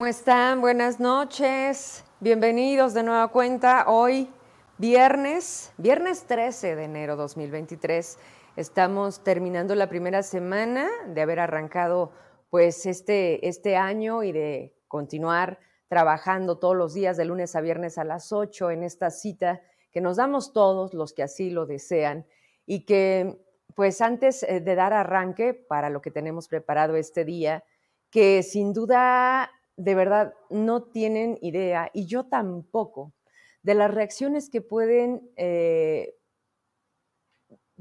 ¿Cómo 0.00 0.08
están? 0.08 0.62
Buenas 0.62 0.98
noches. 0.98 2.06
Bienvenidos 2.20 2.94
de 2.94 3.02
nueva 3.02 3.28
cuenta. 3.28 3.84
Hoy, 3.86 4.30
viernes, 4.78 5.74
viernes 5.76 6.24
13 6.24 6.74
de 6.74 6.84
enero 6.84 7.16
2023. 7.16 8.18
Estamos 8.56 9.22
terminando 9.22 9.74
la 9.74 9.90
primera 9.90 10.22
semana 10.22 10.88
de 11.06 11.20
haber 11.20 11.38
arrancado 11.38 12.12
pues 12.48 12.86
este, 12.86 13.46
este 13.46 13.76
año 13.76 14.22
y 14.22 14.32
de 14.32 14.74
continuar 14.88 15.58
trabajando 15.88 16.56
todos 16.56 16.76
los 16.76 16.94
días 16.94 17.18
de 17.18 17.26
lunes 17.26 17.54
a 17.54 17.60
viernes 17.60 17.98
a 17.98 18.04
las 18.04 18.32
8 18.32 18.70
en 18.70 18.84
esta 18.84 19.10
cita 19.10 19.60
que 19.92 20.00
nos 20.00 20.16
damos 20.16 20.54
todos 20.54 20.94
los 20.94 21.12
que 21.12 21.24
así 21.24 21.50
lo 21.50 21.66
desean 21.66 22.24
y 22.64 22.86
que 22.86 23.38
pues 23.74 24.00
antes 24.00 24.44
eh, 24.44 24.60
de 24.60 24.74
dar 24.74 24.94
arranque 24.94 25.52
para 25.52 25.90
lo 25.90 26.00
que 26.00 26.10
tenemos 26.10 26.48
preparado 26.48 26.96
este 26.96 27.26
día, 27.26 27.64
que 28.10 28.42
sin 28.42 28.72
duda 28.72 29.50
de 29.80 29.94
verdad 29.94 30.34
no 30.50 30.82
tienen 30.82 31.38
idea, 31.40 31.90
y 31.94 32.04
yo 32.04 32.26
tampoco, 32.26 33.14
de 33.62 33.74
las 33.74 33.92
reacciones 33.92 34.50
que 34.50 34.60
pueden 34.60 35.30
eh, 35.36 36.16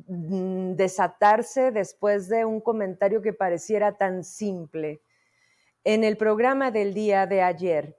mm, 0.07 0.75
desatarse 0.75 1.71
después 1.71 2.29
de 2.29 2.45
un 2.45 2.61
comentario 2.61 3.21
que 3.21 3.33
pareciera 3.33 3.97
tan 3.97 4.23
simple. 4.23 5.01
En 5.83 6.05
el 6.05 6.15
programa 6.15 6.71
del 6.71 6.93
día 6.93 7.27
de 7.27 7.41
ayer, 7.41 7.97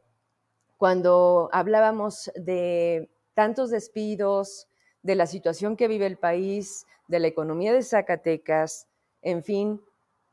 cuando 0.78 1.50
hablábamos 1.52 2.30
de 2.34 3.10
tantos 3.34 3.68
despidos, 3.68 4.66
de 5.02 5.14
la 5.14 5.26
situación 5.26 5.76
que 5.76 5.88
vive 5.88 6.06
el 6.06 6.16
país, 6.16 6.86
de 7.06 7.18
la 7.18 7.26
economía 7.26 7.74
de 7.74 7.82
Zacatecas, 7.82 8.88
en 9.20 9.42
fin, 9.42 9.82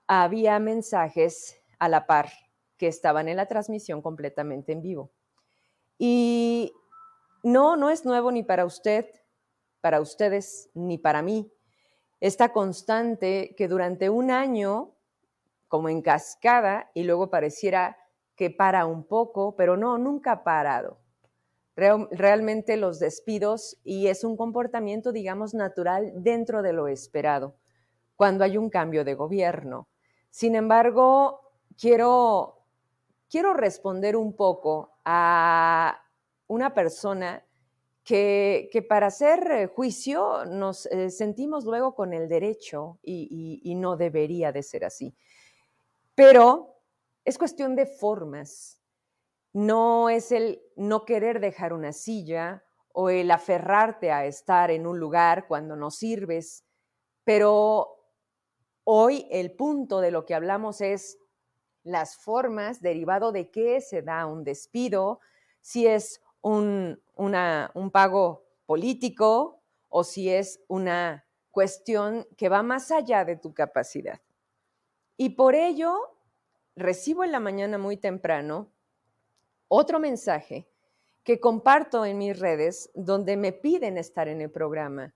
había 0.08 0.58
mensajes 0.60 1.62
a 1.80 1.90
la 1.90 2.08
par 2.08 2.30
que 2.78 2.88
estaban 2.88 3.28
en 3.28 3.38
la 3.38 3.48
transmisión 3.48 4.02
completamente 4.02 4.72
en 4.72 4.82
vivo. 4.82 5.12
Y 5.98 6.74
no, 7.44 7.76
no 7.76 7.90
es 7.90 8.06
nuevo 8.06 8.32
ni 8.32 8.44
para 8.44 8.66
usted, 8.66 9.06
para 9.82 10.02
ustedes, 10.02 10.70
ni 10.74 10.98
para 10.98 11.22
mí. 11.22 11.52
Esta 12.20 12.52
constante 12.52 13.56
que 13.58 13.68
durante 13.68 14.10
un 14.10 14.32
año, 14.32 14.96
como 15.68 15.90
en 15.90 16.02
cascada, 16.02 16.92
y 16.94 17.04
luego 17.04 17.30
pareciera 17.30 17.98
que 18.36 18.50
para 18.50 18.86
un 18.86 19.04
poco, 19.04 19.56
pero 19.56 19.78
no, 19.78 19.98
nunca 19.98 20.32
ha 20.32 20.44
parado. 20.44 21.00
realmente 21.76 22.76
los 22.76 22.98
despidos 22.98 23.80
y 23.84 24.08
es 24.08 24.24
un 24.24 24.36
comportamiento, 24.36 25.12
digamos, 25.12 25.54
natural 25.54 26.12
dentro 26.16 26.64
de 26.64 26.74
lo 26.74 26.88
esperado, 26.88 27.56
cuando 28.16 28.44
hay 28.44 28.58
un 28.58 28.72
cambio 28.72 29.06
de 29.06 29.14
gobierno. 29.14 29.88
Sin 30.32 30.56
embargo, 30.56 31.40
quiero 31.80 32.57
quiero 33.30 33.54
responder 33.54 34.16
un 34.16 34.36
poco 34.36 34.98
a 35.06 36.02
una 36.48 36.74
persona 36.74 37.44
que, 38.04 38.86
para 38.88 39.08
hacer 39.08 39.70
juicio 39.76 40.46
nos 40.46 40.86
eh, 40.88 41.10
sentimos 41.10 41.66
luego 41.66 41.94
con 41.94 42.14
el 42.14 42.30
derecho 42.30 43.00
y, 43.04 43.60
y 43.64 43.76
no 43.76 43.98
debería 43.98 44.52
de 44.52 44.64
ser 44.64 44.86
así. 44.86 45.14
Pero 46.16 46.78
es 47.26 47.38
cuestión 47.38 47.76
de 47.76 47.86
formas. 47.86 48.82
No 49.52 50.10
es 50.10 50.32
el 50.32 50.62
no 50.78 51.04
querer 51.04 51.42
dejar 51.42 51.74
una 51.74 51.92
silla 51.92 52.64
o 52.94 53.10
el 53.10 53.30
aferrarte 53.30 54.12
a 54.12 54.26
estar 54.26 54.72
en 54.72 54.88
un 54.88 55.00
lugar 55.00 55.46
cuando 55.48 55.76
no 55.76 55.92
sirves, 55.92 56.66
pero 57.24 57.98
hoy 58.86 59.28
el 59.30 59.52
punto 59.52 60.00
de 60.00 60.12
lo 60.12 60.26
que 60.26 60.34
hablamos 60.34 60.80
es 60.80 61.20
las 61.88 62.18
formas 62.18 62.82
derivado 62.82 63.32
de 63.32 63.50
qué 63.50 63.82
se 63.82 64.02
da 64.02 64.26
un 64.26 64.44
despido, 64.44 65.20
si 65.62 65.88
es 65.88 66.22
un, 66.42 67.02
un 67.16 67.92
pago 67.92 68.46
político 68.66 69.62
o 69.90 70.04
si 70.04 70.30
es 70.30 70.60
una 70.68 71.26
cuestión 71.50 72.28
que 72.38 72.50
va 72.50 72.62
más 72.62 72.92
allá 72.92 73.26
de 73.26 73.38
tu 73.38 73.54
capacidad. 73.54 74.20
Y 75.16 75.30
por 75.30 75.56
ello, 75.56 76.18
recibo 76.76 77.24
en 77.24 77.32
la 77.32 77.40
mañana 77.40 77.78
muy 77.78 77.98
temprano 77.98 78.72
otro 79.68 80.00
mensaje 80.00 80.70
que 81.24 81.40
comparto 81.40 82.06
en 82.06 82.18
mis 82.18 82.38
redes 82.38 82.92
donde 82.94 83.36
me 83.38 83.54
piden 83.54 83.98
estar 83.98 84.28
en 84.28 84.42
el 84.42 84.52
programa 84.52 85.16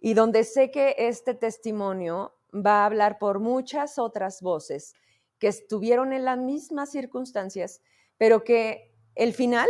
y 0.00 0.14
donde 0.14 0.44
sé 0.44 0.70
que 0.70 0.94
este 0.98 1.34
testimonio 1.34 2.34
va 2.54 2.82
a 2.82 2.86
hablar 2.86 3.18
por 3.18 3.40
muchas 3.40 3.98
otras 3.98 4.42
voces 4.42 4.94
que 5.38 5.48
estuvieron 5.48 6.12
en 6.12 6.24
las 6.24 6.38
mismas 6.38 6.90
circunstancias, 6.90 7.80
pero 8.16 8.44
que 8.44 8.94
el 9.14 9.32
final, 9.32 9.68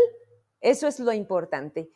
eso 0.61 0.87
es 0.87 1.01
lo 1.01 1.13
importante. 1.13 1.91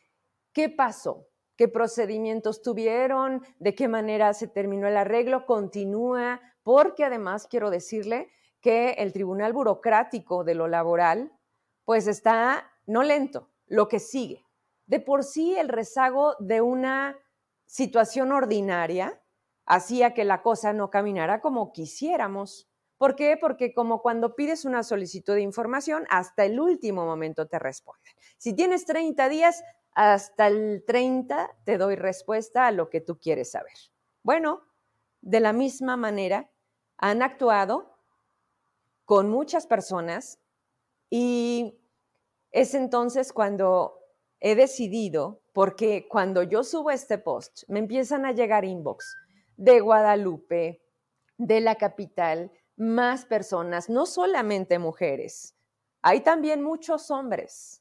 ¿Qué 0.52 0.68
pasó? 0.68 1.28
¿Qué 1.56 1.68
procedimientos 1.68 2.62
tuvieron? 2.62 3.42
¿De 3.58 3.74
qué 3.74 3.88
manera 3.88 4.32
se 4.34 4.48
terminó 4.48 4.88
el 4.88 4.96
arreglo? 4.96 5.46
Continúa, 5.46 6.40
porque 6.62 7.04
además 7.04 7.46
quiero 7.46 7.70
decirle 7.70 8.30
que 8.60 8.92
el 8.92 9.12
Tribunal 9.12 9.52
Burocrático 9.52 10.44
de 10.44 10.54
lo 10.54 10.68
Laboral, 10.68 11.32
pues 11.84 12.06
está 12.06 12.70
no 12.86 13.02
lento, 13.02 13.50
lo 13.66 13.88
que 13.88 13.98
sigue. 13.98 14.46
De 14.86 15.00
por 15.00 15.24
sí 15.24 15.56
el 15.56 15.68
rezago 15.68 16.36
de 16.38 16.60
una 16.60 17.18
situación 17.66 18.32
ordinaria 18.32 19.20
hacía 19.66 20.14
que 20.14 20.24
la 20.24 20.42
cosa 20.42 20.72
no 20.72 20.90
caminara 20.90 21.40
como 21.40 21.72
quisiéramos. 21.72 22.68
¿Por 23.02 23.16
qué? 23.16 23.36
Porque 23.36 23.74
como 23.74 24.00
cuando 24.00 24.36
pides 24.36 24.64
una 24.64 24.84
solicitud 24.84 25.34
de 25.34 25.40
información, 25.40 26.06
hasta 26.08 26.44
el 26.44 26.60
último 26.60 27.04
momento 27.04 27.48
te 27.48 27.58
responden. 27.58 28.14
Si 28.38 28.54
tienes 28.54 28.84
30 28.86 29.28
días, 29.28 29.64
hasta 29.90 30.46
el 30.46 30.84
30 30.86 31.50
te 31.64 31.78
doy 31.78 31.96
respuesta 31.96 32.68
a 32.68 32.70
lo 32.70 32.90
que 32.90 33.00
tú 33.00 33.18
quieres 33.18 33.50
saber. 33.50 33.72
Bueno, 34.22 34.62
de 35.20 35.40
la 35.40 35.52
misma 35.52 35.96
manera, 35.96 36.48
han 36.96 37.22
actuado 37.22 37.98
con 39.04 39.28
muchas 39.30 39.66
personas 39.66 40.38
y 41.10 41.76
es 42.52 42.72
entonces 42.72 43.32
cuando 43.32 43.98
he 44.38 44.54
decidido, 44.54 45.42
porque 45.52 46.06
cuando 46.08 46.44
yo 46.44 46.62
subo 46.62 46.92
este 46.92 47.18
post, 47.18 47.64
me 47.66 47.80
empiezan 47.80 48.26
a 48.26 48.30
llegar 48.30 48.64
inbox 48.64 49.16
de 49.56 49.80
Guadalupe, 49.80 50.84
de 51.36 51.60
la 51.60 51.74
capital, 51.74 52.52
más 52.82 53.24
personas, 53.24 53.88
no 53.88 54.06
solamente 54.06 54.78
mujeres, 54.78 55.54
hay 56.02 56.20
también 56.22 56.62
muchos 56.62 57.10
hombres 57.10 57.80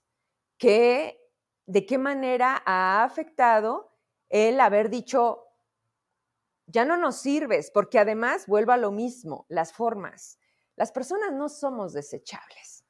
que 0.57 1.19
de 1.65 1.85
qué 1.87 1.97
manera 1.97 2.61
ha 2.65 3.03
afectado 3.03 3.97
el 4.29 4.59
haber 4.59 4.89
dicho, 4.89 5.47
ya 6.67 6.85
no 6.85 6.97
nos 6.97 7.17
sirves, 7.17 7.71
porque 7.71 7.97
además 7.97 8.45
vuelvo 8.45 8.73
a 8.73 8.77
lo 8.77 8.91
mismo, 8.91 9.45
las 9.49 9.73
formas. 9.73 10.37
Las 10.75 10.91
personas 10.91 11.33
no 11.33 11.49
somos 11.49 11.93
desechables. 11.93 12.85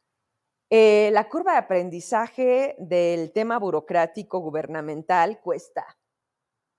Eh, 0.69 1.09
la 1.13 1.29
curva 1.29 1.53
de 1.53 1.59
aprendizaje 1.59 2.75
del 2.78 3.31
tema 3.31 3.57
burocrático 3.57 4.39
gubernamental 4.39 5.39
cuesta, 5.41 5.85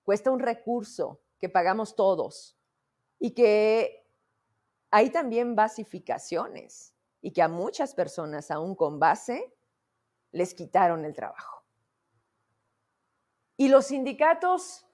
cuesta 0.03 0.31
un 0.31 0.39
recurso 0.39 1.21
que 1.39 1.49
pagamos 1.49 1.95
todos 1.95 2.57
y 3.19 3.33
que 3.33 4.02
hay 4.95 5.09
también 5.09 5.55
basificaciones 5.55 6.93
y 7.19 7.33
que 7.33 7.41
a 7.41 7.47
muchas 7.47 7.95
personas, 7.95 8.51
aún 8.51 8.75
con 8.75 8.99
base, 8.99 9.51
les 10.31 10.53
quitaron 10.53 11.03
el 11.03 11.15
trabajo. 11.15 11.63
Y 13.57 13.69
los 13.69 13.87
sindicatos, 13.87 14.85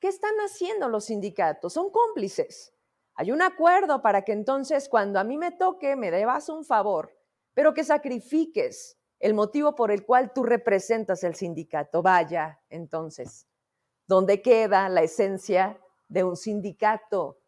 ¿qué 0.00 0.08
están 0.08 0.34
haciendo 0.38 0.88
los 0.88 1.04
sindicatos? 1.04 1.72
Son 1.72 1.88
cómplices. 1.92 2.74
Hay 3.14 3.30
un 3.30 3.42
acuerdo 3.42 4.02
para 4.02 4.22
que 4.22 4.32
entonces 4.32 4.88
cuando 4.88 5.20
a 5.20 5.24
mí 5.24 5.38
me 5.38 5.52
toque 5.52 5.94
me 5.94 6.10
debas 6.10 6.48
un 6.48 6.64
favor, 6.64 7.16
pero 7.54 7.74
que 7.74 7.84
sacrifiques 7.84 8.98
el 9.20 9.34
motivo 9.34 9.76
por 9.76 9.92
el 9.92 10.04
cual 10.04 10.32
tú 10.32 10.42
representas 10.42 11.22
el 11.22 11.36
sindicato. 11.36 12.02
Vaya, 12.02 12.60
entonces, 12.70 13.46
¿dónde 14.08 14.42
queda 14.42 14.88
la 14.88 15.02
esencia 15.02 15.80
de 16.08 16.24
un 16.24 16.36
sindicato? 16.36 17.38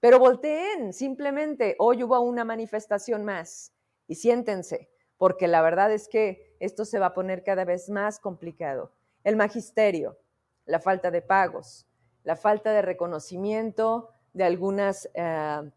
Pero 0.00 0.18
volteen, 0.18 0.92
simplemente, 0.92 1.74
hoy 1.78 2.02
hubo 2.02 2.20
una 2.20 2.44
manifestación 2.44 3.24
más 3.24 3.72
y 4.06 4.16
siéntense, 4.16 4.90
porque 5.16 5.48
la 5.48 5.62
verdad 5.62 5.92
es 5.92 6.08
que 6.08 6.54
esto 6.60 6.84
se 6.84 6.98
va 6.98 7.06
a 7.06 7.14
poner 7.14 7.42
cada 7.42 7.64
vez 7.64 7.88
más 7.88 8.18
complicado. 8.18 8.92
El 9.24 9.36
magisterio, 9.36 10.18
la 10.66 10.80
falta 10.80 11.10
de 11.10 11.22
pagos, 11.22 11.86
la 12.24 12.36
falta 12.36 12.72
de 12.72 12.82
reconocimiento 12.82 14.10
de 14.32 14.44
algunas 14.44 15.08
eh, 15.14 15.70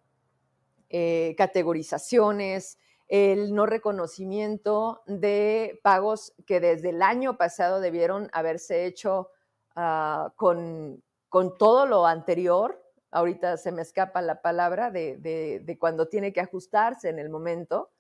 eh, 0.90 1.36
categorizaciones, 1.38 2.78
el 3.08 3.56
no 3.56 3.66
reconocimiento 3.66 5.02
de 5.08 5.80
pagos 5.82 6.34
que 6.46 6.60
desde 6.60 6.90
el 6.90 7.02
año 7.02 7.38
pasado 7.38 7.80
debieron 7.80 8.30
haberse 8.34 8.86
hecho 8.86 9.30
ah, 9.76 10.34
con, 10.36 11.04
con 11.30 11.58
todo 11.58 11.86
lo 11.86 12.06
anterior 12.06 12.84
ahorita 13.12 13.58
se 13.58 13.72
me 13.72 13.82
escapa 13.82 14.22
la 14.22 14.42
palabra 14.42 14.92
de, 14.92 15.18
de, 15.18 15.78
cuando 15.80 16.08
tiene 16.08 16.34
que 16.34 16.42
ajustarse 16.42 17.10
en 17.10 17.20
el 17.20 17.30
momento, 17.30 17.92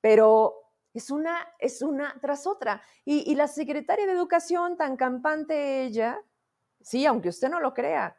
pero 0.00 0.54
es 0.92 1.10
una, 1.10 1.46
es 1.58 1.82
una 1.82 2.16
tras 2.20 2.46
otra. 2.46 2.82
Y, 3.04 3.30
y, 3.30 3.34
la 3.34 3.48
secretaria 3.48 4.06
de 4.06 4.12
Educación, 4.12 4.76
tan 4.76 4.96
campante 4.96 5.82
ella, 5.82 6.20
sí, 6.80 7.06
aunque 7.06 7.28
usted 7.28 7.48
no 7.48 7.60
lo 7.60 7.74
crea, 7.74 8.16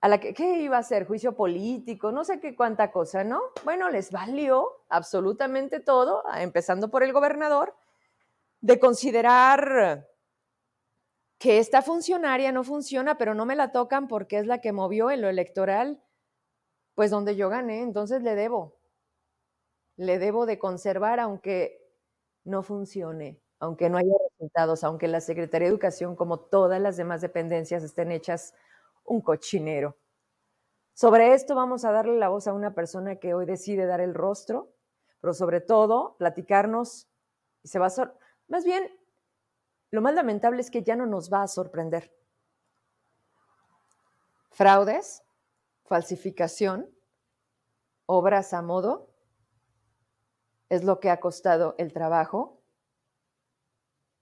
a 0.00 0.08
la 0.08 0.18
que, 0.18 0.34
¿qué 0.34 0.58
iba 0.58 0.76
a 0.76 0.80
hacer? 0.80 1.06
Juicio 1.06 1.36
político, 1.36 2.10
no 2.10 2.24
sé 2.24 2.40
qué 2.40 2.56
cuánta 2.56 2.90
cosa, 2.90 3.22
¿no? 3.22 3.40
Bueno, 3.64 3.88
les 3.88 4.10
valió 4.10 4.84
absolutamente 4.88 5.78
todo, 5.78 6.24
empezando 6.34 6.90
por 6.90 7.04
el 7.04 7.12
gobernador, 7.12 7.74
de 8.60 8.80
considerar 8.80 10.08
que 11.42 11.58
esta 11.58 11.82
funcionaria 11.82 12.52
no 12.52 12.62
funciona, 12.62 13.18
pero 13.18 13.34
no 13.34 13.44
me 13.46 13.56
la 13.56 13.72
tocan 13.72 14.06
porque 14.06 14.38
es 14.38 14.46
la 14.46 14.60
que 14.60 14.70
movió 14.70 15.10
en 15.10 15.20
lo 15.22 15.28
electoral, 15.28 16.00
pues 16.94 17.10
donde 17.10 17.34
yo 17.34 17.48
gané, 17.48 17.80
entonces 17.82 18.22
le 18.22 18.36
debo, 18.36 18.78
le 19.96 20.20
debo 20.20 20.46
de 20.46 20.60
conservar 20.60 21.18
aunque 21.18 21.84
no 22.44 22.62
funcione, 22.62 23.40
aunque 23.58 23.90
no 23.90 23.98
haya 23.98 24.14
resultados, 24.30 24.84
aunque 24.84 25.08
la 25.08 25.20
Secretaría 25.20 25.66
de 25.66 25.72
Educación, 25.72 26.14
como 26.14 26.38
todas 26.38 26.80
las 26.80 26.96
demás 26.96 27.20
dependencias, 27.22 27.82
estén 27.82 28.12
hechas 28.12 28.54
un 29.02 29.20
cochinero. 29.20 29.96
Sobre 30.94 31.34
esto 31.34 31.56
vamos 31.56 31.84
a 31.84 31.90
darle 31.90 32.18
la 32.18 32.28
voz 32.28 32.46
a 32.46 32.52
una 32.52 32.72
persona 32.72 33.16
que 33.16 33.34
hoy 33.34 33.46
decide 33.46 33.86
dar 33.86 34.00
el 34.00 34.14
rostro, 34.14 34.72
pero 35.20 35.34
sobre 35.34 35.60
todo 35.60 36.14
platicarnos, 36.18 37.08
y 37.64 37.68
se 37.68 37.80
va 37.80 37.88
a... 37.88 38.14
Más 38.46 38.64
bien, 38.64 38.88
lo 39.92 40.00
más 40.00 40.14
lamentable 40.14 40.60
es 40.60 40.70
que 40.70 40.82
ya 40.82 40.96
no 40.96 41.06
nos 41.06 41.32
va 41.32 41.42
a 41.42 41.48
sorprender. 41.48 42.12
Fraudes, 44.50 45.22
falsificación, 45.84 46.90
obras 48.06 48.54
a 48.54 48.62
modo, 48.62 49.10
es 50.70 50.82
lo 50.82 50.98
que 50.98 51.10
ha 51.10 51.20
costado 51.20 51.74
el 51.76 51.92
trabajo 51.92 52.62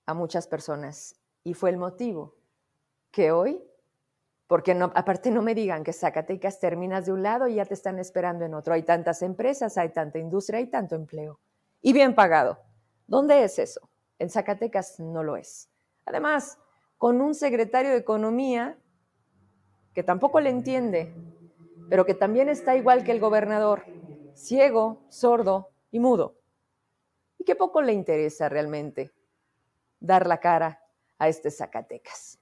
a 0.06 0.14
muchas 0.14 0.48
personas. 0.48 1.14
Y 1.44 1.54
fue 1.54 1.70
el 1.70 1.76
motivo 1.76 2.34
que 3.12 3.30
hoy, 3.30 3.62
porque 4.48 4.72
aparte 4.72 5.30
no 5.30 5.40
me 5.40 5.54
digan 5.54 5.84
que 5.84 5.92
Zacatecas 5.92 6.58
terminas 6.58 7.06
de 7.06 7.12
un 7.12 7.22
lado 7.22 7.46
y 7.46 7.54
ya 7.54 7.64
te 7.64 7.74
están 7.74 8.00
esperando 8.00 8.44
en 8.44 8.54
otro. 8.54 8.74
Hay 8.74 8.82
tantas 8.82 9.22
empresas, 9.22 9.78
hay 9.78 9.90
tanta 9.90 10.18
industria, 10.18 10.58
hay 10.58 10.66
tanto 10.66 10.96
empleo. 10.96 11.38
Y 11.80 11.92
bien 11.92 12.16
pagado. 12.16 12.58
¿Dónde 13.06 13.44
es 13.44 13.58
eso? 13.60 13.89
En 14.20 14.28
Zacatecas 14.28 15.00
no 15.00 15.24
lo 15.24 15.38
es. 15.38 15.70
Además, 16.04 16.58
con 16.98 17.22
un 17.22 17.34
secretario 17.34 17.90
de 17.90 17.96
Economía 17.96 18.78
que 19.94 20.02
tampoco 20.02 20.40
le 20.40 20.50
entiende, 20.50 21.14
pero 21.88 22.04
que 22.04 22.12
también 22.12 22.50
está 22.50 22.76
igual 22.76 23.02
que 23.02 23.12
el 23.12 23.18
gobernador, 23.18 23.82
ciego, 24.34 25.02
sordo 25.08 25.70
y 25.90 26.00
mudo. 26.00 26.36
Y 27.38 27.44
que 27.44 27.56
poco 27.56 27.80
le 27.80 27.94
interesa 27.94 28.50
realmente 28.50 29.10
dar 29.98 30.26
la 30.26 30.38
cara 30.38 30.84
a 31.18 31.28
este 31.28 31.50
Zacatecas. 31.50 32.38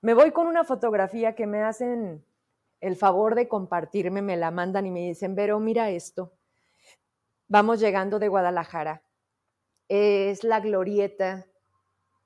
Me 0.00 0.14
voy 0.14 0.32
con 0.32 0.48
una 0.48 0.64
fotografía 0.64 1.36
que 1.36 1.46
me 1.46 1.62
hacen 1.62 2.24
el 2.80 2.96
favor 2.96 3.36
de 3.36 3.46
compartirme, 3.46 4.20
me 4.20 4.36
la 4.36 4.50
mandan 4.50 4.84
y 4.84 4.90
me 4.90 5.06
dicen, 5.06 5.36
Vero, 5.36 5.60
mira 5.60 5.90
esto. 5.90 6.32
Vamos 7.46 7.78
llegando 7.78 8.18
de 8.18 8.26
Guadalajara 8.26 9.04
es 9.88 10.44
la 10.44 10.60
glorieta 10.60 11.46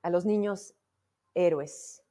a 0.01 0.09
los 0.09 0.25
niños 0.25 0.73
héroes. 1.33 2.03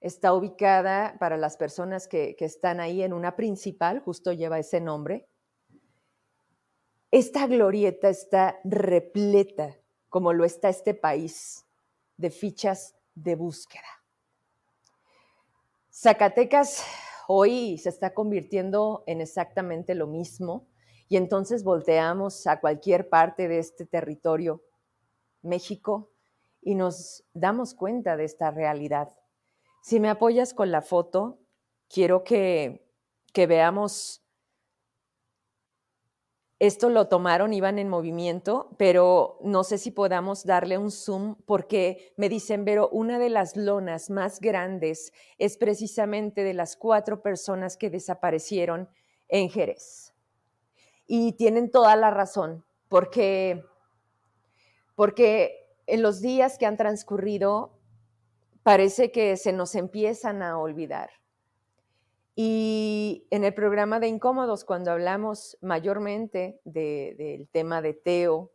Está 0.00 0.32
ubicada 0.32 1.16
para 1.18 1.36
las 1.36 1.56
personas 1.56 2.08
que, 2.08 2.36
están 2.38 2.80
ahí 2.80 3.02
en 3.02 3.12
una 3.12 3.36
principal, 3.36 4.00
justo 4.00 4.32
lleva 4.32 4.58
ese 4.58 4.80
nombre. 4.80 5.28
Esta 7.10 7.46
glorieta 7.46 8.08
está 8.08 8.60
repleta, 8.64 9.76
como 10.08 10.32
lo 10.32 10.44
está 10.44 10.68
este 10.68 10.94
país, 10.94 11.66
de 12.16 12.30
fichas 12.30 12.94
de 13.14 13.34
búsqueda. 13.34 14.02
Zacatecas 15.90 16.84
hoy 17.26 17.76
se 17.78 17.90
está 17.90 18.14
convirtiendo 18.14 19.04
en 19.06 19.20
exactamente 19.20 19.94
lo 19.94 20.06
mismo 20.06 20.69
y 21.10 21.16
entonces 21.16 21.64
volteamos 21.64 22.46
a 22.46 22.60
cualquier 22.60 23.08
parte 23.08 23.48
de 23.48 23.58
este 23.58 23.84
territorio, 23.84 24.62
México, 25.42 26.12
y 26.62 26.76
nos 26.76 27.24
damos 27.34 27.74
cuenta 27.74 28.16
de 28.16 28.24
esta 28.24 28.52
realidad. 28.52 29.08
Si 29.82 29.98
me 29.98 30.08
apoyas 30.08 30.54
con 30.54 30.70
la 30.70 30.82
foto, 30.82 31.40
quiero 31.88 32.22
que, 32.22 32.88
que 33.32 33.48
veamos, 33.48 34.22
esto 36.60 36.90
lo 36.90 37.08
tomaron, 37.08 37.54
iban 37.54 37.80
en 37.80 37.88
movimiento, 37.88 38.76
pero 38.78 39.40
no 39.42 39.64
sé 39.64 39.78
si 39.78 39.90
podamos 39.90 40.44
darle 40.44 40.78
un 40.78 40.92
zoom 40.92 41.34
porque 41.44 42.14
me 42.16 42.28
dicen, 42.28 42.64
pero 42.64 42.88
una 42.88 43.18
de 43.18 43.30
las 43.30 43.56
lonas 43.56 44.10
más 44.10 44.38
grandes 44.38 45.12
es 45.38 45.56
precisamente 45.56 46.44
de 46.44 46.54
las 46.54 46.76
cuatro 46.76 47.20
personas 47.20 47.76
que 47.76 47.90
desaparecieron 47.90 48.88
en 49.26 49.50
Jerez 49.50 50.09
y 51.12 51.32
tienen 51.32 51.72
toda 51.72 51.96
la 51.96 52.12
razón, 52.12 52.64
porque, 52.88 53.64
porque 54.94 55.66
en 55.88 56.02
los 56.02 56.20
días 56.20 56.56
que 56.56 56.66
han 56.66 56.76
transcurrido 56.76 57.76
parece 58.62 59.10
que 59.10 59.36
se 59.36 59.52
nos 59.52 59.74
empiezan 59.74 60.40
a 60.40 60.56
olvidar. 60.56 61.10
Y 62.36 63.26
en 63.30 63.42
el 63.42 63.52
programa 63.52 63.98
de 63.98 64.06
Incómodos, 64.06 64.64
cuando 64.64 64.92
hablamos 64.92 65.58
mayormente 65.60 66.60
del 66.62 67.48
tema 67.48 67.82
de 67.82 67.94
Teo, 67.94 68.52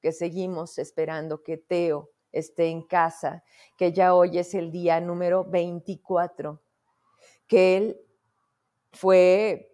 que 0.00 0.10
seguimos 0.10 0.78
esperando 0.78 1.44
que 1.44 1.56
Teo 1.56 2.10
esté 2.32 2.66
en 2.66 2.82
casa, 2.82 3.44
que 3.78 3.92
ya 3.92 4.16
hoy 4.16 4.38
es 4.38 4.54
el 4.54 4.72
día 4.72 5.00
número 5.00 5.44
24, 5.44 6.60
que 7.46 7.76
él 7.76 8.00
fue 8.90 9.71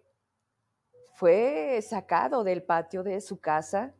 fue 1.19 1.81
sacado 1.81 2.45
del 2.45 2.63
patio 2.63 3.03
de 3.03 3.19
su 3.19 3.41
casa 3.41 3.93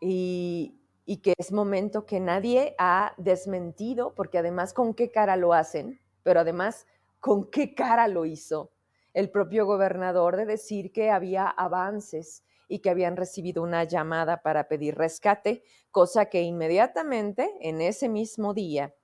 y, 0.00 0.74
que 1.22 1.34
es 1.36 1.52
momento 1.52 2.06
que 2.06 2.18
nadie 2.18 2.74
ha 2.78 3.12
desmentido, 3.18 4.14
porque 4.14 4.38
además 4.38 4.72
con 4.72 4.94
qué 4.94 5.10
cara 5.10 5.36
lo 5.36 5.52
hacen, 5.52 6.00
pero 6.22 6.40
además 6.40 6.86
con 7.20 7.50
qué 7.50 7.74
cara 7.74 8.08
lo 8.08 8.24
hizo 8.24 8.72
el 9.12 9.28
propio 9.28 9.66
gobernador 9.66 10.36
de 10.36 10.46
decir 10.46 10.92
que 10.92 11.10
había 11.10 11.46
avances 11.46 12.42
y 12.68 12.78
que 12.78 12.88
habían 12.88 13.18
recibido 13.18 13.62
una 13.62 13.84
llamada 13.84 14.40
para 14.40 14.66
pedir 14.66 14.96
rescate, 14.96 15.62
cosa 15.90 16.30
que 16.30 16.40
inmediatamente 16.40 17.50
en 17.60 17.82
ese 17.82 18.08
mismo 18.08 18.54
día 18.54 18.94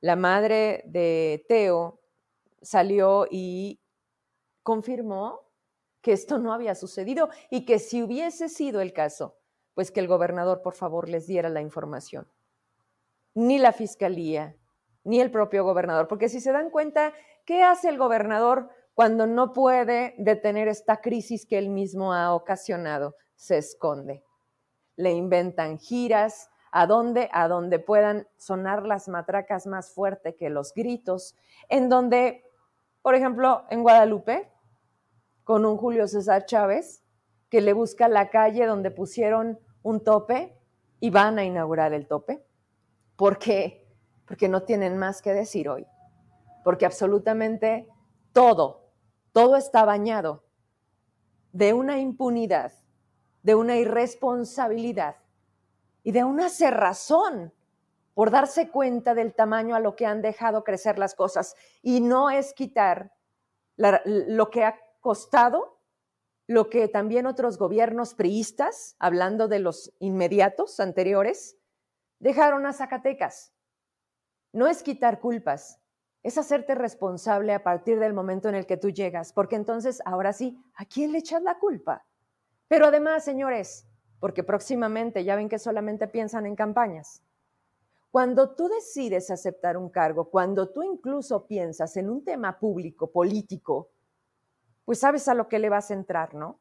la 0.00 0.16
madre 0.16 0.82
de 0.86 1.44
Teo 1.46 2.00
salió 2.62 3.26
y 3.30 3.82
confirmó 4.62 5.51
que 6.02 6.12
esto 6.12 6.38
no 6.38 6.52
había 6.52 6.74
sucedido 6.74 7.30
y 7.48 7.64
que 7.64 7.78
si 7.78 8.02
hubiese 8.02 8.48
sido 8.48 8.80
el 8.80 8.92
caso, 8.92 9.38
pues 9.74 9.90
que 9.90 10.00
el 10.00 10.08
gobernador 10.08 10.60
por 10.60 10.74
favor 10.74 11.08
les 11.08 11.26
diera 11.26 11.48
la 11.48 11.62
información. 11.62 12.28
Ni 13.34 13.58
la 13.58 13.72
fiscalía, 13.72 14.56
ni 15.04 15.20
el 15.20 15.30
propio 15.30 15.64
gobernador, 15.64 16.08
porque 16.08 16.28
si 16.28 16.40
se 16.40 16.52
dan 16.52 16.70
cuenta, 16.70 17.14
¿qué 17.46 17.62
hace 17.62 17.88
el 17.88 17.96
gobernador 17.96 18.68
cuando 18.94 19.26
no 19.26 19.52
puede 19.52 20.14
detener 20.18 20.68
esta 20.68 21.00
crisis 21.00 21.46
que 21.46 21.56
él 21.56 21.70
mismo 21.70 22.12
ha 22.12 22.34
ocasionado? 22.34 23.14
Se 23.34 23.56
esconde. 23.56 24.22
Le 24.96 25.12
inventan 25.12 25.78
giras, 25.78 26.50
a 26.72 26.86
donde 26.86 27.28
a 27.32 27.48
donde 27.48 27.78
puedan 27.78 28.26
sonar 28.38 28.86
las 28.86 29.06
matracas 29.06 29.66
más 29.66 29.92
fuerte 29.92 30.34
que 30.34 30.48
los 30.48 30.72
gritos, 30.72 31.36
en 31.68 31.88
donde, 31.88 32.44
por 33.02 33.14
ejemplo, 33.14 33.64
en 33.70 33.82
Guadalupe, 33.82 34.51
con 35.44 35.64
un 35.64 35.76
Julio 35.76 36.06
César 36.08 36.46
Chávez 36.46 37.02
que 37.48 37.60
le 37.60 37.72
busca 37.72 38.08
la 38.08 38.30
calle 38.30 38.66
donde 38.66 38.90
pusieron 38.90 39.58
un 39.82 40.02
tope 40.02 40.56
y 41.00 41.10
van 41.10 41.38
a 41.38 41.44
inaugurar 41.44 41.92
el 41.92 42.06
tope. 42.06 42.44
¿Por 43.16 43.38
qué? 43.38 43.86
Porque 44.26 44.48
no 44.48 44.62
tienen 44.62 44.96
más 44.96 45.20
que 45.20 45.32
decir 45.32 45.68
hoy. 45.68 45.86
Porque 46.64 46.86
absolutamente 46.86 47.88
todo, 48.32 48.92
todo 49.32 49.56
está 49.56 49.84
bañado 49.84 50.44
de 51.52 51.74
una 51.74 51.98
impunidad, 51.98 52.72
de 53.42 53.54
una 53.54 53.76
irresponsabilidad 53.76 55.16
y 56.02 56.12
de 56.12 56.24
una 56.24 56.48
cerrazón 56.48 57.52
por 58.14 58.30
darse 58.30 58.70
cuenta 58.70 59.14
del 59.14 59.34
tamaño 59.34 59.74
a 59.74 59.80
lo 59.80 59.96
que 59.96 60.06
han 60.06 60.22
dejado 60.22 60.64
crecer 60.64 60.98
las 60.98 61.14
cosas. 61.14 61.54
Y 61.82 62.00
no 62.00 62.30
es 62.30 62.54
quitar 62.54 63.12
lo 63.76 64.50
que 64.50 64.64
ha 64.64 64.76
costado 65.02 65.82
lo 66.46 66.70
que 66.70 66.88
también 66.88 67.26
otros 67.26 67.58
gobiernos 67.58 68.14
priistas, 68.14 68.96
hablando 68.98 69.48
de 69.48 69.58
los 69.58 69.92
inmediatos 69.98 70.80
anteriores, 70.80 71.58
dejaron 72.18 72.64
a 72.64 72.72
Zacatecas. 72.72 73.52
No 74.52 74.66
es 74.66 74.82
quitar 74.82 75.20
culpas, 75.20 75.80
es 76.22 76.38
hacerte 76.38 76.74
responsable 76.74 77.52
a 77.52 77.62
partir 77.62 77.98
del 77.98 78.14
momento 78.14 78.48
en 78.48 78.54
el 78.54 78.66
que 78.66 78.76
tú 78.76 78.90
llegas, 78.90 79.32
porque 79.32 79.56
entonces, 79.56 80.00
ahora 80.04 80.32
sí, 80.32 80.58
¿a 80.74 80.84
quién 80.84 81.12
le 81.12 81.18
echas 81.18 81.42
la 81.42 81.58
culpa? 81.58 82.06
Pero 82.68 82.86
además, 82.86 83.24
señores, 83.24 83.86
porque 84.20 84.44
próximamente 84.44 85.24
ya 85.24 85.36
ven 85.36 85.48
que 85.48 85.58
solamente 85.58 86.06
piensan 86.06 86.46
en 86.46 86.54
campañas. 86.54 87.22
Cuando 88.10 88.54
tú 88.54 88.68
decides 88.68 89.30
aceptar 89.30 89.76
un 89.76 89.88
cargo, 89.88 90.30
cuando 90.30 90.68
tú 90.70 90.82
incluso 90.82 91.46
piensas 91.46 91.96
en 91.96 92.10
un 92.10 92.22
tema 92.22 92.58
público, 92.58 93.10
político, 93.10 93.91
pues 94.84 95.00
sabes 95.00 95.28
a 95.28 95.34
lo 95.34 95.48
que 95.48 95.58
le 95.58 95.68
vas 95.68 95.90
a 95.90 95.94
entrar, 95.94 96.34
¿no? 96.34 96.60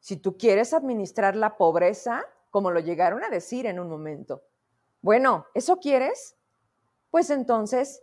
Si 0.00 0.16
tú 0.16 0.36
quieres 0.36 0.72
administrar 0.72 1.36
la 1.36 1.56
pobreza, 1.56 2.24
como 2.50 2.70
lo 2.70 2.80
llegaron 2.80 3.24
a 3.24 3.28
decir 3.28 3.66
en 3.66 3.80
un 3.80 3.88
momento, 3.88 4.42
bueno, 5.00 5.46
¿eso 5.54 5.78
quieres? 5.78 6.36
Pues 7.10 7.30
entonces 7.30 8.02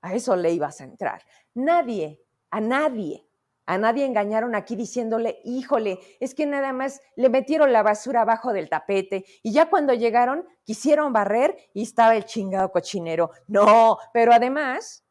a 0.00 0.14
eso 0.14 0.36
le 0.36 0.52
ibas 0.52 0.80
a 0.80 0.84
entrar. 0.84 1.22
Nadie, 1.54 2.22
a 2.50 2.60
nadie, 2.60 3.26
a 3.66 3.78
nadie 3.78 4.04
engañaron 4.04 4.54
aquí 4.54 4.76
diciéndole, 4.76 5.40
híjole, 5.44 5.98
es 6.20 6.34
que 6.34 6.46
nada 6.46 6.72
más 6.72 7.00
le 7.16 7.28
metieron 7.28 7.72
la 7.72 7.82
basura 7.82 8.22
abajo 8.22 8.52
del 8.52 8.68
tapete 8.68 9.24
y 9.42 9.52
ya 9.52 9.68
cuando 9.68 9.92
llegaron 9.92 10.46
quisieron 10.64 11.12
barrer 11.12 11.56
y 11.74 11.82
estaba 11.82 12.14
el 12.16 12.24
chingado 12.24 12.70
cochinero. 12.70 13.30
No, 13.48 13.98
pero 14.12 14.32
además, 14.32 15.04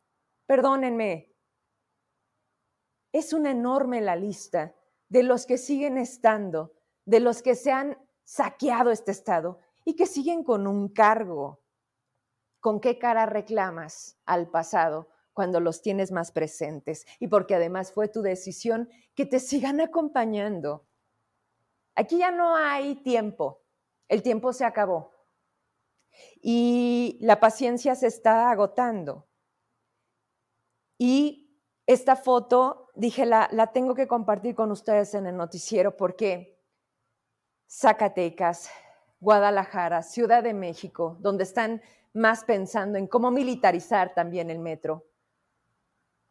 perdónenme, 0.46 1.35
es 3.16 3.32
una 3.32 3.52
enorme 3.52 4.02
la 4.02 4.18
lista 4.18 4.76
de 5.08 5.24
los 5.24 5.46
que 5.46 5.58
siguen 5.58 5.98
estando, 5.98 6.74
de 7.06 7.22
los 7.22 7.42
que 7.42 7.56
se 7.56 7.72
han 7.72 7.98
saqueado 8.26 8.92
este 8.92 9.12
estado 9.12 9.60
y 9.86 9.96
que 9.96 10.06
siguen 10.06 10.44
con 10.44 10.68
un 10.68 10.90
cargo. 10.90 11.64
¿Con 12.60 12.82
qué 12.82 13.00
cara 13.00 13.26
reclamas 13.26 14.20
al 14.26 14.50
pasado 14.50 15.08
cuando 15.32 15.62
los 15.62 15.82
tienes 15.82 16.12
más 16.12 16.34
presentes? 16.34 17.06
Y 17.22 17.28
porque 17.30 17.56
además 17.56 17.94
fue 17.94 18.10
tu 18.10 18.22
decisión 18.22 18.90
que 19.14 19.26
te 19.26 19.40
sigan 19.40 19.80
acompañando. 19.80 20.86
Aquí 21.96 22.18
ya 22.18 22.32
no 22.32 22.58
hay 22.58 22.96
tiempo, 22.96 23.62
el 24.10 24.24
tiempo 24.24 24.52
se 24.52 24.66
acabó 24.66 25.14
y 26.42 27.18
la 27.22 27.40
paciencia 27.40 27.96
se 27.96 28.08
está 28.08 28.52
agotando. 28.52 29.26
Y 30.98 31.45
esta 31.88 32.16
foto, 32.16 32.90
dije, 32.96 33.26
la, 33.26 33.48
la 33.52 33.68
tengo 33.68 33.94
que 33.94 34.08
compartir 34.08 34.56
con 34.56 34.72
ustedes 34.72 35.14
en 35.14 35.28
el 35.28 35.38
noticiero 35.38 35.96
porque 35.96 36.60
Zacatecas, 37.70 38.70
Guadalajara, 39.20 40.02
Ciudad 40.02 40.44
de 40.44 40.54
México, 40.54 41.18
donde 41.20 41.44
están 41.44 41.82
más 42.14 42.44
pensando 42.44 42.98
en 42.98 43.08
cómo 43.08 43.30
militarizar 43.32 44.14
también 44.14 44.50
el 44.50 44.60
metro. 44.60 45.06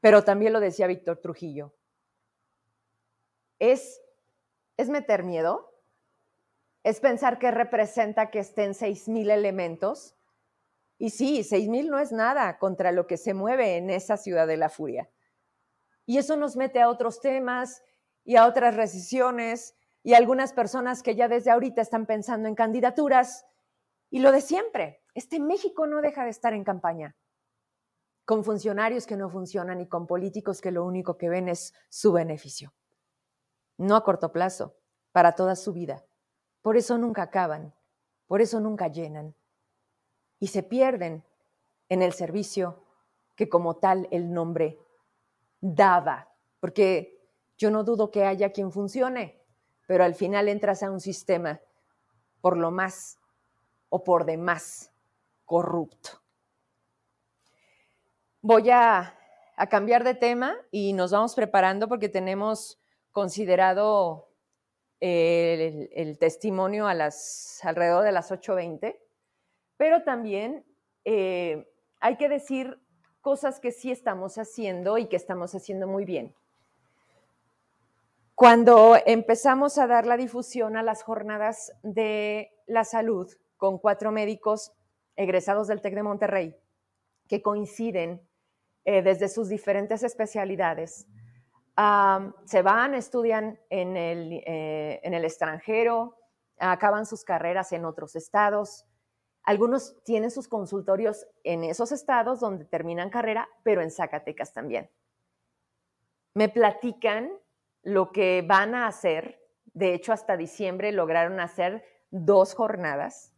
Pero 0.01 0.25
también 0.25 0.53
lo 0.53 0.61
decía 0.61 0.87
Víctor 0.87 1.19
Trujillo. 1.19 1.75
Es, 3.59 4.01
es 4.77 4.89
meter 4.89 5.23
miedo, 5.23 5.75
es 6.83 7.01
pensar 7.01 7.39
que 7.39 7.51
representa 7.51 8.31
que 8.31 8.41
estén 8.41 8.73
6.000 8.73 9.31
elementos. 9.31 10.17
Y 10.99 11.11
sí, 11.11 11.41
6.000 11.41 11.89
no 11.89 11.99
es 11.99 12.13
nada 12.13 12.59
contra 12.59 12.93
lo 12.93 13.07
que 13.07 13.17
se 13.17 13.35
mueve 13.35 13.77
en 13.77 13.91
esa 13.91 14.17
ciudad 14.17 14.47
de 14.47 14.57
la 14.57 14.69
furia. 14.69 15.11
Y 16.07 16.19
eso 16.19 16.37
nos 16.37 16.57
mete 16.57 16.81
a 16.81 16.89
otros 16.89 17.21
temas 17.21 17.83
y 18.25 18.37
a 18.37 18.47
otras 18.47 18.77
decisiones 18.77 19.75
y 20.03 20.15
algunas 20.15 20.53
personas 20.53 21.03
que 21.03 21.15
ya 21.15 21.29
desde 21.29 21.51
ahorita 21.51 21.81
están 21.81 22.07
pensando 22.07 22.49
en 22.49 22.55
candidaturas. 22.55 23.47
Y 24.11 24.21
lo 24.21 24.33
de 24.33 24.41
siempre, 24.41 25.03
este 25.15 25.41
México 25.41 25.87
no 25.87 26.03
deja 26.03 26.25
de 26.25 26.31
estar 26.31 26.53
en 26.53 26.65
campaña, 26.65 27.17
con 28.25 28.45
funcionarios 28.45 29.07
que 29.07 29.17
no 29.17 29.31
funcionan 29.31 29.81
y 29.81 29.89
con 29.89 30.07
políticos 30.07 30.61
que 30.61 30.71
lo 30.71 30.85
único 30.85 31.17
que 31.17 31.29
ven 31.29 31.49
es 31.49 31.73
su 31.89 32.13
beneficio. 32.13 32.75
No 33.79 33.97
a 33.97 34.05
corto 34.05 34.31
plazo, 34.31 34.77
para 35.13 35.35
toda 35.35 35.57
su 35.57 35.73
vida. 35.73 36.05
Por 36.61 36.77
eso 36.77 36.99
nunca 36.99 37.23
acaban, 37.23 37.75
por 38.27 38.41
eso 38.41 38.61
nunca 38.61 38.89
llenan. 38.89 39.35
Y 40.39 40.49
se 40.49 40.63
pierden 40.63 41.25
en 41.89 42.03
el 42.03 42.13
servicio 42.13 42.85
que 43.37 43.49
como 43.49 43.77
tal 43.77 44.09
el 44.11 44.33
nombre 44.33 44.79
daba, 45.65 46.29
porque 46.61 47.19
yo 47.57 47.71
no 47.71 47.85
dudo 47.85 48.11
que 48.11 48.25
haya 48.25 48.53
quien 48.53 48.71
funcione, 48.71 49.41
pero 49.87 50.05
al 50.05 50.15
final 50.15 50.49
entras 50.49 50.83
a 50.83 50.91
un 50.91 51.01
sistema 51.01 51.59
por 52.43 52.59
lo 52.59 52.71
más 52.71 53.19
o 53.89 54.05
por 54.05 54.27
demás 54.27 54.93
corrupto. 55.47 56.11
Voy 58.43 58.69
a, 58.71 59.19
cambiar 59.71 60.05
de 60.05 60.15
tema 60.15 60.55
y 60.71 60.93
nos 60.93 61.13
vamos 61.13 61.35
preparando 61.35 61.89
porque 61.89 62.11
tenemos 62.11 62.79
considerado 63.11 64.29
el, 65.01 66.19
testimonio 66.19 66.87
a 66.87 66.93
las, 66.93 67.61
alrededor 67.63 68.05
de 68.05 68.13
las 68.13 68.31
8.20, 68.31 68.99
pero 69.79 70.03
también 70.03 70.67
eh, 71.05 71.73
hay 72.01 72.17
que 72.17 72.29
decir 72.29 72.84
cosas 73.25 73.59
que 73.59 73.73
sí 73.73 73.91
estamos 73.91 74.37
haciendo 74.37 74.99
y 74.99 75.07
que 75.07 75.17
estamos 75.17 75.55
haciendo 75.55 75.89
muy 75.89 76.05
bien. 76.05 76.35
Cuando 78.35 78.97
empezamos 79.07 79.79
a 79.79 79.87
dar 79.87 80.05
la 80.05 80.19
difusión 80.19 80.77
a 80.77 80.83
las 80.83 81.03
jornadas 81.03 81.73
de 81.83 82.53
la 82.67 82.85
salud 82.85 83.33
con 83.57 83.79
cuatro 83.79 84.13
médicos 84.13 84.75
egresados 85.17 85.69
del 85.69 85.81
TEC 85.81 85.95
de 85.95 86.03
Monterrey, 86.03 86.57
que 87.27 87.41
coinciden 87.41 88.21
eh, 88.85 89.01
desde 89.01 89.31
sus 89.31 89.49
diferentes 89.49 90.03
especialidades, 90.03 91.07
se 92.45 92.63
van, 92.63 92.95
estudian 92.95 93.59
en 93.71 93.97
el, 93.97 94.43
eh, 94.47 95.01
en 95.03 95.15
el 95.15 95.25
extranjero, 95.25 96.19
acaban 96.59 97.07
sus 97.07 97.25
carreras 97.25 97.73
en 97.73 97.87
otros 97.87 98.17
estados. 98.17 98.85
Algunos 99.45 100.03
tienen 100.05 100.31
sus 100.31 100.49
consultorios 100.49 101.27
en 101.43 101.65
esos 101.65 101.93
estados 101.93 102.41
donde 102.41 102.65
terminan 102.65 103.11
carrera, 103.11 103.49
pero 103.63 103.83
en 103.83 103.91
Zacatecas 103.91 104.55
también. 104.55 104.91
Me 106.33 106.49
platican 106.49 107.31
lo 107.83 108.11
que 108.11 108.43
van 108.47 108.75
a 108.75 108.87
hacer. 108.87 109.41
De 109.75 109.93
hecho, 109.93 110.13
hasta 110.13 110.39
diciembre 110.39 110.93
lograron 110.93 111.41
hacer 111.41 111.85
dos 112.11 112.55
jornadas. 112.55 113.33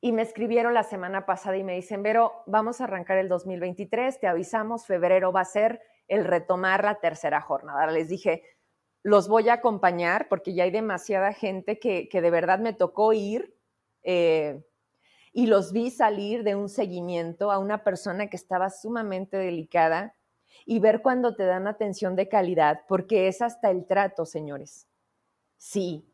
Y 0.00 0.12
me 0.12 0.22
escribieron 0.22 0.72
la 0.72 0.84
semana 0.84 1.26
pasada 1.26 1.56
y 1.56 1.64
me 1.64 1.74
dicen, 1.74 2.02
Vero, 2.02 2.42
vamos 2.46 2.80
a 2.80 2.84
arrancar 2.84 3.18
el 3.18 3.28
2023, 3.28 4.18
te 4.18 4.28
avisamos, 4.28 4.86
febrero 4.86 5.32
va 5.32 5.40
a 5.40 5.44
ser 5.44 5.82
el 6.08 6.24
retomar 6.24 6.84
la 6.84 7.00
tercera 7.00 7.40
jornada. 7.40 7.86
Les 7.88 8.08
dije, 8.08 8.42
los 9.02 9.28
voy 9.28 9.48
a 9.48 9.54
acompañar 9.54 10.28
porque 10.28 10.54
ya 10.54 10.64
hay 10.64 10.70
demasiada 10.70 11.32
gente 11.32 11.78
que, 11.78 12.08
de 12.10 12.30
verdad 12.30 12.60
me 12.60 12.72
tocó 12.72 13.12
ir 13.12 13.54
eh, 14.02 14.62
y 15.32 15.46
los 15.46 15.72
vi 15.72 15.90
salir 15.90 16.42
de 16.42 16.54
un 16.54 16.68
seguimiento 16.68 17.50
a 17.50 17.58
una 17.58 17.84
persona 17.84 18.28
que 18.28 18.36
estaba 18.36 18.70
sumamente 18.70 19.36
delicada 19.36 20.16
y 20.66 20.80
ver 20.80 21.02
cuando 21.02 21.34
te 21.34 21.44
dan 21.44 21.66
atención 21.66 22.16
de 22.16 22.28
calidad, 22.28 22.80
porque 22.88 23.28
es 23.28 23.42
hasta 23.42 23.70
el 23.70 23.86
trato, 23.86 24.26
señores. 24.26 24.88
Sí. 25.56 26.06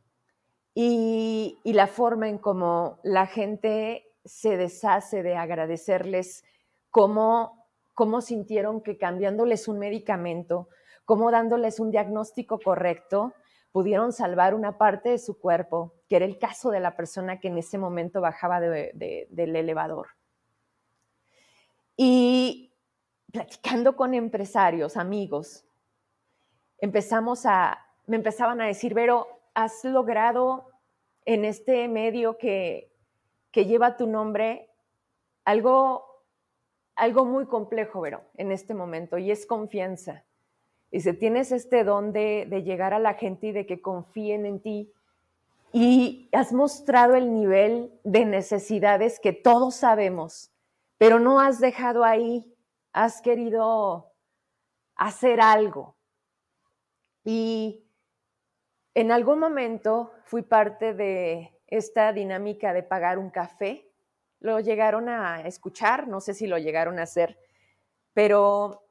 Y, 0.75 1.59
la 1.65 1.87
forma 1.87 2.29
en 2.29 2.39
cómo 2.39 3.01
la 3.03 3.27
gente 3.27 4.13
se 4.25 4.57
deshace 4.57 5.23
de 5.23 5.37
agradecerles, 5.37 6.45
cómo, 6.91 7.67
cómo 7.95 8.21
sintieron 8.21 8.83
que 8.83 8.99
cambiándoles 8.99 9.69
un 9.69 9.79
medicamento, 9.79 10.69
cómo 11.05 11.31
dándoles 11.31 11.81
un 11.81 11.91
diagnóstico 11.91 12.59
correcto, 12.59 13.33
pudieron 13.77 14.11
salvar 14.11 14.55
una 14.55 14.79
parte 14.79 15.11
de 15.11 15.19
su 15.19 15.39
cuerpo, 15.39 15.93
que 16.09 16.17
era 16.17 16.25
el 16.25 16.39
caso 16.39 16.71
de 16.71 16.81
la 16.81 16.97
persona 16.97 17.41
que 17.41 17.49
en 17.49 17.59
ese 17.59 17.77
momento 17.77 18.23
bajaba 18.23 18.59
del 18.59 19.55
elevador. 19.55 20.07
Y, 21.95 22.73
platicando 23.31 23.95
con 23.95 24.15
empresarios, 24.15 24.97
amigos, 24.97 25.67
empezamos 26.79 27.45
a, 27.45 27.79
me 28.07 28.17
empezaban 28.17 28.63
a 28.63 28.67
decir, 28.67 28.95
Vero, 28.95 29.27
has 29.53 29.85
logrado 29.85 30.71
en 31.27 31.45
este 31.45 31.87
medio 31.87 32.39
que, 32.39 32.91
lleva 33.53 33.99
tu 33.99 34.07
nombre 34.07 34.71
algo, 35.45 36.25
algo 36.95 37.27
muy 37.27 37.45
complejo, 37.45 38.01
Vero, 38.01 38.23
en 38.39 38.53
este 38.53 38.73
momento, 38.73 39.19
y 39.19 39.31
es 39.31 39.45
confianza. 39.45 40.25
Dice, 40.91 41.13
tienes 41.15 41.53
este 41.53 41.85
don 41.85 42.13
de, 42.13 42.47
de 42.49 42.63
llegar 42.63 42.95
a 42.95 42.99
la 42.99 43.15
gente 43.15 43.49
y 43.49 43.53
de 43.53 43.67
que 43.67 43.81
confíen 43.81 44.47
en 44.47 44.61
ti. 44.61 44.93
Y 45.73 46.29
has 46.33 46.53
mostrado 46.53 47.15
el 47.15 47.33
nivel 47.33 47.93
de 48.05 48.25
necesidades 48.25 49.21
que 49.21 49.33
todos 49.33 49.75
sabemos, 49.75 50.53
pero 50.97 51.19
no 51.19 51.41
has 51.41 51.61
dejado 51.61 52.05
ahí 52.05 52.53
has 52.97 53.21
querido 53.21 54.11
hacer 54.95 55.39
algo. 55.43 55.99
Y 57.25 57.85
en 58.95 59.13
algún 59.13 59.39
momento 59.39 60.13
fui 60.25 60.41
parte 60.41 60.95
de 60.95 61.53
esta 61.67 62.15
dinámica 62.15 62.73
de 62.73 62.83
pagar 62.83 63.19
un 63.19 63.29
café. 63.29 63.93
Lo 64.41 64.61
llegaron 64.61 65.11
a 65.11 65.43
escuchar, 65.43 66.09
no 66.09 66.23
sé 66.23 66.33
si 66.33 66.47
lo 66.47 66.57
llegaron 66.57 66.99
a 66.99 67.03
hacer. 67.03 67.39
pero 68.15 68.86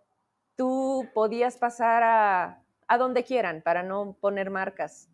tú 0.55 1.07
podías 1.13 1.57
pasar 1.57 2.03
a, 2.03 2.63
a 2.87 2.97
donde 2.97 3.23
quieran 3.23 3.61
para 3.61 3.83
no 3.83 4.17
poner 4.19 4.49
marcas. 4.49 5.09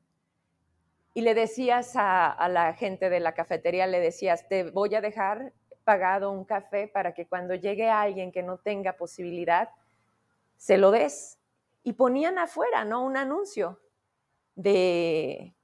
Y 1.14 1.22
le 1.22 1.34
decías 1.34 1.96
a, 1.96 2.32
a 2.32 2.48
la 2.48 2.74
gente 2.74 3.10
de 3.10 3.20
la 3.20 3.34
cafetería, 3.34 3.88
le 3.88 4.00
decías, 4.00 4.48
te 4.48 4.70
voy 4.72 4.96
a 4.96 5.02
dejar 5.02 5.54
pagado 5.84 6.32
un 6.32 6.46
café 6.46 6.88
para 6.88 7.14
que 7.14 7.28
cuando 7.28 7.56
llegue 7.56 7.90
alguien 7.90 8.32
que 8.32 8.44
no 8.44 8.58
tenga 8.58 8.94
posibilidad, 8.94 9.70
se 10.58 10.78
lo 10.78 10.92
des. 10.92 11.40
Y 11.84 11.94
ponían 11.94 12.38
afuera, 12.38 12.86
¿no? 12.86 13.04
Un 13.04 13.18
anuncio 13.18 13.80
de, 14.56 15.56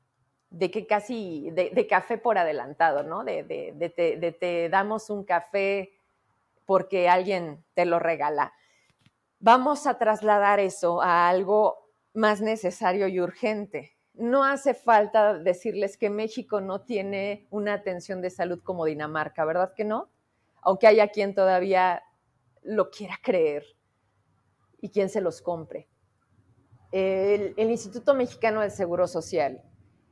de 0.49 0.71
que 0.71 0.87
casi, 0.87 1.51
de, 1.51 1.87
café 1.87 2.17
por 2.17 2.37
adelantado, 2.37 3.03
¿no? 3.03 3.23
De, 3.23 3.43
de, 3.43 3.89
te, 3.89 4.31
te 4.31 4.69
damos 4.69 5.09
un 5.09 5.23
café 5.23 5.93
porque 6.65 7.09
alguien 7.09 7.63
te 7.73 7.85
lo 7.85 7.99
regala. 7.99 8.53
Vamos 9.39 9.85
a 9.85 9.97
trasladar 9.97 10.59
eso 10.59 11.01
a 11.01 11.29
algo 11.29 11.89
más 12.13 12.41
necesario 12.41 13.07
y 13.07 13.19
urgente. 13.19 13.95
No 14.13 14.43
hace 14.43 14.73
falta 14.73 15.37
decirles 15.37 15.95
que 15.95 16.09
México 16.09 16.59
no 16.59 16.81
tiene 16.81 17.47
una 17.51 17.73
atención 17.73 18.19
de 18.21 18.31
salud 18.31 18.59
como 18.63 18.85
Dinamarca, 18.85 19.45
¿verdad 19.45 19.73
que 19.75 19.85
no? 19.85 20.09
Aunque 20.61 20.87
haya 20.87 21.09
quien 21.09 21.35
todavía 21.35 22.01
lo 22.63 22.89
quiera 22.89 23.19
creer 23.21 23.63
y 24.81 24.89
quien 24.89 25.09
se 25.09 25.21
los 25.21 25.41
compre. 25.41 25.87
El, 26.91 27.53
Instituto 27.57 28.15
Mexicano 28.15 28.61
del 28.61 28.71
Seguro 28.71 29.07
Social, 29.07 29.61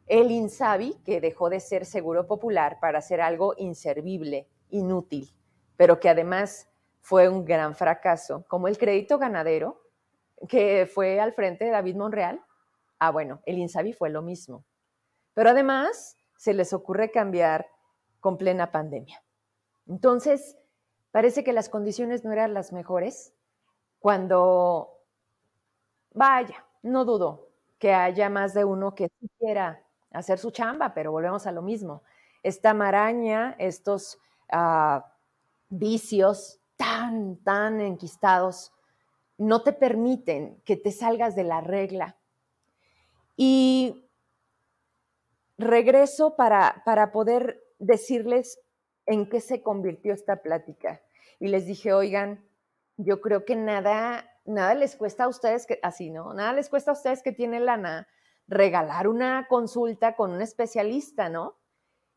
el 0.05 0.29
INSABI, 0.29 0.99
que 1.03 1.19
dejó 1.19 1.49
de 1.49 1.59
ser 1.59 1.85
seguro 1.85 2.27
popular 2.27 2.77
para 2.79 3.01
ser 3.01 3.21
algo 3.21 3.55
inservible, 3.57 4.47
inútil, 4.69 5.33
pero 5.77 5.99
que 5.99 6.09
además 6.09 6.69
fue 7.05 7.29
un 7.29 7.45
gran 7.45 7.75
fracaso, 7.75 8.45
como 8.47 8.67
el 8.67 8.79
crédito 8.79 9.19
ganadero, 9.19 9.79
que 10.49 10.89
fue 10.91 11.19
al 11.19 11.33
frente 11.33 11.65
de 11.65 11.69
David 11.69 11.97
Monreal. 11.97 12.43
Ah, 12.97 13.11
bueno, 13.11 13.41
el 13.45 13.59
INSABI 13.59 13.93
fue 13.93 14.09
lo 14.09 14.23
mismo. 14.23 14.65
Pero 15.35 15.51
además 15.51 16.17
se 16.35 16.55
les 16.55 16.73
ocurre 16.73 17.11
cambiar 17.11 17.67
con 18.19 18.39
plena 18.39 18.71
pandemia. 18.71 19.23
Entonces, 19.85 20.57
parece 21.11 21.43
que 21.43 21.53
las 21.53 21.69
condiciones 21.69 22.25
no 22.25 22.31
eran 22.31 22.55
las 22.55 22.73
mejores 22.73 23.35
cuando, 23.99 24.97
vaya, 26.11 26.65
no 26.81 27.05
dudo 27.05 27.49
que 27.77 27.93
haya 27.93 28.31
más 28.31 28.55
de 28.55 28.65
uno 28.65 28.95
que 28.95 29.11
quiera 29.37 29.79
hacer 30.09 30.39
su 30.39 30.49
chamba, 30.49 30.95
pero 30.95 31.11
volvemos 31.11 31.45
a 31.45 31.51
lo 31.51 31.61
mismo. 31.61 32.01
Esta 32.41 32.73
maraña, 32.73 33.55
estos 33.59 34.17
ah, 34.49 35.13
vicios 35.69 36.61
tan, 36.75 37.37
tan 37.43 37.81
enquistados, 37.81 38.73
no 39.37 39.63
te 39.63 39.73
permiten 39.73 40.61
que 40.65 40.77
te 40.77 40.91
salgas 40.91 41.35
de 41.35 41.43
la 41.43 41.61
regla. 41.61 42.17
Y 43.35 44.09
regreso 45.57 46.35
para, 46.35 46.81
para 46.85 47.11
poder 47.11 47.61
decirles 47.79 48.59
en 49.05 49.29
qué 49.29 49.41
se 49.41 49.61
convirtió 49.61 50.13
esta 50.13 50.41
plática. 50.41 51.01
Y 51.39 51.47
les 51.47 51.65
dije, 51.65 51.93
oigan, 51.93 52.45
yo 52.97 53.21
creo 53.21 53.45
que 53.45 53.55
nada, 53.55 54.29
nada 54.45 54.73
les 54.73 54.95
cuesta 54.95 55.25
a 55.25 55.27
ustedes 55.27 55.65
que, 55.65 55.79
así, 55.83 56.09
¿no? 56.09 56.33
Nada 56.33 56.53
les 56.53 56.69
cuesta 56.69 56.91
a 56.91 56.93
ustedes 56.93 57.21
que 57.21 57.31
tienen 57.31 57.65
lana 57.65 58.07
regalar 58.47 59.07
una 59.07 59.47
consulta 59.47 60.15
con 60.15 60.31
un 60.31 60.41
especialista, 60.41 61.29
¿no? 61.29 61.55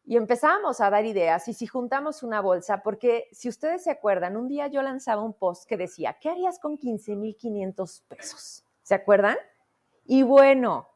Y 0.09 0.17
empezamos 0.17 0.81
a 0.81 0.89
dar 0.89 1.05
ideas 1.05 1.47
y 1.49 1.53
si 1.53 1.67
juntamos 1.67 2.23
una 2.23 2.41
bolsa, 2.41 2.83
porque 2.83 3.29
si 3.31 3.47
ustedes 3.47 3.85
se 3.85 3.91
acuerdan, 3.91 4.39
un 4.39 4.49
día 4.49 4.67
yo 4.69 4.81
lanzaba 4.81 5.23
un 5.23 5.35
post 5.35 5.69
que 5.69 5.77
decía, 5.77 6.17
¿qué 6.19 6.31
harías 6.31 6.59
con 6.59 6.79
15.500 6.79 8.05
pesos? 8.09 8.65
¿Se 8.83 8.95
acuerdan? 8.95 9.37
Y 10.07 10.23
bueno, 10.23 10.89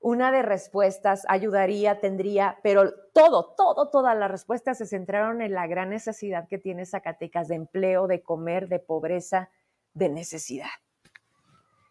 una 0.00 0.32
de 0.32 0.40
respuestas 0.40 1.26
ayudaría, 1.28 2.00
tendría, 2.00 2.58
pero 2.62 2.94
todo, 3.12 3.54
todo, 3.58 3.90
todas 3.90 4.16
las 4.16 4.30
respuestas 4.30 4.78
se 4.78 4.86
centraron 4.86 5.42
en 5.42 5.52
la 5.52 5.66
gran 5.66 5.90
necesidad 5.90 6.48
que 6.48 6.56
tiene 6.56 6.86
Zacatecas 6.86 7.48
de 7.48 7.56
empleo, 7.56 8.06
de 8.06 8.22
comer, 8.22 8.68
de 8.68 8.78
pobreza, 8.78 9.50
de 9.92 10.08
necesidad. 10.08 10.70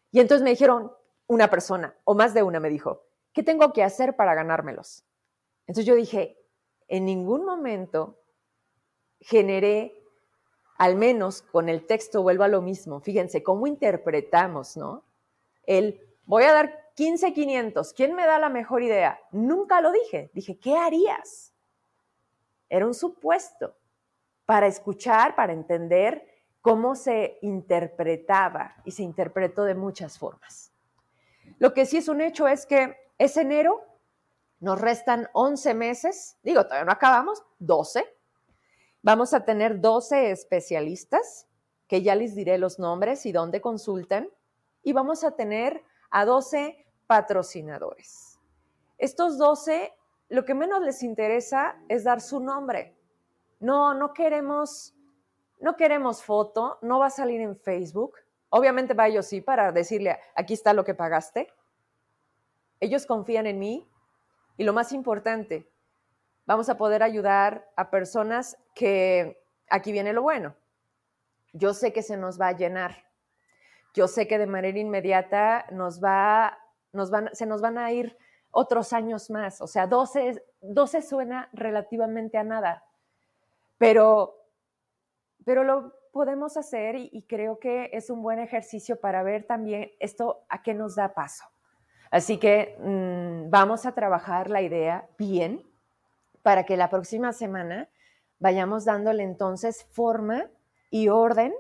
Y 0.10 0.19
entonces 0.19 0.43
me 0.43 0.49
dijeron, 0.49 0.91
una 1.28 1.47
persona, 1.47 1.95
o 2.06 2.15
más 2.15 2.34
de 2.34 2.41
una 2.41 2.60
me 2.60 2.71
dijo, 2.71 3.04
¿qué 3.34 3.43
tengo 3.43 3.71
que 3.71 3.84
hacer 3.84 4.15
para 4.15 4.34
ganármelos? 4.34 5.04
Entonces 5.67 5.86
yo 5.86 5.93
dije, 5.93 6.41
en 6.88 7.06
ningún 7.06 7.45
momento 7.45 8.19
generé, 9.19 10.04
al 10.78 10.95
menos 10.95 11.41
con 11.41 11.69
el 11.69 11.86
texto 11.86 12.21
vuelvo 12.21 12.43
a 12.43 12.48
lo 12.48 12.62
mismo, 12.62 13.00
fíjense, 13.00 13.43
cómo 13.43 13.67
interpretamos, 13.67 14.78
¿no? 14.78 15.04
El, 15.65 16.00
voy 16.26 16.43
a 16.43 16.54
dar 16.54 16.86
15,500. 16.95 17.93
¿Quién 17.93 18.15
me 18.15 18.26
da 18.26 18.39
la 18.39 18.50
mejor 18.50 18.82
idea? 18.82 19.19
Nunca 19.32 19.82
lo 19.82 19.91
dije. 19.91 20.32
Dije, 20.34 20.58
¿qué 20.58 20.76
harías? 20.76 21.54
Era 22.69 22.86
un 22.86 22.93
supuesto 22.93 23.76
para 24.45 24.67
escuchar, 24.67 25.36
para 25.36 25.54
entender 25.54 26.26
cómo 26.62 26.95
se 26.95 27.38
interpretaba 27.41 28.76
y 28.86 28.91
se 28.91 29.04
interpretó 29.04 29.63
de 29.65 29.76
muchas 29.76 30.17
formas. 30.17 30.71
Lo 31.60 31.74
que 31.74 31.86
sí 31.86 31.98
es 31.98 32.08
un 32.08 32.21
hecho 32.21 32.48
es 32.48 32.65
que 32.65 32.95
es 33.17 33.38
enero, 33.38 33.84
nos 34.59 34.79
restan 34.79 35.29
11 35.33 35.73
meses, 35.73 36.37
digo, 36.43 36.63
todavía 36.63 36.85
no 36.85 36.91
acabamos, 36.91 37.43
12. 37.59 38.05
Vamos 39.01 39.33
a 39.33 39.45
tener 39.45 39.81
12 39.81 40.31
especialistas, 40.31 41.47
que 41.87 42.01
ya 42.01 42.15
les 42.15 42.33
diré 42.35 42.57
los 42.57 42.79
nombres 42.79 43.25
y 43.25 43.31
dónde 43.31 43.61
consultan, 43.61 44.29
y 44.81 44.93
vamos 44.93 45.23
a 45.23 45.31
tener 45.31 45.83
a 46.09 46.25
12 46.25 46.85
patrocinadores. 47.05 48.39
Estos 48.97 49.37
12, 49.37 49.93
lo 50.29 50.45
que 50.45 50.53
menos 50.53 50.81
les 50.81 51.03
interesa 51.03 51.77
es 51.89 52.03
dar 52.03 52.21
su 52.21 52.39
nombre. 52.39 52.95
No, 53.59 53.93
no 53.93 54.13
queremos, 54.13 54.95
no 55.59 55.75
queremos 55.75 56.23
foto, 56.23 56.79
no 56.81 56.99
va 56.99 57.07
a 57.07 57.11
salir 57.11 57.41
en 57.41 57.57
Facebook. 57.57 58.15
Obviamente 58.49 58.93
va 58.93 59.07
ellos 59.07 59.25
sí 59.25 59.41
para 59.41 59.71
decirle, 59.71 60.17
aquí 60.35 60.53
está 60.53 60.73
lo 60.73 60.85
que 60.85 60.95
pagaste. 60.95 61.53
Ellos 62.79 63.05
confían 63.05 63.45
en 63.47 63.59
mí 63.59 63.87
y 64.57 64.63
lo 64.63 64.73
más 64.73 64.91
importante, 64.91 65.69
vamos 66.45 66.69
a 66.69 66.77
poder 66.77 67.03
ayudar 67.03 67.69
a 67.75 67.89
personas 67.89 68.57
que, 68.73 69.41
aquí 69.69 69.91
viene 69.91 70.13
lo 70.13 70.21
bueno, 70.21 70.55
yo 71.53 71.73
sé 71.73 71.93
que 71.93 72.01
se 72.01 72.17
nos 72.17 72.39
va 72.39 72.49
a 72.49 72.57
llenar. 72.57 73.05
Yo 73.93 74.09
sé 74.09 74.27
que 74.27 74.37
de 74.37 74.45
manera 74.45 74.77
inmediata 74.77 75.65
nos 75.71 76.03
va 76.03 76.59
se 77.33 77.45
nos 77.45 77.61
van 77.61 77.77
a 77.77 77.91
ir 77.91 78.17
otros 78.51 78.93
años 78.93 79.29
más. 79.29 79.61
O 79.61 79.67
sea, 79.67 79.87
12, 79.87 80.43
12 80.61 81.01
suena 81.01 81.49
relativamente 81.53 82.37
a 82.37 82.43
nada, 82.43 82.85
pero, 83.77 84.35
pero 85.43 85.63
lo 85.63 85.93
podemos 86.11 86.55
hacer 86.55 86.95
y, 86.95 87.25
creo 87.27 87.59
que 87.59 87.89
es 87.91 88.09
un 88.09 88.23
buen 88.23 88.39
ejercicio 88.39 88.99
para 88.99 89.23
ver 89.23 89.45
también 89.45 89.91
esto 89.99 90.45
a 90.47 90.63
qué 90.63 90.73
nos 90.73 90.95
da 90.95 91.13
paso. 91.13 91.43
Así 92.11 92.37
que 92.37 92.77
mm, 92.79 93.49
vamos 93.49 93.85
a 93.85 93.93
trabajar 93.93 94.49
la 94.49 94.61
idea 94.61 95.07
bien 95.17 95.63
para 96.41 96.63
que 96.63 96.77
la 96.77 96.89
próxima 96.89 97.33
semana 97.33 97.89
vayamos 98.39 98.85
dándole 98.85 99.23
entonces 99.23 99.87
forma 99.91 100.49
y 100.91 101.09
orden 101.09 101.53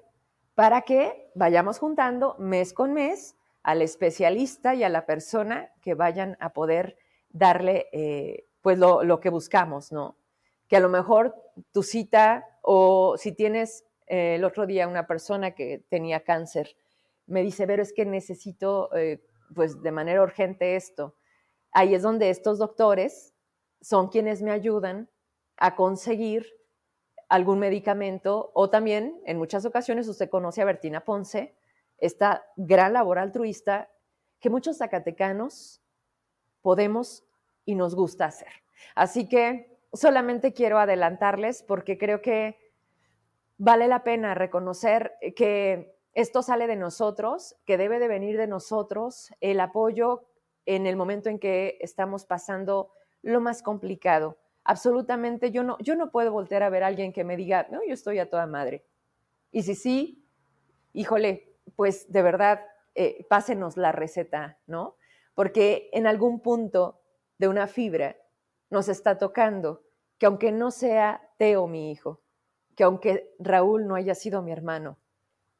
para 0.53 0.81
que 0.81 1.31
vayamos 1.35 1.79
juntando 1.79 2.35
mes 2.39 2.73
con 2.73 2.93
mes 2.93 3.35
al 3.63 3.81
especialista 3.81 4.75
y 4.75 4.83
a 4.83 4.89
la 4.89 5.05
persona 5.05 5.71
que 5.81 5.95
vayan 5.95 6.37
a 6.39 6.53
poder 6.53 6.97
darle 7.29 7.87
eh, 7.91 8.45
pues 8.61 8.77
lo, 8.77 9.19
que 9.19 9.29
buscamos, 9.29 9.91
¿no? 9.91 10.15
Que 10.67 10.77
a 10.77 10.79
lo 10.79 10.89
mejor 10.89 11.35
tu 11.71 11.83
cita 11.83 12.45
o 12.61 13.17
si 13.17 13.31
tienes 13.31 13.85
eh, 14.07 14.35
el 14.35 14.43
otro 14.43 14.65
día 14.65 14.87
una 14.87 15.07
persona 15.07 15.51
que 15.51 15.83
tenía 15.89 16.23
cáncer, 16.23 16.75
me 17.27 17.41
dice, 17.41 17.67
pero 17.67 17.81
es 17.81 17.91
que 17.91 18.05
necesito 18.05 18.95
eh, 18.95 19.21
pues 19.53 19.81
de 19.81 19.91
manera 19.91 20.21
urgente 20.21 20.75
esto. 20.75 21.15
Ahí 21.71 21.93
es 21.93 22.01
donde 22.01 22.29
estos 22.29 22.57
doctores 22.57 23.33
son 23.81 24.07
quienes 24.07 24.41
me 24.41 24.51
ayudan 24.51 25.09
a 25.57 25.75
conseguir 25.75 26.47
algún 27.29 27.59
medicamento 27.59 28.51
o 28.53 28.69
también 28.69 29.21
en 29.25 29.37
muchas 29.37 29.65
ocasiones 29.65 30.07
usted 30.07 30.29
conoce 30.29 30.61
a 30.61 30.65
Bertina 30.65 31.03
Ponce, 31.03 31.55
esta 31.97 32.45
gran 32.55 32.93
labor 32.93 33.19
altruista 33.19 33.89
que 34.39 34.49
muchos 34.49 34.77
zacatecanos 34.77 35.81
podemos 36.61 37.25
y 37.65 37.75
nos 37.75 37.95
gusta 37.95 38.25
hacer. 38.25 38.51
Así 38.95 39.27
que 39.27 39.79
solamente 39.93 40.53
quiero 40.53 40.77
adelantarles 40.77 41.63
porque 41.63 41.97
creo 41.97 42.21
que 42.21 42.57
vale 43.57 43.87
la 43.87 44.03
pena 44.03 44.35
reconocer 44.35 45.13
que 45.35 45.94
esto 46.15 46.41
sale 46.41 46.65
de 46.65 46.77
nosotros, 46.77 47.57
que 47.65 47.77
debe 47.77 47.99
de 47.99 48.07
venir 48.07 48.37
de 48.37 48.47
nosotros 48.47 49.31
el 49.41 49.59
apoyo 49.59 50.23
en 50.65 50.87
el 50.87 50.95
momento 50.95 51.29
en 51.29 51.39
que 51.39 51.77
estamos 51.81 52.25
pasando 52.25 52.91
lo 53.21 53.41
más 53.41 53.61
complicado. 53.61 54.37
Absolutamente, 54.63 55.51
yo 55.51 55.61
no, 55.61 55.77
yo 55.79 55.95
no 55.95 56.11
puedo 56.11 56.31
voltear 56.31 56.63
a 56.63 56.69
ver 56.69 56.83
a 56.83 56.87
alguien 56.87 57.11
que 57.11 57.25
me 57.25 57.35
diga, 57.35 57.67
no, 57.69 57.81
yo 57.85 57.93
estoy 57.93 58.19
a 58.19 58.29
toda 58.29 58.47
madre. 58.47 58.85
Y 59.51 59.63
si 59.63 59.75
sí, 59.75 60.25
híjole, 60.93 61.53
pues 61.75 62.09
de 62.09 62.21
verdad, 62.21 62.61
eh, 62.95 63.25
pásenos 63.29 63.75
la 63.75 63.91
receta, 63.91 64.57
¿no? 64.67 64.95
Porque 65.33 65.89
en 65.91 66.07
algún 66.07 66.39
punto 66.39 67.01
de 67.37 67.49
una 67.49 67.67
fibra 67.67 68.15
nos 68.69 68.87
está 68.87 69.17
tocando 69.17 69.83
que 70.17 70.27
aunque 70.27 70.53
no 70.53 70.71
sea 70.71 71.29
Teo 71.37 71.67
mi 71.67 71.91
hijo, 71.91 72.21
que 72.75 72.85
aunque 72.85 73.35
Raúl 73.37 73.85
no 73.85 73.95
haya 73.95 74.15
sido 74.15 74.41
mi 74.41 74.53
hermano, 74.53 74.97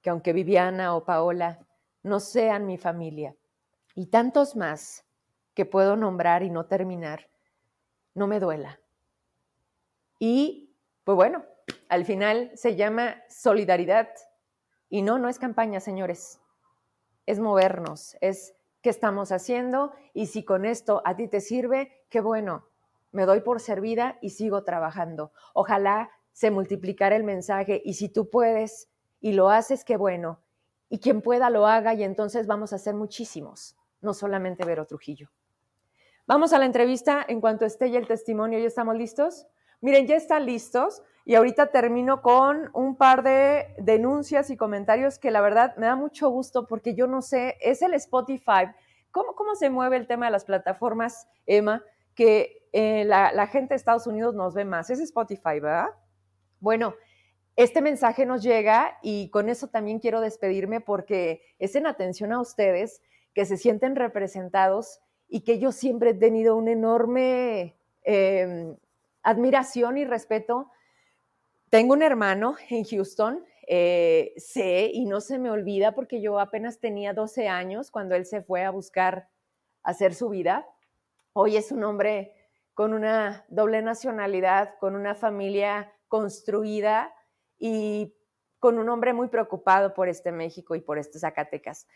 que 0.06 0.12
aunque 0.12 0.34
Viviana 0.34 0.96
o 0.96 1.04
Paola 1.04 1.66
no 2.04 2.20
sean 2.20 2.68
mi 2.68 2.78
familia, 2.78 3.36
y 3.96 4.06
tantos 4.06 4.56
más 4.56 5.04
que 5.56 5.66
puedo 5.66 5.96
nombrar 5.96 6.44
y 6.44 6.52
no 6.52 6.68
terminar, 6.68 7.28
no 8.14 8.28
me 8.28 8.40
duela. 8.40 8.80
Y, 10.20 10.76
pues 11.04 11.16
bueno, 11.16 11.44
al 11.90 12.06
final 12.06 12.52
se 12.54 12.76
llama 12.76 13.16
solidaridad. 13.30 14.10
Y 14.90 15.02
no, 15.02 15.18
no 15.18 15.28
es 15.28 15.40
campaña, 15.40 15.80
señores. 15.80 16.40
Es 17.26 17.40
movernos, 17.40 18.16
es 18.22 18.54
qué 18.84 18.92
estamos 18.92 19.32
haciendo 19.32 19.92
y 20.14 20.28
si 20.28 20.46
con 20.46 20.66
esto 20.66 21.02
a 21.04 21.16
ti 21.16 21.28
te 21.28 21.42
sirve, 21.42 22.06
qué 22.10 22.22
bueno, 22.22 22.68
me 23.12 23.26
doy 23.26 23.40
por 23.40 23.60
servida 23.60 24.20
y 24.22 24.30
sigo 24.30 24.64
trabajando. 24.64 25.32
Ojalá 25.56 26.12
se 26.32 26.52
multiplicara 26.52 27.16
el 27.16 27.24
mensaje 27.24 27.82
y 27.84 27.96
si 27.96 28.08
tú 28.08 28.30
puedes 28.30 28.92
y 29.26 29.32
lo 29.32 29.50
haces, 29.50 29.84
qué 29.84 29.98
bueno. 29.98 30.40
Y 30.88 31.00
quien 31.00 31.24
pueda 31.24 31.50
lo 31.50 31.66
haga 31.66 31.96
y 31.96 32.04
entonces 32.04 32.46
vamos 32.46 32.74
a 32.74 32.78
ser 32.78 32.94
muchísimos, 32.94 33.76
no 34.00 34.14
solamente 34.14 34.64
Vero 34.64 34.86
Trujillo. 34.86 35.32
Vamos 36.28 36.54
a 36.54 36.60
la 36.60 36.66
entrevista 36.66 37.26
en 37.28 37.42
cuanto 37.42 37.66
esté 37.66 37.90
ya 37.90 37.98
el 37.98 38.06
testimonio. 38.06 38.60
¿Ya 38.60 38.68
estamos 38.68 38.96
listos? 38.96 39.48
Miren, 39.82 40.06
ya 40.06 40.16
están 40.16 40.46
listos 40.46 41.02
y 41.26 41.34
ahorita 41.34 41.72
termino 41.72 42.22
con 42.22 42.70
un 42.74 42.98
par 42.98 43.24
de 43.24 43.74
denuncias 43.80 44.52
y 44.52 44.58
comentarios 44.58 45.18
que 45.18 45.32
la 45.32 45.42
verdad 45.42 45.76
me 45.78 45.88
da 45.88 45.96
mucho 45.96 46.30
gusto 46.30 46.68
porque 46.68 46.94
yo 46.94 47.08
no 47.08 47.24
sé, 47.24 47.58
es 47.62 47.82
el 47.82 47.96
Spotify. 47.96 48.68
¿Cómo, 49.10 49.34
cómo 49.34 49.56
se 49.56 49.72
mueve 49.72 49.98
el 49.98 50.06
tema 50.06 50.28
de 50.28 50.34
las 50.34 50.46
plataformas, 50.46 51.28
Emma? 51.48 51.84
Que 52.14 52.68
eh, 52.74 53.06
la, 53.06 53.32
la 53.32 53.48
gente 53.48 53.74
de 53.74 53.78
Estados 53.78 54.06
Unidos 54.06 54.36
nos 54.36 54.54
ve 54.54 54.66
más. 54.66 54.92
Es 54.92 55.00
Spotify, 55.00 55.60
¿verdad? 55.60 55.90
Bueno, 56.60 56.94
este 57.56 57.82
mensaje 57.82 58.26
nos 58.26 58.44
llega 58.44 58.98
y 59.02 59.30
con 59.30 59.50
eso 59.50 59.68
también 59.68 60.00
quiero 60.00 60.20
despedirme 60.20 60.82
porque 60.82 61.42
es 61.58 61.76
en 61.76 61.88
atención 61.88 62.34
a 62.34 62.42
ustedes 62.42 63.02
que 63.34 63.46
se 63.46 63.58
sienten 63.58 63.96
representados 63.96 65.00
y 65.28 65.42
que 65.42 65.58
yo 65.58 65.72
siempre 65.72 66.12
he 66.12 66.14
tenido 66.16 66.56
un 66.58 66.68
enorme 66.68 67.78
eh, 68.04 68.76
admiración 69.24 69.98
y 69.98 70.06
respeto. 70.06 70.70
Tengo 71.70 71.94
un 71.94 72.02
hermano 72.02 72.56
en 72.70 72.84
Houston, 72.84 73.44
eh, 73.68 74.34
sé 74.38 74.92
y 74.94 75.06
no 75.06 75.22
se 75.22 75.40
me 75.40 75.50
olvida 75.50 75.94
porque 75.94 76.22
yo 76.22 76.40
apenas 76.40 76.80
tenía 76.80 77.14
12 77.14 77.48
años 77.48 77.90
cuando 77.90 78.16
él 78.16 78.26
se 78.26 78.42
fue 78.42 78.64
a 78.64 78.70
buscar 78.70 79.30
hacer 79.82 80.14
su 80.14 80.30
vida. 80.30 80.68
Hoy 81.32 81.56
es 81.56 81.72
un 81.72 81.84
hombre 81.86 82.34
con 82.74 82.94
una 82.94 83.46
doble 83.48 83.82
nacionalidad, 83.82 84.76
con 84.80 84.96
una 84.96 85.16
familia 85.16 85.94
construida 86.10 87.14
y 87.60 88.14
con 88.60 88.80
un 88.80 88.90
hombre 88.90 89.14
muy 89.14 89.28
preocupado 89.28 89.94
por 89.94 90.10
este 90.10 90.32
México 90.32 90.76
y 90.76 90.82
por 90.82 90.98
este 90.98 91.20
Zacatecas. 91.20 91.88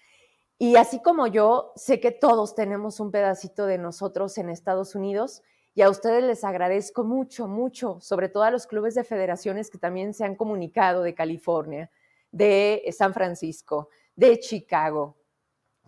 Y 0.58 0.76
así 0.76 1.02
como 1.02 1.26
yo, 1.28 1.72
sé 1.76 2.00
que 2.00 2.12
todos 2.12 2.54
tenemos 2.54 3.00
un 3.00 3.12
pedacito 3.12 3.66
de 3.66 3.78
nosotros 3.78 4.38
en 4.38 4.50
Estados 4.50 4.94
Unidos 4.94 5.42
y 5.74 5.82
a 5.82 5.90
ustedes 5.90 6.24
les 6.24 6.44
agradezco 6.44 7.04
mucho, 7.04 7.48
mucho, 7.48 8.00
sobre 8.02 8.28
todo 8.28 8.44
a 8.44 8.52
los 8.52 8.68
clubes 8.68 8.96
de 8.96 9.04
federaciones 9.04 9.70
que 9.70 9.78
también 9.78 10.14
se 10.14 10.26
han 10.26 10.36
comunicado 10.36 11.02
de 11.02 11.16
California, 11.16 11.90
de 12.32 12.84
San 12.92 13.14
Francisco, 13.14 13.90
de 14.16 14.40
Chicago, 14.40 15.16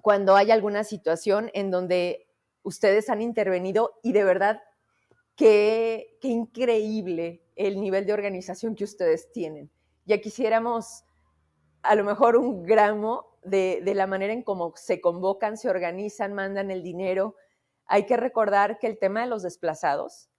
cuando 0.01 0.35
hay 0.35 0.51
alguna 0.51 0.83
situación 0.83 1.51
en 1.53 1.69
donde 1.69 2.27
ustedes 2.63 3.09
han 3.09 3.21
intervenido 3.21 3.99
y 4.01 4.13
de 4.13 4.23
verdad, 4.23 4.61
qué, 5.35 6.17
qué 6.21 6.29
increíble 6.29 7.43
el 7.67 7.79
nivel 7.79 8.05
de 8.05 8.13
organización 8.13 8.75
que 8.75 8.83
ustedes 8.83 9.31
tienen. 9.31 9.71
Ya 10.05 10.19
quisiéramos 10.19 11.05
a 11.81 11.95
lo 11.95 12.03
mejor 12.03 12.37
un 12.37 12.63
gramo 12.63 13.37
de, 13.43 13.81
de 13.83 13.95
la 13.95 14.07
manera 14.07 14.33
en 14.33 14.43
cómo 14.43 14.73
se 14.75 15.01
convocan, 15.01 15.57
se 15.57 15.69
organizan, 15.69 16.33
mandan 16.33 16.71
el 16.71 16.83
dinero, 16.83 17.35
hay 17.85 18.05
que 18.05 18.15
recordar 18.15 18.79
que 18.79 18.87
el 18.87 18.97
tema 18.97 19.21
de 19.21 19.27
los 19.27 19.43
desplazados 19.43 20.29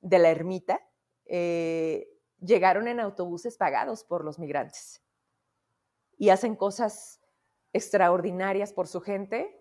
de 0.00 0.18
la 0.18 0.30
ermita 0.30 0.80
eh, 1.24 2.08
llegaron 2.40 2.88
en 2.88 2.98
autobuses 2.98 3.56
pagados 3.56 4.02
por 4.02 4.24
los 4.24 4.40
migrantes 4.40 5.00
y 6.18 6.30
hacen 6.30 6.56
cosas 6.56 7.20
extraordinarias 7.72 8.72
por 8.72 8.88
su 8.88 9.00
gente 9.00 9.60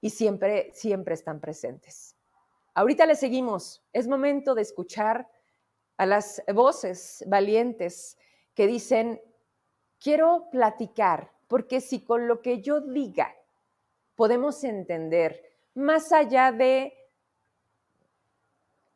y 0.00 0.10
siempre, 0.10 0.70
siempre 0.72 1.14
están 1.14 1.40
presentes. 1.40 2.16
Ahorita 2.74 3.06
le 3.06 3.16
seguimos. 3.16 3.84
Es 3.92 4.06
momento 4.08 4.54
de 4.54 4.62
escuchar 4.62 5.28
a 6.02 6.06
las 6.06 6.42
voces 6.52 7.22
valientes 7.28 8.18
que 8.54 8.66
dicen, 8.66 9.22
quiero 10.00 10.48
platicar, 10.50 11.30
porque 11.46 11.80
si 11.80 12.02
con 12.02 12.26
lo 12.26 12.42
que 12.42 12.60
yo 12.60 12.80
diga 12.80 13.32
podemos 14.16 14.64
entender 14.64 15.40
más 15.74 16.12
allá 16.12 16.50
de, 16.50 16.92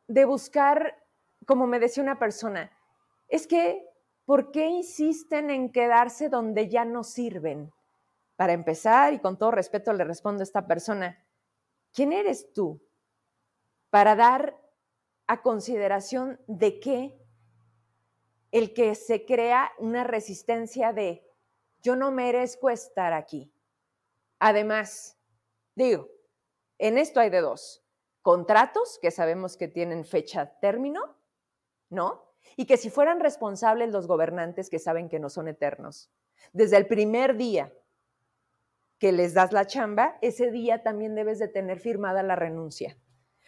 de 0.09 0.25
buscar, 0.25 1.01
como 1.45 1.65
me 1.65 1.79
decía 1.79 2.03
una 2.03 2.19
persona, 2.19 2.77
es 3.29 3.47
que, 3.47 3.87
¿por 4.25 4.51
qué 4.51 4.67
insisten 4.67 5.49
en 5.49 5.71
quedarse 5.71 6.27
donde 6.27 6.67
ya 6.67 6.83
no 6.83 7.05
sirven? 7.05 7.71
Para 8.35 8.51
empezar, 8.51 9.13
y 9.13 9.19
con 9.19 9.37
todo 9.37 9.51
respeto 9.51 9.93
le 9.93 10.03
respondo 10.03 10.41
a 10.41 10.43
esta 10.43 10.67
persona, 10.67 11.25
¿quién 11.93 12.11
eres 12.11 12.51
tú 12.51 12.81
para 13.89 14.17
dar 14.17 14.66
a 15.27 15.41
consideración 15.41 16.39
de 16.47 16.79
qué 16.79 17.21
el 18.51 18.73
que 18.73 18.95
se 18.95 19.25
crea 19.25 19.71
una 19.77 20.03
resistencia 20.03 20.93
de 20.93 21.29
yo 21.81 21.95
no 21.95 22.11
merezco 22.11 22.69
estar 22.69 23.13
aquí? 23.13 23.53
Además, 24.39 25.17
digo, 25.75 26.09
en 26.77 26.97
esto 26.97 27.19
hay 27.19 27.29
de 27.29 27.41
dos. 27.41 27.83
Contratos 28.21 28.99
que 29.01 29.11
sabemos 29.11 29.57
que 29.57 29.67
tienen 29.67 30.05
fecha 30.05 30.57
término, 30.59 31.17
¿no? 31.89 32.25
Y 32.55 32.65
que 32.65 32.77
si 32.77 32.89
fueran 32.89 33.19
responsables 33.19 33.91
los 33.91 34.07
gobernantes 34.07 34.69
que 34.69 34.79
saben 34.79 35.09
que 35.09 35.19
no 35.19 35.29
son 35.29 35.47
eternos, 35.47 36.11
desde 36.53 36.77
el 36.77 36.87
primer 36.87 37.35
día 37.37 37.73
que 38.99 39.11
les 39.11 39.33
das 39.33 39.51
la 39.51 39.67
chamba, 39.67 40.17
ese 40.21 40.51
día 40.51 40.83
también 40.83 41.15
debes 41.15 41.39
de 41.39 41.47
tener 41.47 41.79
firmada 41.79 42.23
la 42.23 42.35
renuncia 42.35 42.97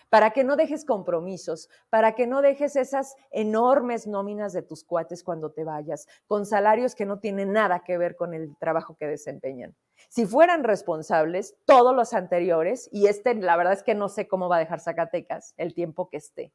para 0.10 0.32
que 0.32 0.44
no 0.44 0.56
dejes 0.56 0.86
compromisos, 0.86 1.70
para 1.90 2.16
que 2.16 2.28
no 2.28 2.42
dejes 2.42 2.76
esas 2.76 3.16
enormes 3.32 4.08
nóminas 4.08 4.54
de 4.54 4.64
tus 4.64 4.84
cuates 4.84 5.24
cuando 5.24 5.52
te 5.52 5.64
vayas, 5.64 6.08
con 6.28 6.46
salarios 6.46 6.96
que 6.96 7.06
no 7.06 7.20
tienen 7.20 7.54
nada 7.54 7.84
que 7.84 7.98
ver 7.98 8.16
con 8.16 8.34
el 8.34 8.58
trabajo 8.58 8.96
que 8.96 9.08
desempeñan. 9.08 9.76
Si 10.10 10.26
fueran 10.26 10.64
responsables 10.64 11.56
todos 11.66 11.96
los 11.96 12.14
anteriores, 12.14 12.90
y 12.92 13.08
este 13.08 13.36
la 13.36 13.58
verdad 13.58 13.74
es 13.74 13.84
que 13.84 13.96
no 13.96 14.10
sé 14.10 14.28
cómo 14.28 14.50
va 14.50 14.58
a 14.58 14.60
dejar 14.60 14.80
Zacatecas 14.80 15.54
el 15.58 15.74
tiempo 15.74 16.10
que 16.10 16.18
esté, 16.18 16.54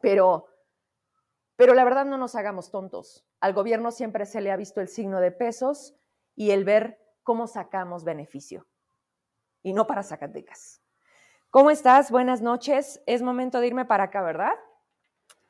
pero, 0.00 0.46
pero 1.56 1.72
la 1.74 1.84
verdad 1.84 2.04
no 2.04 2.18
nos 2.18 2.34
hagamos 2.34 2.70
tontos. 2.70 3.24
Al 3.40 3.54
gobierno 3.54 3.90
siempre 3.90 4.26
se 4.26 4.40
le 4.40 4.50
ha 4.50 4.56
visto 4.56 4.80
el 4.80 4.88
signo 4.88 5.20
de 5.20 5.30
pesos 5.30 5.94
y 6.34 6.50
el 6.50 6.64
ver 6.64 6.98
cómo 7.22 7.46
sacamos 7.46 8.04
beneficio, 8.04 8.66
y 9.62 9.72
no 9.72 9.86
para 9.86 10.02
Zacatecas. 10.02 10.83
¿Cómo 11.54 11.70
estás? 11.70 12.10
Buenas 12.10 12.42
noches. 12.42 13.00
Es 13.06 13.22
momento 13.22 13.60
de 13.60 13.68
irme 13.68 13.84
para 13.84 14.02
acá, 14.02 14.22
¿verdad? 14.22 14.54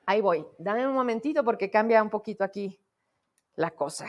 Ahí 0.05 0.21
voy. 0.21 0.47
Dame 0.59 0.87
un 0.87 0.93
momentito 0.93 1.43
porque 1.43 1.71
cambia 1.71 2.03
un 2.03 2.11
poquito 2.11 2.45
aquí 2.45 2.79
la 3.57 3.71
cosa. 3.71 4.07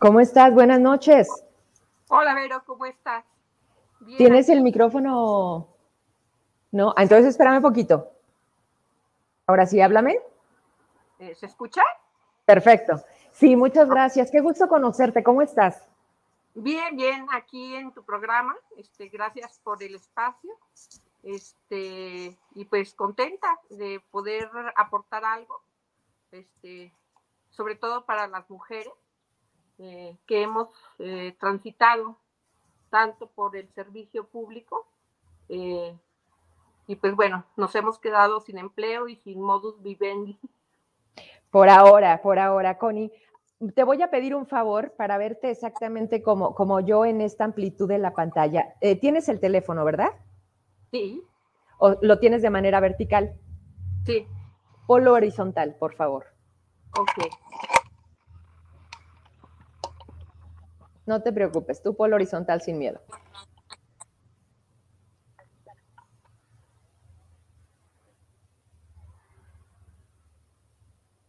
¿Cómo 0.00 0.18
estás? 0.18 0.52
Buenas 0.52 0.80
noches. 0.80 1.28
Hola, 2.08 2.34
Vero, 2.34 2.60
¿cómo 2.66 2.86
estás? 2.86 3.24
¿Tienes 4.16 4.48
el 4.48 4.62
micrófono 4.62 5.77
no, 6.70 6.92
ah, 6.96 7.02
entonces 7.02 7.28
espérame 7.28 7.56
un 7.56 7.62
poquito. 7.62 8.10
Ahora 9.46 9.66
sí, 9.66 9.80
háblame. 9.80 10.18
Eh, 11.18 11.34
¿Se 11.34 11.46
escucha? 11.46 11.82
Perfecto. 12.44 13.02
Sí, 13.32 13.56
muchas 13.56 13.88
gracias. 13.88 14.30
Qué 14.30 14.40
gusto 14.40 14.68
conocerte. 14.68 15.22
¿Cómo 15.22 15.42
estás? 15.42 15.88
Bien, 16.54 16.96
bien, 16.96 17.26
aquí 17.32 17.76
en 17.76 17.92
tu 17.92 18.04
programa. 18.04 18.54
Este, 18.76 19.08
gracias 19.08 19.60
por 19.62 19.82
el 19.82 19.94
espacio. 19.94 20.50
Este, 21.22 22.38
y 22.54 22.64
pues 22.66 22.94
contenta 22.94 23.58
de 23.70 24.00
poder 24.10 24.48
aportar 24.76 25.24
algo, 25.24 25.60
este, 26.30 26.92
sobre 27.50 27.74
todo 27.74 28.04
para 28.04 28.28
las 28.28 28.48
mujeres, 28.50 28.92
eh, 29.78 30.16
que 30.26 30.42
hemos 30.42 30.68
eh, 30.98 31.36
transitado 31.40 32.16
tanto 32.90 33.26
por 33.28 33.56
el 33.56 33.68
servicio 33.74 34.26
público 34.26 34.86
y 36.88 36.96
pues 36.96 37.14
bueno, 37.14 37.44
nos 37.56 37.74
hemos 37.74 37.98
quedado 37.98 38.40
sin 38.40 38.56
empleo 38.56 39.08
y 39.08 39.16
sin 39.16 39.40
modus 39.40 39.80
vivendi. 39.82 40.40
Por 41.50 41.68
ahora, 41.68 42.20
por 42.22 42.38
ahora, 42.38 42.78
Connie. 42.78 43.12
Te 43.74 43.84
voy 43.84 44.00
a 44.02 44.10
pedir 44.10 44.34
un 44.34 44.46
favor 44.46 44.94
para 44.96 45.18
verte 45.18 45.50
exactamente 45.50 46.22
como, 46.22 46.54
como 46.54 46.80
yo 46.80 47.04
en 47.04 47.20
esta 47.20 47.44
amplitud 47.44 47.88
de 47.88 47.98
la 47.98 48.14
pantalla. 48.14 48.74
tienes 49.00 49.28
el 49.28 49.38
teléfono, 49.38 49.84
¿verdad? 49.84 50.10
Sí. 50.90 51.22
¿O 51.78 51.96
lo 52.00 52.18
tienes 52.18 52.40
de 52.40 52.50
manera 52.50 52.80
vertical? 52.80 53.34
Sí. 54.06 54.26
Polo 54.86 55.12
horizontal, 55.12 55.76
por 55.78 55.94
favor. 55.94 56.26
Ok. 56.98 57.26
No 61.04 61.22
te 61.22 61.32
preocupes, 61.32 61.82
tú 61.82 61.94
polo 61.96 62.16
horizontal 62.16 62.62
sin 62.62 62.78
miedo. 62.78 63.00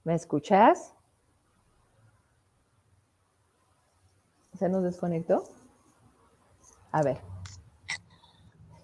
¿Me 0.10 0.16
escuchas? 0.16 0.96
¿Se 4.58 4.68
nos 4.68 4.84
desconectó? 4.84 5.44
A 6.92 7.04
ver. 7.04 7.20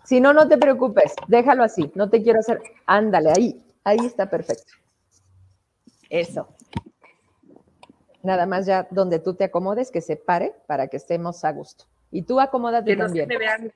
Si 0.04 0.22
no, 0.22 0.34
no 0.34 0.48
te 0.48 0.60
preocupes, 0.60 1.16
déjalo 1.28 1.64
así, 1.64 1.92
no 1.96 2.12
te 2.12 2.22
quiero 2.22 2.42
hacer. 2.42 2.62
Ándale, 2.86 3.32
ahí, 3.36 3.66
ahí 3.84 3.98
está 4.06 4.30
perfecto. 4.30 4.74
Eso. 6.12 6.48
Nada 8.22 8.46
más 8.46 8.68
ya 8.68 8.88
donde 8.92 9.18
tú 9.18 9.34
te 9.34 9.46
acomodes, 9.46 9.90
que 9.90 10.02
se 10.02 10.18
pare 10.18 10.54
para 10.68 10.90
que 10.90 10.98
estemos 10.98 11.44
a 11.44 11.52
gusto. 11.52 11.86
Y 12.12 12.22
tú 12.22 12.40
acomódate 12.40 12.92
que 12.92 12.98
no 12.98 13.06
también. 13.06 13.28
Se 13.28 13.38
vean 13.40 13.74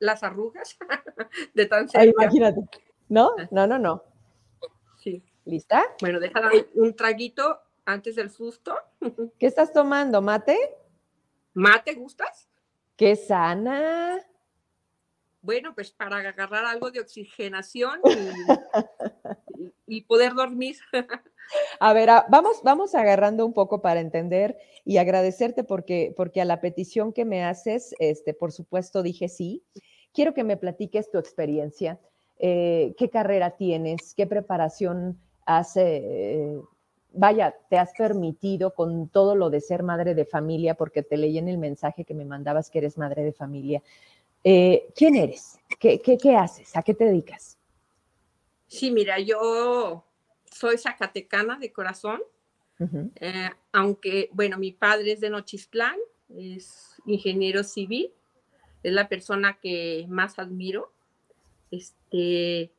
las 0.00 0.22
arrugas 0.22 0.76
de 1.54 1.64
tan 1.64 1.88
cerca. 1.88 2.04
imagínate. 2.04 2.60
¿No? 3.08 3.30
No, 3.50 3.66
no, 3.66 3.78
no. 3.78 4.02
Sí. 4.98 5.24
¿Lista? 5.44 5.82
Bueno, 6.00 6.20
déjame 6.20 6.66
un 6.74 6.94
traguito 6.94 7.60
antes 7.84 8.16
del 8.16 8.30
susto. 8.30 8.76
¿Qué 9.38 9.46
estás 9.46 9.72
tomando? 9.72 10.20
¿Mate? 10.20 10.56
¿Mate 11.54 11.94
gustas? 11.94 12.48
¡Qué 12.96 13.16
sana! 13.16 14.24
Bueno, 15.42 15.74
pues 15.74 15.90
para 15.90 16.18
agarrar 16.18 16.66
algo 16.66 16.90
de 16.90 17.00
oxigenación 17.00 18.00
y, 19.86 20.02
poder 20.02 20.34
dormir. 20.34 20.76
A 21.80 21.92
ver, 21.92 22.10
vamos, 22.28 22.60
vamos 22.62 22.94
agarrando 22.94 23.44
un 23.44 23.54
poco 23.54 23.80
para 23.80 24.00
entender 24.00 24.56
y 24.84 24.98
agradecerte 24.98 25.64
porque, 25.64 26.12
porque 26.16 26.40
a 26.40 26.44
la 26.44 26.60
petición 26.60 27.12
que 27.12 27.24
me 27.24 27.42
haces, 27.42 27.94
este, 27.98 28.34
por 28.34 28.52
supuesto 28.52 29.02
dije 29.02 29.28
sí. 29.28 29.64
Quiero 30.12 30.34
que 30.34 30.44
me 30.44 30.56
platiques 30.56 31.10
tu 31.10 31.18
experiencia, 31.18 31.98
eh, 32.38 32.94
qué 32.98 33.10
carrera 33.10 33.56
tienes, 33.56 34.14
qué 34.14 34.26
preparación 34.26 35.18
has, 35.46 35.76
eh, 35.76 36.60
vaya, 37.12 37.54
te 37.68 37.78
has 37.78 37.92
permitido 37.92 38.74
con 38.74 39.08
todo 39.08 39.34
lo 39.34 39.50
de 39.50 39.60
ser 39.60 39.82
madre 39.82 40.14
de 40.14 40.24
familia, 40.24 40.74
porque 40.74 41.02
te 41.02 41.16
leí 41.16 41.38
en 41.38 41.48
el 41.48 41.58
mensaje 41.58 42.04
que 42.04 42.14
me 42.14 42.24
mandabas 42.24 42.70
que 42.70 42.78
eres 42.78 42.98
madre 42.98 43.22
de 43.22 43.32
familia. 43.32 43.82
Eh, 44.44 44.88
¿Quién 44.94 45.16
eres? 45.16 45.58
¿Qué, 45.78 46.00
¿Qué, 46.00 46.36
haces? 46.36 46.76
¿A 46.76 46.82
qué 46.82 46.94
te 46.94 47.04
dedicas? 47.04 47.58
Sí, 48.66 48.90
mira, 48.90 49.18
yo 49.18 50.04
soy 50.50 50.78
zacatecana 50.78 51.58
de 51.58 51.72
corazón, 51.72 52.20
eh, 53.16 53.50
aunque, 53.72 54.30
bueno, 54.32 54.56
mi 54.56 54.72
padre 54.72 55.12
es 55.12 55.20
de 55.20 55.28
Nochistlán, 55.28 55.98
es 56.30 56.96
ingeniero 57.04 57.62
civil, 57.62 58.10
es 58.82 58.92
la 58.92 59.08
persona 59.08 59.58
que 59.60 60.06
más 60.08 60.38
admiro. 60.38 60.92
Este, 61.70 62.70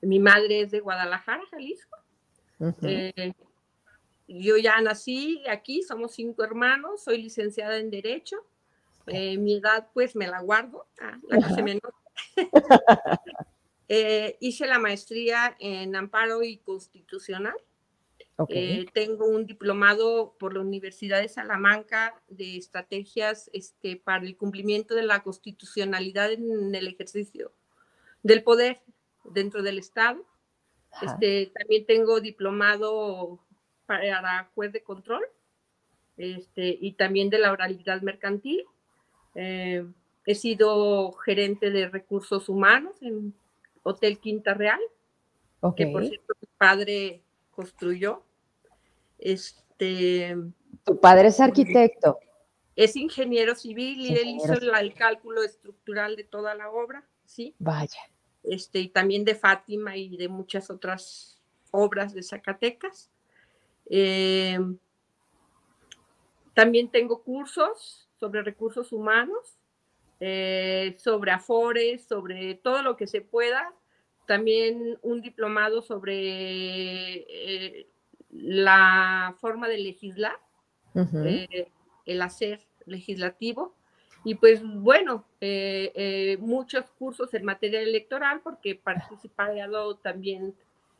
mi 0.00 0.20
madre 0.20 0.60
es 0.60 0.70
de 0.70 0.80
Guadalajara, 0.80 1.42
Jalisco. 1.50 1.96
Eh, 2.82 3.32
yo 4.26 4.56
ya 4.56 4.80
nací 4.80 5.42
aquí, 5.48 5.82
somos 5.82 6.14
cinco 6.14 6.44
hermanos, 6.44 7.02
soy 7.02 7.22
licenciada 7.22 7.78
en 7.78 7.90
Derecho. 7.90 8.36
Eh, 9.06 9.38
mi 9.38 9.54
edad, 9.54 9.88
pues 9.94 10.14
me 10.14 10.26
la 10.26 10.40
guardo, 10.40 10.86
ah, 11.00 11.18
la 11.28 11.48
que 11.48 11.54
se 11.54 11.62
me 11.62 11.80
eh, 13.88 14.36
hice 14.40 14.66
la 14.66 14.78
maestría 14.78 15.56
en 15.58 15.96
Amparo 15.96 16.42
y 16.42 16.58
Constitucional. 16.58 17.56
Eh, 18.48 18.86
tengo 18.92 19.26
un 19.26 19.46
diplomado 19.46 20.36
por 20.38 20.54
la 20.54 20.60
Universidad 20.60 21.20
de 21.20 21.28
Salamanca 21.28 22.22
de 22.28 22.56
estrategias 22.56 23.50
este, 23.52 23.96
para 23.96 24.24
el 24.24 24.36
cumplimiento 24.36 24.94
de 24.94 25.02
la 25.02 25.24
constitucionalidad 25.24 26.30
en 26.30 26.72
el 26.72 26.86
ejercicio 26.86 27.50
del 28.22 28.44
poder 28.44 28.80
dentro 29.24 29.62
del 29.62 29.78
Estado. 29.78 30.24
Este, 31.02 31.52
también 31.54 31.86
tengo 31.86 32.20
diplomado 32.20 33.38
para 33.86 34.50
juez 34.54 34.72
de 34.72 34.82
control 34.82 35.24
este, 36.16 36.76
y 36.80 36.92
también 36.92 37.30
de 37.30 37.38
la 37.38 37.52
oralidad 37.52 38.02
mercantil. 38.02 38.64
Eh, 39.34 39.86
he 40.26 40.34
sido 40.34 41.12
gerente 41.12 41.70
de 41.70 41.88
recursos 41.88 42.48
humanos 42.48 43.00
en 43.00 43.32
Hotel 43.82 44.18
Quinta 44.18 44.52
Real, 44.52 44.80
que 45.76 45.86
por 45.86 46.04
cierto 46.06 46.34
mi 46.40 46.48
padre 46.58 47.22
construyó. 47.50 48.22
Este, 49.18 50.36
tu 50.84 51.00
padre 51.00 51.28
es 51.28 51.40
arquitecto. 51.40 52.18
Es 52.76 52.94
ingeniero 52.94 53.54
civil 53.54 54.00
y 54.00 54.14
él 54.14 54.28
hizo 54.28 54.52
el, 54.52 54.94
cálculo 54.94 55.42
estructural 55.42 56.14
de 56.14 56.24
toda 56.24 56.54
la 56.54 56.70
obra, 56.70 57.04
¿sí? 57.24 57.54
Vaya. 57.58 57.98
Este, 58.48 58.80
y 58.80 58.88
también 58.88 59.24
de 59.24 59.34
Fátima 59.34 59.96
y 59.96 60.16
de 60.16 60.28
muchas 60.28 60.70
otras 60.70 61.38
obras 61.70 62.14
de 62.14 62.22
Zacatecas. 62.22 63.10
Eh, 63.90 64.58
también 66.54 66.90
tengo 66.90 67.22
cursos 67.22 68.08
sobre 68.18 68.42
recursos 68.42 68.90
humanos, 68.92 69.58
eh, 70.20 70.96
sobre 70.98 71.30
afores, 71.30 72.04
sobre 72.06 72.54
todo 72.54 72.82
lo 72.82 72.96
que 72.96 73.06
se 73.06 73.20
pueda. 73.20 73.72
También 74.26 74.98
un 75.02 75.20
diplomado 75.20 75.82
sobre 75.82 77.26
eh, 77.28 77.88
la 78.30 79.36
forma 79.40 79.68
de 79.68 79.78
legislar, 79.78 80.38
el 80.94 82.22
hacer 82.22 82.66
legislativo. 82.86 83.77
Y 84.24 84.34
pues 84.34 84.62
bueno, 84.62 85.24
muchos 86.40 86.90
cursos 86.98 87.32
en 87.34 87.44
materia 87.44 87.80
electoral 87.80 88.40
porque 88.42 88.70
he 88.70 88.74
participado 88.74 89.96
también 89.96 90.54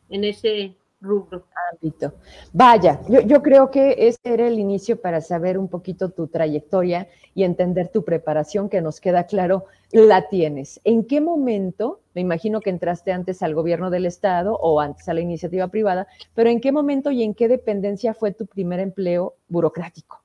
en 0.09 0.25
ese 0.25 0.75
rubro. 1.01 1.45
Ámbito. 1.73 2.15
Vaya, 2.53 3.01
yo, 3.09 3.21
yo, 3.21 3.43
creo 3.43 3.71
que 3.71 4.09
ese 4.09 4.19
era 4.25 4.47
el 4.47 4.59
inicio 4.59 5.01
para 5.01 5.21
saber 5.21 5.59
un 5.59 5.69
poquito 5.69 6.11
tu 6.11 6.27
trayectoria 6.27 7.09
y 7.35 7.45
entender 7.45 7.89
tu 7.89 8.05
preparación, 8.05 8.69
que 8.69 8.81
nos 8.81 9.01
queda 9.01 9.25
claro, 9.25 9.67
la 9.93 10.29
tienes. 10.29 10.81
¿En 10.85 11.05
qué 11.05 11.21
momento, 11.21 12.01
me 12.15 12.21
imagino 12.21 12.61
que 12.61 12.71
entraste 12.71 13.13
antes 13.13 13.43
al 13.43 13.55
gobierno 13.55 13.91
del 13.91 14.07
Estado 14.07 14.55
o 14.55 14.81
antes 14.81 15.09
a 15.09 15.15
la 15.15 15.21
iniciativa 15.21 15.69
privada, 15.69 16.09
pero 16.35 16.51
en 16.51 16.61
qué 16.61 16.73
momento 16.73 17.11
y 17.11 17.23
en 17.23 17.35
qué 17.35 17.49
dependencia 17.49 18.15
fue 18.15 18.33
tu 18.33 18.47
primer 18.47 18.81
empleo 18.81 19.37
burocrático? 19.49 20.23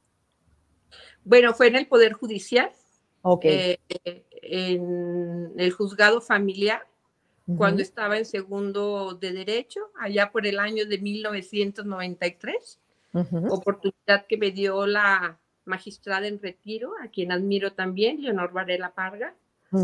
Bueno, 1.23 1.53
fue 1.53 1.67
en 1.67 1.75
el 1.77 1.87
Poder 1.87 2.13
Judicial, 2.13 2.71
okay. 3.23 3.77
Eh, 3.89 4.23
en 4.43 5.51
el 5.57 5.71
juzgado 5.71 6.21
familiar 6.21 6.87
cuando 7.57 7.81
estaba 7.81 8.17
en 8.17 8.25
segundo 8.25 9.15
de 9.15 9.33
Derecho, 9.33 9.81
allá 9.99 10.31
por 10.31 10.47
el 10.47 10.59
año 10.59 10.85
de 10.85 10.97
1993, 10.97 12.79
oportunidad 13.49 14.25
que 14.27 14.37
me 14.37 14.51
dio 14.51 14.87
la 14.87 15.37
magistrada 15.65 16.27
en 16.27 16.41
retiro, 16.41 16.93
a 17.03 17.09
quien 17.09 17.33
admiro 17.33 17.73
también, 17.73 18.21
Leonor 18.21 18.53
Varela 18.53 18.93
Parga, 18.93 19.35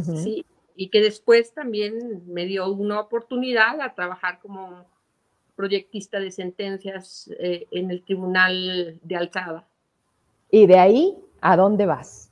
sí, 0.03 0.45
y 0.75 0.87
que 0.87 1.01
después 1.01 1.53
también 1.53 2.23
me 2.27 2.45
dio 2.45 2.69
una 2.69 3.01
oportunidad 3.01 3.81
a 3.81 3.93
trabajar 3.93 4.39
como 4.39 4.85
proyectista 5.57 6.21
de 6.21 6.31
sentencias 6.31 7.29
eh, 7.39 7.67
en 7.71 7.91
el 7.91 8.03
Tribunal 8.03 8.97
de 9.03 9.15
Alcada. 9.17 9.67
¿Y 10.49 10.65
de 10.65 10.79
ahí 10.79 11.17
a 11.41 11.57
dónde 11.57 11.85
vas? 11.85 12.28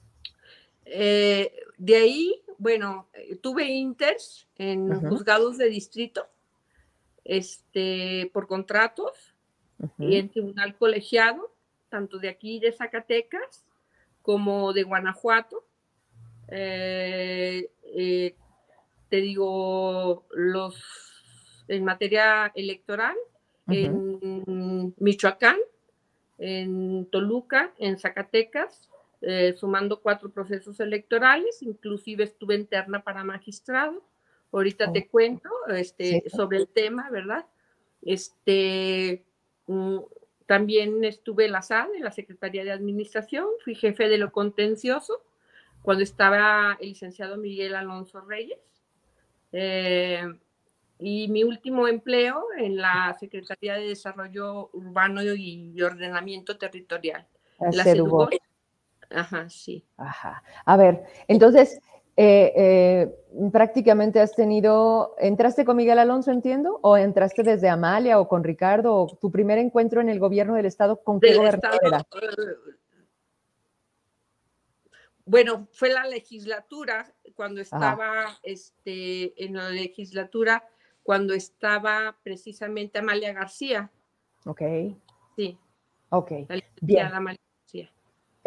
Eh, 0.89 1.53
de 1.77 1.95
ahí 1.95 2.43
bueno, 2.57 3.07
tuve 3.41 3.65
inters 3.65 4.47
en 4.57 4.99
juzgados 5.07 5.57
de 5.57 5.69
distrito, 5.69 6.27
este, 7.23 8.29
por 8.33 8.47
contratos 8.47 9.35
y 9.99 10.17
en 10.17 10.29
tribunal 10.29 10.75
colegiado, 10.75 11.53
tanto 11.89 12.17
de 12.17 12.29
aquí 12.29 12.59
de 12.59 12.71
Zacatecas 12.71 13.65
como 14.23 14.73
de 14.73 14.83
Guanajuato. 14.83 15.63
Eh, 16.47 17.69
eh, 17.83 18.35
te 19.09 19.17
digo, 19.17 20.25
los 20.31 20.75
en 21.67 21.83
materia 21.83 22.51
electoral, 22.55 23.15
en 23.67 24.93
Michoacán, 24.97 25.57
en 26.37 27.05
Toluca, 27.11 27.73
en 27.77 27.99
Zacatecas, 27.99 28.89
eh, 29.21 29.55
sumando 29.57 30.01
cuatro 30.01 30.29
procesos 30.29 30.79
electorales, 30.79 31.61
inclusive 31.61 32.23
estuve 32.23 32.55
interna 32.55 33.03
para 33.03 33.23
magistrado. 33.23 34.03
Ahorita 34.51 34.91
te 34.91 35.05
oh. 35.07 35.11
cuento 35.11 35.49
este, 35.69 36.23
sobre 36.29 36.57
el 36.57 36.67
tema, 36.67 37.09
¿verdad? 37.09 37.45
Este, 38.01 39.25
mm, 39.65 39.97
también 40.45 41.03
estuve 41.03 41.45
en 41.45 41.51
la 41.51 41.61
SAD, 41.61 41.95
en 41.95 42.03
la 42.03 42.11
Secretaría 42.11 42.63
de 42.63 42.71
Administración, 42.71 43.45
fui 43.63 43.75
jefe 43.75 44.07
de 44.07 44.17
lo 44.17 44.31
contencioso 44.31 45.21
cuando 45.81 46.03
estaba 46.03 46.77
el 46.79 46.89
licenciado 46.89 47.37
Miguel 47.37 47.75
Alonso 47.75 48.21
Reyes. 48.21 48.59
Eh, 49.51 50.23
y 50.99 51.27
mi 51.27 51.43
último 51.43 51.87
empleo 51.87 52.45
en 52.57 52.77
la 52.77 53.15
Secretaría 53.19 53.75
de 53.75 53.89
Desarrollo 53.89 54.69
Urbano 54.73 55.21
y 55.23 55.79
Ordenamiento 55.81 56.57
Territorial. 56.57 57.27
La 57.71 57.83
Ajá, 59.09 59.49
sí. 59.49 59.85
Ajá. 59.97 60.43
A 60.65 60.77
ver, 60.77 61.03
entonces, 61.27 61.79
eh, 62.19 62.51
eh, 62.55 63.49
prácticamente 63.51 64.19
has 64.19 64.33
tenido, 64.35 65.15
¿entraste 65.19 65.65
con 65.65 65.77
Miguel 65.77 65.99
Alonso, 65.99 66.31
entiendo? 66.31 66.79
¿O 66.81 66.97
entraste 66.97 67.43
desde 67.43 67.69
Amalia 67.69 68.19
o 68.19 68.27
con 68.27 68.43
Ricardo? 68.43 68.95
O 68.95 69.07
¿Tu 69.07 69.31
primer 69.31 69.59
encuentro 69.59 70.01
en 70.01 70.09
el 70.09 70.19
gobierno 70.19 70.55
del 70.55 70.65
Estado 70.65 71.03
con 71.03 71.19
qué 71.19 71.35
gobernador 71.35 71.79
era? 71.83 71.99
Eh, 71.99 72.77
bueno, 75.25 75.67
fue 75.73 75.89
la 75.89 76.05
legislatura, 76.05 77.13
cuando 77.35 77.61
estaba 77.61 78.39
este, 78.41 79.43
en 79.43 79.55
la 79.55 79.69
legislatura, 79.69 80.67
cuando 81.03 81.33
estaba 81.33 82.17
precisamente 82.23 82.97
Amalia 82.97 83.33
García. 83.33 83.91
Ok. 84.45 84.61
Sí. 85.35 85.57
Ok. 86.09 86.31
Bien. 86.81 87.11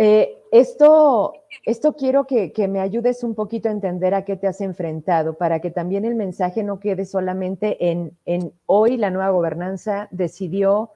Eh, 0.03 0.39
esto, 0.51 1.35
esto 1.67 1.93
quiero 1.93 2.27
que, 2.27 2.55
me 2.69 2.81
ayudes 2.81 3.23
un 3.23 3.35
poquito 3.35 3.69
a 3.69 3.73
entender 3.73 4.15
a 4.15 4.25
qué 4.25 4.35
te 4.35 4.47
has 4.47 4.63
enfrentado, 4.63 5.35
para 5.35 5.61
que 5.61 5.71
también 5.71 6.07
el 6.07 6.15
mensaje 6.15 6.63
no 6.63 6.81
quede 6.81 7.05
solamente 7.05 7.91
en, 7.91 8.17
en 8.25 8.51
hoy 8.65 8.97
la 8.97 9.11
nueva 9.11 9.29
gobernanza 9.29 10.09
decidió 10.11 10.89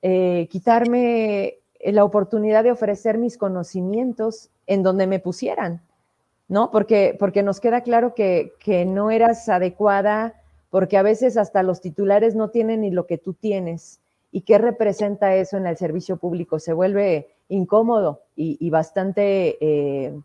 eh, 0.00 0.48
quitarme 0.50 1.56
la 1.78 2.04
oportunidad 2.04 2.64
de 2.64 2.70
ofrecer 2.70 3.18
mis 3.18 3.36
conocimientos 3.36 4.48
en 4.66 4.82
donde 4.82 5.06
me 5.06 5.18
pusieran, 5.18 5.82
¿no? 6.48 6.70
Porque, 6.70 7.14
porque 7.18 7.42
nos 7.42 7.60
queda 7.60 7.82
claro 7.82 8.14
que, 8.14 8.54
que 8.60 8.86
no 8.86 9.10
eras 9.10 9.46
adecuada, 9.50 10.40
porque 10.70 10.96
a 10.96 11.02
veces 11.02 11.36
hasta 11.36 11.62
los 11.62 11.82
titulares 11.82 12.34
no 12.34 12.48
tienen 12.48 12.80
ni 12.80 12.90
lo 12.90 13.04
que 13.04 13.18
tú 13.18 13.34
tienes. 13.34 14.00
¿Y 14.32 14.40
qué 14.40 14.56
representa 14.56 15.34
eso 15.34 15.58
en 15.58 15.66
el 15.66 15.76
servicio 15.76 16.16
público? 16.16 16.58
Se 16.58 16.72
vuelve 16.72 17.28
incómodo 17.48 18.22
y, 18.36 18.70
bastante, 18.70 19.58
eh, 19.60 20.18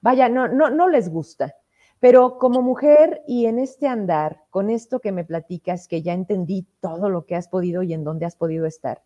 vaya, 0.00 0.28
no, 0.28 0.48
no, 0.48 0.70
no 0.70 0.88
les 0.88 1.10
gusta. 1.10 1.54
Pero 2.00 2.38
como 2.38 2.62
mujer 2.62 3.22
y 3.26 3.46
en 3.46 3.58
este 3.58 3.88
andar, 3.88 4.42
con 4.50 4.70
esto 4.70 5.00
que 5.00 5.12
me 5.12 5.24
platicas, 5.24 5.88
que 5.88 6.02
ya 6.02 6.12
entendí 6.12 6.66
todo 6.80 7.08
lo 7.08 7.26
que 7.26 7.34
has 7.34 7.48
podido 7.48 7.82
y 7.82 7.92
en 7.92 8.04
dónde 8.04 8.24
has 8.26 8.36
podido 8.36 8.66
estar, 8.66 9.02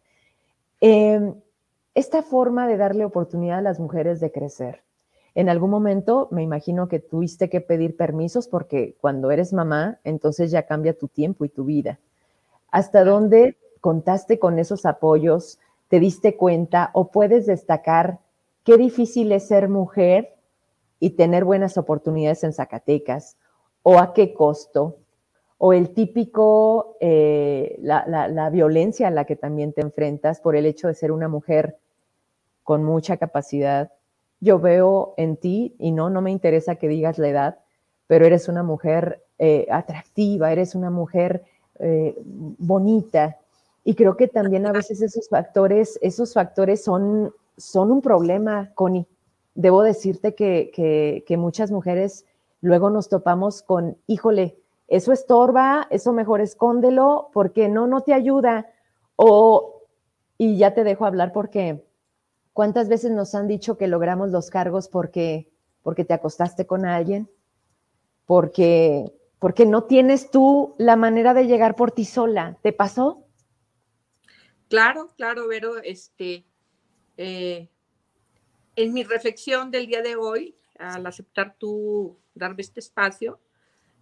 em, 0.80 1.34
esta 1.94 2.22
forma 2.22 2.66
de 2.66 2.76
darle 2.76 3.04
oportunidad 3.04 3.58
a 3.58 3.62
las 3.62 3.80
mujeres 3.80 4.20
de 4.20 4.32
crecer. 4.32 4.82
En 5.34 5.48
algún 5.48 5.70
momento 5.70 6.28
me 6.30 6.42
imagino 6.42 6.88
que 6.88 6.98
tuviste 6.98 7.48
que 7.48 7.62
pedir 7.62 7.96
permisos 7.96 8.48
porque 8.48 8.96
cuando 9.00 9.30
eres 9.30 9.52
mamá, 9.52 9.98
entonces 10.04 10.50
ya 10.50 10.66
cambia 10.66 10.96
tu 10.96 11.08
tiempo 11.08 11.44
y 11.44 11.48
tu 11.48 11.64
vida. 11.64 11.98
¿Hasta 12.70 13.04
dónde 13.04 13.56
contaste 13.80 14.38
con 14.38 14.58
esos 14.58 14.84
apoyos? 14.84 15.58
Te 15.92 16.00
diste 16.00 16.38
cuenta 16.38 16.88
o 16.94 17.10
puedes 17.10 17.44
destacar 17.44 18.18
qué 18.64 18.78
difícil 18.78 19.30
es 19.30 19.48
ser 19.48 19.68
mujer 19.68 20.36
y 20.98 21.10
tener 21.10 21.44
buenas 21.44 21.76
oportunidades 21.76 22.44
en 22.44 22.54
Zacatecas 22.54 23.36
o 23.82 23.98
a 23.98 24.14
qué 24.14 24.32
costo 24.32 24.96
o 25.58 25.74
el 25.74 25.90
típico, 25.90 26.96
eh, 26.98 27.76
la, 27.82 28.48
violencia 28.50 29.08
a 29.08 29.10
la 29.10 29.26
que 29.26 29.36
también 29.36 29.74
te 29.74 29.82
enfrentas 29.82 30.40
por 30.40 30.56
el 30.56 30.64
hecho 30.64 30.88
de 30.88 30.94
ser 30.94 31.12
una 31.12 31.28
mujer 31.28 31.76
con 32.62 32.84
mucha 32.84 33.18
capacidad. 33.18 33.92
Yo 34.40 34.58
veo 34.58 35.12
en 35.18 35.36
ti, 35.36 35.76
y 35.78 35.92
no, 35.92 36.08
no 36.08 36.22
me 36.22 36.30
interesa 36.30 36.76
que 36.76 36.88
digas 36.88 37.18
la 37.18 37.28
edad, 37.28 37.58
pero 38.06 38.24
eres 38.24 38.48
una 38.48 38.62
mujer 38.62 39.22
eh, 39.38 39.66
atractiva, 39.70 40.52
eres 40.52 40.74
una 40.74 40.88
mujer 40.88 41.44
eh, 41.80 42.16
bonita, 42.24 43.41
y 43.84 43.94
creo 43.94 44.16
que 44.16 44.28
también 44.28 44.66
a 44.66 44.72
veces 44.72 45.02
esos 45.02 45.28
factores, 45.28 45.98
esos 46.02 46.34
factores 46.34 46.84
son, 46.84 47.34
son 47.56 47.90
un 47.90 48.00
problema, 48.00 48.70
Connie. 48.74 49.06
Debo 49.54 49.82
decirte 49.82 50.34
que, 50.34 51.24
muchas 51.36 51.70
mujeres 51.70 52.24
luego 52.60 52.90
nos 52.90 53.08
topamos 53.08 53.62
con, 53.62 53.98
híjole, 54.06 54.56
eso 54.86 55.12
estorba, 55.12 55.88
eso 55.90 56.12
mejor 56.12 56.40
escóndelo, 56.40 57.30
porque 57.32 57.68
no, 57.68 57.86
no 57.86 58.02
te 58.02 58.14
ayuda. 58.14 58.66
O, 59.16 59.82
y 60.38 60.56
ya 60.56 60.74
te 60.74 60.84
dejo 60.84 61.04
hablar 61.04 61.32
porque, 61.32 61.84
¿cuántas 62.52 62.88
veces 62.88 63.10
nos 63.10 63.34
han 63.34 63.48
dicho 63.48 63.76
que 63.78 63.88
logramos 63.88 64.30
los 64.30 64.48
cargos 64.48 64.88
porque, 64.88 65.50
porque 65.82 66.04
te 66.04 66.14
acostaste 66.14 66.66
con 66.66 66.86
alguien? 66.86 67.28
Porque, 68.26 69.12
porque 69.40 69.66
no 69.66 69.84
tienes 69.84 70.30
tú 70.30 70.74
la 70.78 70.94
manera 70.94 71.34
de 71.34 71.46
llegar 71.46 71.74
por 71.74 71.90
ti 71.90 72.04
sola. 72.04 72.56
¿Te 72.62 72.72
pasó? 72.72 73.24
Claro, 74.72 75.10
claro, 75.18 75.48
Vero, 75.48 75.82
este, 75.82 76.46
eh, 77.18 77.68
en 78.74 78.94
mi 78.94 79.04
reflexión 79.04 79.70
del 79.70 79.86
día 79.86 80.00
de 80.00 80.16
hoy, 80.16 80.54
al 80.78 81.04
aceptar 81.04 81.56
tú 81.58 82.16
darme 82.34 82.62
este 82.62 82.80
espacio, 82.80 83.38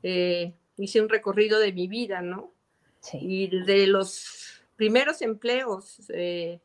eh, 0.04 0.54
hice 0.76 1.00
un 1.00 1.08
recorrido 1.08 1.58
de 1.58 1.72
mi 1.72 1.88
vida, 1.88 2.22
¿no? 2.22 2.52
Sí. 3.00 3.18
Y 3.20 3.46
desde 3.48 3.88
los 3.88 4.62
primeros 4.76 5.22
empleos 5.22 6.08
eh, 6.10 6.60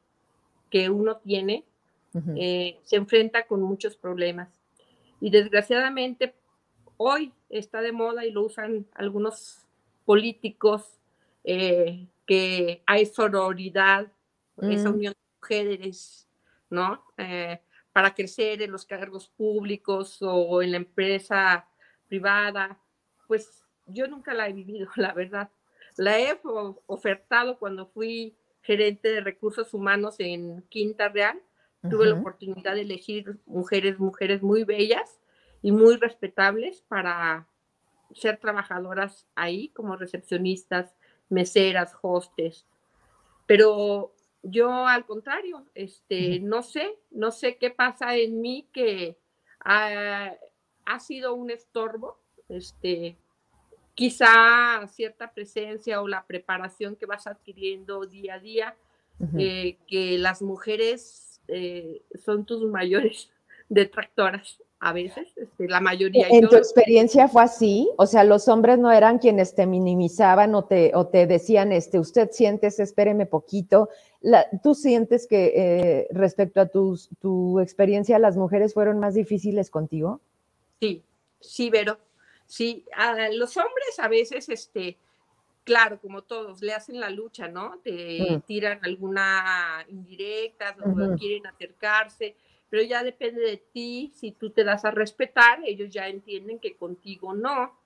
que 0.70 0.92
uno 0.92 1.18
tiene, 1.18 1.66
se 2.14 2.96
enfrenta 2.96 3.48
con 3.48 3.64
muchos 3.64 3.98
problemas. 3.98 4.50
Y 5.20 5.32
desgraciadamente 5.32 6.36
hoy 6.98 7.34
está 7.50 7.82
de 7.82 7.92
moda 7.92 8.24
y 8.24 8.30
lo 8.30 8.44
usan 8.44 8.86
algunos 8.94 9.66
políticos 10.06 11.00
que 12.26 12.84
hay 12.86 13.06
sororidad, 13.06 14.12
esa 14.62 14.90
mm. 14.90 14.94
unión 14.94 15.14
de 15.14 15.20
mujeres, 15.42 16.28
¿no? 16.70 17.04
Eh, 17.18 17.60
para 17.94 18.14
crecer 18.14 18.62
en 18.62 18.72
los 18.72 18.86
cargos 18.86 19.30
públicos 19.30 20.18
o 20.22 20.62
en 20.62 20.72
la 20.72 20.78
empresa 20.78 21.68
privada, 22.08 22.78
pues 23.28 23.64
yo 23.86 24.08
nunca 24.08 24.34
la 24.34 24.50
he 24.50 24.54
vivido, 24.54 24.90
la 24.96 25.14
verdad. 25.14 25.50
La 25.98 26.20
he 26.20 26.40
ofertado 26.88 27.58
cuando 27.58 27.88
fui 27.88 28.36
gerente 28.62 29.10
de 29.10 29.22
recursos 29.22 29.74
humanos 29.74 30.16
en 30.20 30.64
Quinta 30.64 31.10
Real. 31.10 31.42
Tuve 31.90 32.08
la 32.08 32.16
oportunidad 32.16 32.74
de 32.74 32.82
elegir 32.82 33.38
mujeres, 33.46 34.00
mujeres 34.00 34.42
muy 34.42 34.64
bellas 34.64 35.20
y 35.62 35.72
muy 35.72 35.98
respetables 35.98 36.82
para 36.88 37.48
ser 38.14 38.38
trabajadoras 38.38 39.28
ahí 39.36 39.70
como 39.70 39.96
recepcionistas, 39.96 40.96
meseras, 41.30 41.96
hostes. 42.02 42.66
Pero 43.46 44.14
yo 44.44 44.88
al 44.88 45.06
contrario, 45.06 45.66
este, 45.74 46.40
no 46.40 46.62
sé, 46.62 46.98
no 47.12 47.32
sé 47.32 47.58
qué 47.58 47.72
pasa 47.72 48.16
en 48.16 48.42
mí 48.42 48.68
que 48.72 49.18
ha, 49.60 50.38
sido 51.00 51.34
un 51.34 51.50
estorbo, 51.50 52.20
este, 52.48 53.18
quizá 53.96 54.86
cierta 54.88 55.34
presencia 55.34 56.02
o 56.02 56.08
la 56.08 56.26
preparación 56.26 56.96
que 56.96 57.06
vas 57.06 57.28
adquiriendo 57.28 58.06
día 58.06 58.36
a 58.36 58.40
día, 58.40 58.76
eh, 59.38 59.78
que 59.88 60.18
las 60.18 60.42
mujeres 60.42 61.42
eh, 61.48 62.04
son 62.24 62.46
tus 62.46 62.64
mayores 62.70 63.32
detractoras 63.70 64.62
a 64.86 64.94
veces, 64.94 65.36
este, 65.36 65.68
la 65.68 65.82
mayoría. 65.82 66.28
¿En 66.30 66.48
tu 66.48 66.56
experiencia 66.56 67.28
fue 67.28 67.42
así? 67.42 67.90
O 67.98 68.06
sea, 68.06 68.24
los 68.24 68.48
hombres 68.48 68.78
no 68.78 68.92
eran 68.92 69.18
quienes 69.18 69.56
te 69.56 69.66
minimizaban 69.66 70.54
o 70.54 70.66
te, 70.66 70.92
o 70.94 71.08
te 71.08 71.26
decían, 71.26 71.72
este, 71.72 71.98
usted 71.98 72.30
sientes, 72.30 72.80
espéreme 72.80 73.26
poquito. 73.26 73.90
¿Tú 74.62 74.76
sientes 74.76 75.26
que 75.26 75.54
eh, 75.56 76.08
respecto 76.12 76.62
a 76.62 76.68
tus, 76.68 77.10
tu 77.20 77.60
experiencia, 77.62 78.20
las 78.20 78.38
mujeres 78.38 78.76
fueron 78.76 79.00
más 79.00 79.16
difíciles 79.16 79.72
contigo? 79.72 80.22
Sí, 80.80 81.04
sí, 81.40 81.72
Vero. 81.72 81.98
Sí, 82.46 82.86
a 82.96 83.30
los 83.30 83.58
hombres 83.58 83.98
a 83.98 84.08
veces, 84.08 84.50
este, 84.50 85.00
claro, 85.64 86.00
como 86.00 86.22
todos, 86.22 86.62
le 86.62 86.76
hacen 86.76 87.00
la 87.00 87.10
lucha, 87.10 87.48
¿no? 87.48 87.80
Te 87.84 88.20
mm. 88.30 88.42
tiran 88.42 88.80
alguna 88.84 89.84
indirecta, 89.90 90.76
o 90.80 91.18
quieren 91.18 91.48
acercarse 91.48 92.36
pero 92.70 92.84
ya 92.84 93.04
depende 93.04 93.42
de 93.42 93.58
ti, 93.58 94.12
si 94.16 94.32
tú 94.32 94.50
te 94.50 94.64
das 94.64 94.86
a 94.86 94.92
respetar, 94.92 95.60
ellos 95.66 95.90
ya 95.90 96.08
entienden 96.08 96.60
que 96.60 96.76
contigo 96.76 97.34
no, 97.34 97.78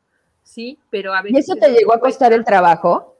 ¿sí? 0.43 0.79
Pero 0.89 1.13
a 1.13 1.21
veces... 1.21 1.37
¿Y 1.37 1.39
eso 1.39 1.55
te 1.55 1.71
llegó 1.71 1.93
a 1.93 1.99
costar 1.99 2.33
el 2.33 2.43
trabajo? 2.43 3.15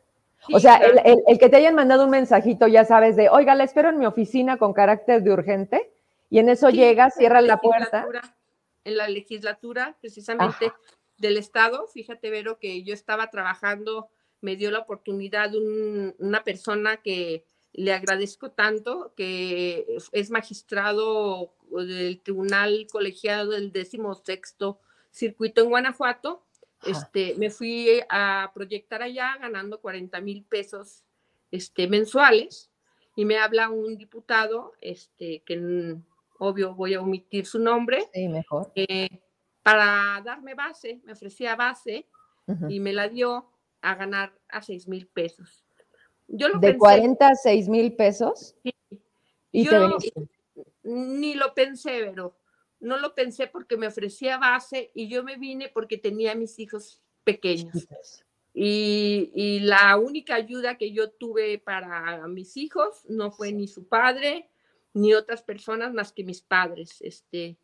o 0.53 0.59
sea, 0.59 0.77
el, 0.77 1.37
que 1.37 1.49
te 1.49 1.57
hayan 1.57 1.75
mandado 1.75 2.05
un 2.05 2.11
mensajito, 2.11 2.67
ya 2.67 2.85
sabes, 2.85 3.15
de, 3.15 3.29
oiga, 3.29 3.55
la 3.55 3.65
espero 3.65 3.89
en 3.89 3.99
mi 3.99 4.05
oficina 4.05 4.57
con 4.57 4.73
carácter 4.73 5.21
de 5.21 5.31
urgente, 5.31 5.91
y 6.29 6.39
en 6.39 6.49
eso 6.49 6.69
llega, 6.69 7.09
cierra 7.09 7.41
la 7.41 7.57
puerta. 7.57 8.07
En 8.85 8.97
la 8.97 9.09
legislatura, 9.09 9.97
precisamente 9.99 10.71
del 11.17 11.37
Estado, 11.37 11.87
fíjate, 11.87 12.29
Vero, 12.29 12.57
que 12.57 12.83
yo 12.83 12.93
estaba 12.93 13.29
trabajando, 13.29 14.09
me 14.41 14.55
dio 14.55 14.71
la 14.71 14.79
oportunidad 14.79 15.51
una 15.55 16.43
persona 16.43 16.97
que 16.97 17.43
le 17.73 17.93
agradezco 17.93 18.51
tanto, 18.51 19.13
que 19.15 19.97
es 20.11 20.29
magistrado 20.31 21.53
del 21.71 22.19
Tribunal 22.21 22.87
Colegiado 22.91 23.51
del 23.51 23.71
16 23.71 24.01
Circuito 25.11 25.61
en 25.61 25.69
Guanajuato, 25.69 26.43
este, 26.85 27.35
me 27.37 27.49
fui 27.49 28.01
a 28.09 28.51
proyectar 28.53 29.01
allá 29.01 29.37
ganando 29.37 29.81
40 29.81 30.21
mil 30.21 30.43
pesos 30.43 31.03
este, 31.51 31.87
mensuales. 31.87 32.69
Y 33.15 33.25
me 33.25 33.37
habla 33.37 33.69
un 33.69 33.97
diputado, 33.97 34.73
este, 34.79 35.41
que 35.45 35.97
obvio 36.37 36.73
voy 36.73 36.93
a 36.93 37.01
omitir 37.01 37.45
su 37.45 37.59
nombre, 37.59 38.09
mejor. 38.13 38.71
Eh, 38.75 39.09
para 39.61 40.21
darme 40.23 40.53
base, 40.53 41.01
me 41.03 41.11
ofrecía 41.11 41.55
base 41.55 42.07
y 42.69 42.79
me 42.79 42.93
la 42.93 43.09
dio 43.09 43.51
a 43.81 43.95
ganar 43.95 44.33
a 44.47 44.61
6 44.61 44.87
mil 44.87 45.05
pesos. 45.07 45.65
Yo 46.29 46.49
lo 46.49 46.59
¿De 46.59 46.77
40 46.77 47.27
a 47.27 47.35
6 47.35 47.67
mil 47.67 47.95
pesos? 47.95 48.55
Sí. 48.63 48.73
¿Y 49.51 49.65
yo 49.65 49.97
ni 50.83 51.33
lo 51.33 51.53
pensé, 51.53 52.05
pero 52.05 52.37
no 52.79 52.97
lo 52.97 53.13
pensé 53.13 53.47
porque 53.47 53.77
me 53.77 53.87
ofrecía 53.87 54.37
base 54.37 54.91
y 54.93 55.07
yo 55.07 55.23
me 55.23 55.37
vine 55.37 55.69
porque 55.69 55.97
tenía 55.97 56.35
mis 56.35 56.57
hijos 56.59 57.01
pequeños. 57.23 57.87
Y, 58.53 59.59
la 59.61 59.97
única 59.97 60.35
ayuda 60.35 60.77
que 60.77 60.91
yo 60.91 61.11
tuve 61.11 61.59
para 61.59 62.27
mis 62.27 62.57
hijos 62.57 63.03
no 63.07 63.31
fue 63.31 63.51
ni 63.51 63.67
su 63.67 63.87
padre 63.87 64.49
ni 64.93 65.13
otras 65.13 65.43
personas 65.43 65.93
más 65.93 66.11
que 66.11 66.23
mis 66.23 66.41
padres. 66.41 66.97
Este, 67.01 67.57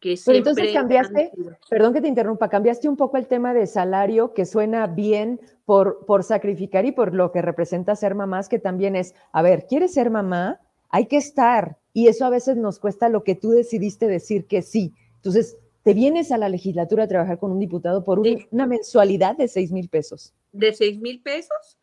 que 0.00 0.18
Pero 0.24 0.38
entonces 0.38 0.72
cambiaste, 0.72 1.32
perdón 1.68 1.92
que 1.92 2.00
te 2.00 2.08
interrumpa, 2.08 2.48
cambiaste 2.48 2.88
un 2.88 2.96
poco 2.96 3.18
el 3.18 3.26
tema 3.26 3.52
de 3.52 3.66
salario 3.66 4.32
que 4.32 4.46
suena 4.46 4.86
bien 4.86 5.40
por, 5.66 6.06
por 6.06 6.24
sacrificar 6.24 6.86
y 6.86 6.92
por 6.92 7.14
lo 7.14 7.30
que 7.32 7.42
representa 7.42 7.94
ser 7.94 8.14
mamás, 8.14 8.48
que 8.48 8.58
también 8.58 8.96
es, 8.96 9.14
a 9.32 9.42
ver, 9.42 9.66
¿quieres 9.66 9.92
ser 9.92 10.10
mamá? 10.10 10.60
Hay 10.88 11.06
que 11.06 11.18
estar, 11.18 11.76
y 11.92 12.08
eso 12.08 12.24
a 12.24 12.30
veces 12.30 12.56
nos 12.56 12.78
cuesta 12.78 13.08
lo 13.08 13.22
que 13.24 13.34
tú 13.34 13.50
decidiste 13.50 14.06
decir 14.06 14.46
que 14.46 14.62
sí. 14.62 14.94
Entonces, 15.16 15.58
te 15.82 15.94
vienes 15.94 16.32
a 16.32 16.38
la 16.38 16.48
legislatura 16.48 17.04
a 17.04 17.08
trabajar 17.08 17.38
con 17.38 17.52
un 17.52 17.58
diputado 17.58 18.04
por 18.04 18.18
una 18.18 18.66
mensualidad 18.66 19.36
de 19.36 19.48
6 19.48 19.70
mil 19.72 19.88
pesos. 19.88 20.34
De 20.52 20.72
6 20.72 20.98
mil 21.00 21.22
pesos, 21.22 21.78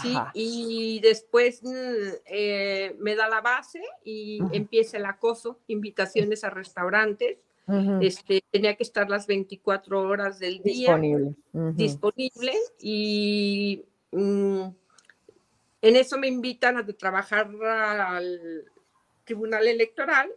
sí, 0.00 0.14
y 0.34 1.00
después 1.00 1.62
mm, 1.62 1.70
eh, 2.26 2.96
me 2.98 3.14
da 3.14 3.28
la 3.28 3.40
base 3.40 3.82
y 4.04 4.40
empieza 4.52 4.96
el 4.96 5.06
acoso, 5.06 5.58
invitaciones 5.66 6.44
a 6.44 6.50
restaurantes. 6.50 7.38
Este, 8.00 8.42
tenía 8.50 8.74
que 8.76 8.82
estar 8.82 9.08
las 9.08 9.26
24 9.26 10.00
horas 10.02 10.38
del 10.38 10.62
día 10.62 10.96
disponible, 10.98 11.34
disponible 11.74 12.52
y 12.80 13.84
mm, 14.10 14.62
en 15.82 15.96
eso 15.96 16.18
me 16.18 16.28
invitan 16.28 16.76
a 16.76 16.86
trabajar 16.86 17.50
al, 17.64 18.64
Tribunal 19.24 19.66
Electoral. 19.66 20.30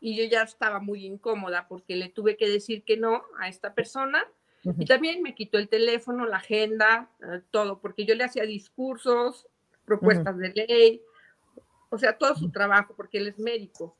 Y 0.00 0.16
yo 0.16 0.24
ya 0.24 0.42
estaba 0.42 0.80
muy 0.80 1.04
incómoda 1.04 1.66
porque 1.66 1.96
le 1.96 2.08
tuve 2.08 2.36
que 2.36 2.48
decir 2.48 2.84
que 2.84 2.96
no 2.96 3.22
a 3.38 3.48
esta 3.48 3.74
persona. 3.74 4.24
Y 4.78 4.84
también 4.84 5.22
me 5.22 5.34
quitó 5.34 5.56
el 5.56 5.68
teléfono, 5.68 6.26
la 6.26 6.38
agenda, 6.38 7.10
eh, 7.22 7.40
todo, 7.50 7.80
porque 7.80 8.04
yo 8.04 8.14
le 8.14 8.24
hacía 8.24 8.42
discursos, 8.42 9.46
propuestas 9.86 10.36
de 10.36 10.50
ley, 10.50 11.02
o 11.88 11.96
sea, 11.96 12.18
todo 12.18 12.34
su 12.34 12.50
trabajo, 12.50 12.92
porque 12.94 13.18
él 13.18 13.28
es 13.28 13.38
médico. 13.38 13.96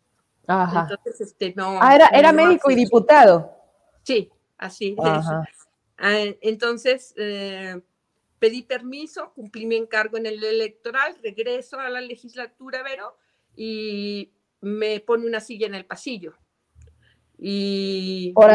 Entonces, 0.48 1.20
este, 1.20 1.52
no. 1.54 1.78
Ah, 1.80 2.10
era, 2.12 2.32
médico 2.32 2.70
y 2.70 2.74
diputado. 2.74 3.52
Sí, 4.02 4.30
así. 4.56 4.96
Ah, 4.98 5.44
entonces, 6.40 7.12
eh, 7.16 7.80
pedí 8.38 8.62
permiso, 8.62 9.32
cumplí 9.34 9.66
mi 9.66 9.76
encargo 9.76 10.16
en 10.16 10.26
el 10.26 10.42
electoral, 10.42 11.16
regreso 11.22 11.78
a 11.78 11.90
la 11.90 12.00
legislatura, 12.00 12.82
Vero, 12.82 13.16
y 13.56 14.32
me 14.60 15.00
pone 15.00 15.26
una 15.26 15.40
silla 15.40 15.66
en 15.66 15.74
el 15.74 15.84
pasillo. 15.84 16.34
Y 17.36 18.32
por, 18.32 18.50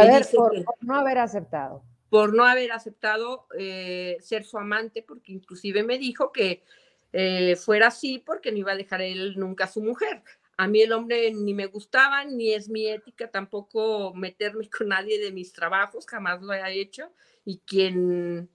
no 0.81 0.95
haber 0.95 1.17
aceptado. 1.19 1.83
Por 2.09 2.33
no 2.33 2.45
haber 2.45 2.71
aceptado 2.71 3.47
eh, 3.57 4.17
ser 4.19 4.45
su 4.45 4.57
amante, 4.57 5.03
porque 5.03 5.31
inclusive 5.31 5.83
me 5.83 5.97
dijo 5.97 6.31
que 6.31 6.63
eh, 7.11 7.55
fuera 7.55 7.87
así 7.87 8.17
porque 8.17 8.51
no 8.51 8.57
iba 8.57 8.71
a 8.71 8.77
dejar 8.77 9.01
él 9.01 9.35
nunca 9.37 9.65
a 9.65 9.67
su 9.67 9.81
mujer. 9.81 10.23
A 10.57 10.67
mí 10.67 10.81
el 10.81 10.93
hombre 10.93 11.31
ni 11.31 11.53
me 11.53 11.65
gustaba, 11.65 12.25
ni 12.25 12.53
es 12.53 12.69
mi 12.69 12.87
ética 12.87 13.29
tampoco 13.29 14.13
meterme 14.13 14.69
con 14.69 14.89
nadie 14.89 15.19
de 15.19 15.31
mis 15.31 15.51
trabajos, 15.51 16.05
jamás 16.05 16.41
lo 16.41 16.53
he 16.53 16.79
hecho. 16.79 17.11
Y 17.43 17.59
quien, 17.59 18.49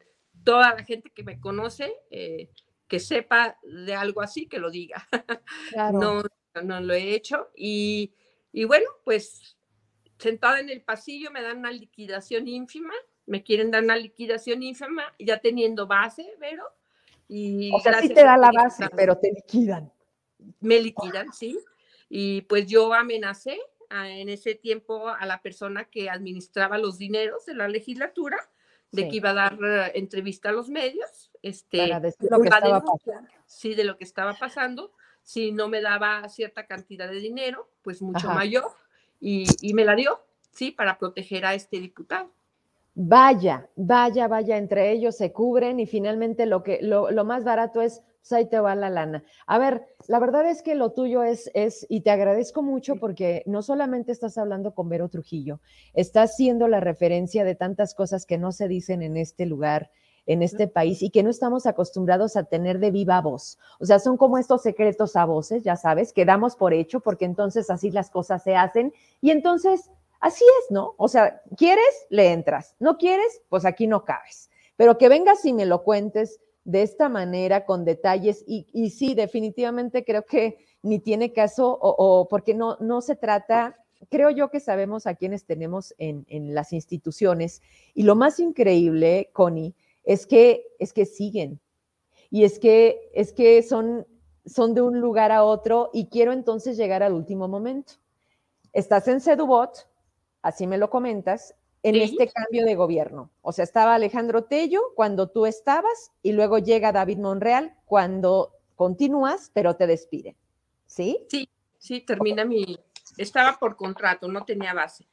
toda 0.45 0.75
la 0.75 0.85
gente 0.85 1.11
que 1.11 1.25
me 1.25 1.41
conoce, 1.41 1.93
eh, 2.11 2.51
que 2.87 3.01
sepa 3.01 3.59
de 3.63 3.95
algo 3.95 4.23
así, 4.23 4.47
que 4.47 4.59
lo 4.59 4.71
diga. 4.71 5.07
Claro. 5.73 5.99
No, 5.99 6.23
no 6.63 6.81
lo 6.81 6.95
he 6.95 7.15
hecho. 7.15 7.51
Y, 7.55 8.15
bueno, 8.67 8.87
pues 9.05 9.57
sentada 10.19 10.61
en 10.61 10.71
el 10.71 10.83
pasillo 10.83 11.31
me 11.31 11.43
dan 11.43 11.59
una 11.59 11.71
liquidación 11.71 12.49
ínfima, 12.49 12.95
me 13.27 13.45
quieren 13.45 13.71
dar 13.71 13.85
una 13.85 13.97
liquidación 13.97 14.63
ínfima, 14.63 15.15
ya 15.19 15.39
teniendo 15.39 15.87
base, 15.87 16.35
pero... 16.41 16.65
Y 17.31 17.71
o 17.75 17.81
sea, 17.81 18.01
sí 18.01 18.09
te 18.09 18.25
da 18.25 18.39
la 18.39 18.51
base, 18.51 18.89
pero 18.97 19.19
te 19.19 19.31
liquidan. 19.31 19.93
Me 20.61 20.81
liquidan, 20.81 21.31
sí. 21.33 21.59
Y 22.09 22.43
pues 22.43 22.67
yo 22.67 22.93
amenacé 22.95 23.59
en 23.91 24.29
ese 24.29 24.55
tiempo 24.55 25.09
a 25.09 25.25
la 25.27 25.41
persona 25.41 25.85
que 25.85 26.11
administraba 26.11 26.79
los 26.79 26.99
dineros 26.99 27.47
de 27.47 27.55
la 27.55 27.69
legislatura 27.69 28.39
de 28.91 29.09
que 29.09 29.17
iba 29.17 29.31
a 29.31 29.35
dar 29.35 29.59
eh, 29.63 29.93
entrevista 29.95 30.49
a 30.49 30.53
los 30.53 30.69
medios, 30.71 31.31
este, 31.43 31.79
Para 31.79 32.01
decir 32.01 32.31
lo 32.31 32.41
que 32.41 32.49
estaba 32.49 32.81
pasando. 32.81 33.29
sí, 33.47 33.75
de 33.75 33.85
lo 33.85 33.97
que 33.99 34.05
estaba 34.05 34.35
pasando, 34.35 34.93
si 35.23 35.53
no 35.53 35.69
me 35.69 35.83
daba 35.83 36.27
cierta 36.29 36.67
cantidad 36.67 37.09
de 37.09 37.21
dinero, 37.21 37.69
pues 37.83 38.01
mucho 38.01 38.29
mayor, 38.29 38.65
y, 39.21 39.47
me 39.75 39.85
la 39.85 39.95
dio, 39.95 40.25
sí, 40.53 40.71
para 40.71 40.99
proteger 40.99 41.45
a 41.45 41.55
este 41.55 41.81
diputado. 41.81 42.33
Vaya, 42.95 43.69
vaya, 43.77 44.27
vaya, 44.27 44.57
entre 44.57 44.91
ellos 44.91 45.17
se 45.17 45.33
cubren 45.33 45.81
y 45.81 45.87
finalmente 45.87 46.47
lo 46.47 46.63
que 46.63 46.81
lo, 46.83 47.11
lo 47.11 47.25
más 47.25 47.45
barato 47.45 47.83
es, 47.83 48.03
pues 48.21 48.33
ahí 48.33 48.47
te 48.47 48.61
va 48.61 48.75
la 48.75 48.91
lana. 48.91 49.25
A 49.47 49.59
ver, 49.59 49.87
la 50.07 50.19
verdad 50.19 50.49
es 50.49 50.63
que 50.63 50.75
lo 50.75 50.93
tuyo 50.93 51.23
es, 51.23 51.51
es, 51.55 51.87
y 51.89 52.03
te 52.03 52.11
agradezco 52.11 52.63
mucho 52.63 52.97
porque 52.97 53.43
no 53.47 53.63
solamente 53.63 54.13
estás 54.13 54.39
hablando 54.39 54.75
con 54.75 54.89
Vero 54.89 55.09
Trujillo, 55.09 55.61
estás 55.95 56.37
siendo 56.37 56.69
la 56.69 56.81
referencia 56.81 57.45
de 57.45 57.55
tantas 57.55 57.95
cosas 57.95 58.27
que 58.27 58.39
no 58.39 58.53
se 58.53 58.69
dicen 58.69 59.03
en 59.03 59.17
este 59.17 59.47
lugar, 59.47 59.91
en 60.27 60.43
este 60.43 60.69
país 60.69 61.03
y 61.03 61.11
que 61.11 61.23
no 61.23 61.31
estamos 61.31 61.67
acostumbrados 61.67 62.37
a 62.37 62.45
tener 62.45 62.79
de 62.79 62.91
viva 62.91 63.21
voz. 63.23 63.59
O 63.81 63.87
sea, 63.87 63.99
son 63.99 64.19
como 64.19 64.37
estos 64.37 64.63
secretos 64.63 65.17
a 65.17 65.25
voces, 65.25 65.65
ya 65.65 65.77
sabes, 65.77 66.13
que 66.13 66.27
damos 66.27 66.55
por 66.55 66.75
hecho 66.75 67.01
porque 67.01 67.25
entonces 67.25 67.71
así 67.71 67.91
las 67.91 68.11
cosas 68.11 68.43
se 68.43 68.55
hacen 68.55 68.93
y 69.23 69.31
entonces 69.31 69.91
así 70.21 70.45
es, 70.45 70.71
¿no? 70.71 70.95
O 70.99 71.09
sea, 71.09 71.41
¿quieres? 71.57 72.07
Le 72.11 72.33
entras. 72.33 72.77
¿No 72.79 72.99
quieres? 72.99 73.41
Pues 73.49 73.65
aquí 73.65 73.87
no 73.87 74.05
cabes. 74.05 74.51
Pero 74.77 74.99
que 74.99 75.09
vengas 75.09 75.45
y 75.47 75.55
me 75.55 75.65
lo 75.65 75.83
cuentes 75.83 76.41
de 76.69 76.83
esta 76.83 77.09
manera, 77.09 77.65
con 77.65 77.87
detalles, 77.87 78.45
y, 78.47 78.91
sí, 78.91 79.15
definitivamente 79.15 80.05
creo 80.05 80.27
que 80.27 80.59
ni 80.83 80.99
tiene 80.99 81.33
caso, 81.33 81.79
o, 81.81 82.29
porque 82.29 82.53
no, 82.53 82.77
no 82.79 83.01
se 83.01 83.17
trata, 83.17 83.79
creo 84.11 84.29
yo 84.29 84.51
que 84.51 84.61
sabemos 84.61 85.07
a 85.07 85.15
quienes 85.15 85.47
tenemos 85.47 85.95
en, 85.97 86.27
en 86.29 86.55
las 86.55 86.75
instituciones, 86.75 87.63
y 87.95 88.03
lo 88.03 88.17
más 88.17 88.39
increíble, 88.39 89.31
Connie, 89.33 89.75
es 90.05 90.27
que, 90.27 90.67
es 90.79 90.93
que 90.93 91.07
siguen. 91.07 91.59
Y 92.29 92.45
es 92.45 92.59
que, 92.59 93.11
es 93.15 93.33
que 93.33 93.63
son, 93.63 94.07
son 94.45 94.75
de 94.75 94.83
un 94.83 95.01
lugar 95.01 95.33
a 95.33 95.45
otro 95.45 95.89
y 95.95 96.09
quiero 96.09 96.35
entonces 96.35 96.77
llegar 96.77 97.03
al 97.03 97.15
último 97.15 97.49
momento. 97.49 97.95
Estás 98.75 99.09
en 99.09 99.23
Sedubot, 99.23 99.89
así 100.43 100.67
me 100.67 100.77
lo 100.77 100.91
comentas, 100.91 101.55
en 101.83 101.97
este 101.97 102.29
cambio 102.29 102.65
de 102.65 102.75
gobierno. 102.75 103.31
O 103.43 103.53
sea, 103.53 103.65
estaba 103.65 103.95
Alejandro 103.95 104.45
Tello 104.45 104.81
cuando 104.95 105.29
tú 105.29 105.47
estabas 105.47 106.13
y 106.23 106.33
luego 106.33 106.59
llega 106.59 106.93
David 106.93 107.19
Monreal 107.19 107.75
cuando 107.85 108.55
continúas, 108.75 109.51
pero 109.55 109.77
te 109.77 109.87
despiden. 109.87 110.37
¿Sí? 110.87 111.27
Sí, 111.29 111.49
sí, 111.79 112.01
termina 112.01 112.45
mi... 112.45 112.79
Estaba 113.17 113.59
por 113.59 113.77
contrato, 113.77 114.29
no 114.29 114.45
tenía 114.45 114.75
base. 114.75 115.07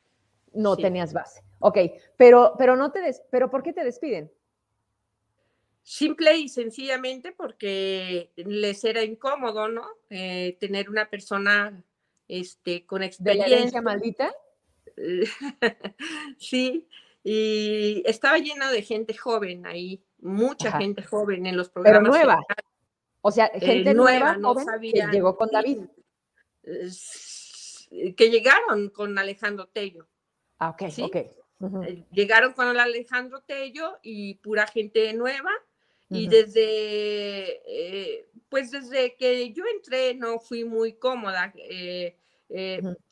No 0.53 0.77
tenías 0.77 1.13
base. 1.13 1.41
Ok, 1.59 1.77
pero, 2.17 2.53
pero 2.57 2.75
no 2.75 2.91
te 2.91 3.01
des... 3.01 3.21
pero 3.29 3.49
¿por 3.49 3.63
qué 3.63 3.73
te 3.73 3.83
despiden? 3.83 4.31
Simple 5.83 6.37
y 6.37 6.49
sencillamente 6.49 7.31
porque 7.31 8.31
les 8.35 8.83
era 8.83 9.03
incómodo, 9.03 9.67
¿no? 9.67 9.85
Eh, 10.09 10.57
tener 10.59 10.89
una 10.89 11.09
persona 11.09 11.83
este, 12.27 12.85
con 12.85 13.03
experiencia. 13.03 13.81
maldita? 13.81 14.33
sí, 16.37 16.87
y 17.27 18.03
estaba 18.05 18.37
lleno 18.37 18.69
de 18.69 18.83
gente 18.83 19.15
joven 19.15 19.65
ahí, 19.65 20.03
mucha 20.19 20.71
gente 20.77 21.01
joven 21.01 21.47
en 21.47 21.57
los 21.57 21.69
programas. 21.69 22.01
Pero 22.03 22.11
nueva. 22.11 22.45
O 23.21 23.31
sea, 23.31 23.47
eh, 23.47 23.59
gente 23.59 23.95
nueva, 23.95 24.37
no 24.37 24.53
que 24.53 25.07
llegó 25.11 25.35
con 25.35 25.49
David. 25.49 25.85
Que 26.61 28.29
llegaron 28.29 28.89
con 28.89 29.17
Alejandro 29.17 29.67
Tello. 29.67 30.07
Ah, 30.59 30.69
ok, 30.69 30.83
ok. 31.01 31.15
Eh, 31.15 32.05
llegaron 32.11 32.53
con 32.53 32.77
Alejandro 32.77 33.41
Tello 33.41 33.97
y 34.03 34.35
pura 34.35 34.67
gente 34.67 35.11
nueva. 35.13 35.49
Y 36.07 36.27
desde, 36.27 37.63
eh, 37.65 38.29
pues 38.47 38.69
desde 38.69 39.15
que 39.15 39.51
yo 39.51 39.63
entré 39.65 40.13
no 40.13 40.39
fui 40.39 40.63
muy 40.63 40.93
cómoda. 40.93 41.51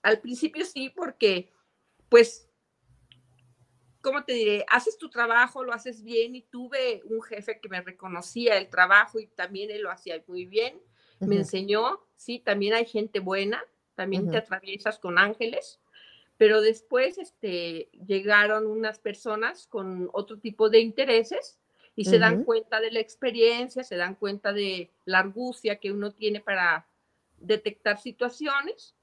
Al 0.04 0.20
principio 0.22 0.64
sí, 0.64 0.92
porque 0.92 1.52
pues 2.14 2.47
¿cómo 4.01 4.24
te 4.24 4.34
diré? 4.34 4.66
Haces 4.70 4.99
tu 4.99 5.09
trabajo, 5.09 5.64
lo 5.64 5.74
haces 5.74 6.03
bien 6.03 6.36
y 6.36 6.43
tuve 6.43 7.01
un 7.05 7.24
jefe 7.24 7.59
que 7.59 7.70
me 7.70 7.82
reconocía 7.82 8.55
el 8.59 8.70
trabajo 8.70 9.20
y 9.20 9.26
también 9.26 9.72
él 9.72 9.82
lo 9.82 9.89
hacía 9.89 10.24
muy 10.28 10.45
bien. 10.45 10.80
Me 11.22 11.38
enseñó, 11.38 12.05
sí, 12.16 12.38
también 12.38 12.76
hay 12.76 12.86
gente 12.86 13.20
buena, 13.20 13.66
también 13.95 14.30
te 14.30 14.38
atraviesas 14.38 14.99
con 14.99 15.18
ángeles, 15.18 15.80
pero 16.38 16.61
después 16.61 17.18
este, 17.18 17.89
llegaron 18.05 18.68
unas 18.68 18.99
personas 18.99 19.66
con 19.66 20.11
otro 20.14 20.38
tipo 20.38 20.70
de 20.70 20.82
intereses 20.82 21.59
y 21.95 22.05
se 22.05 22.20
dan 22.20 22.43
cuenta 22.43 22.80
de 22.80 22.91
la 22.91 22.99
experiencia, 22.99 23.84
se 23.84 23.95
dan 23.95 24.14
cuenta 24.14 24.53
de 24.53 24.91
la 25.05 25.18
argucia 25.18 25.80
que 25.80 25.91
uno 25.91 26.11
tiene 26.11 26.41
para 26.41 26.88
detectar 27.39 27.99
situaciones 27.99 28.93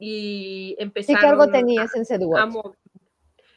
y 0.00 0.74
empezaron 0.78 1.20
¿Qué 1.20 1.26
cargo 1.26 1.52
tenías 1.52 1.94
en 1.94 2.06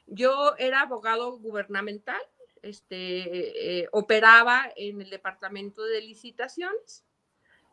yo 0.07 0.55
era 0.57 0.81
abogado 0.81 1.39
gubernamental, 1.39 2.21
este, 2.61 3.79
eh, 3.79 3.87
operaba 3.91 4.65
en 4.75 5.01
el 5.01 5.09
departamento 5.09 5.83
de 5.83 6.01
licitaciones. 6.01 7.05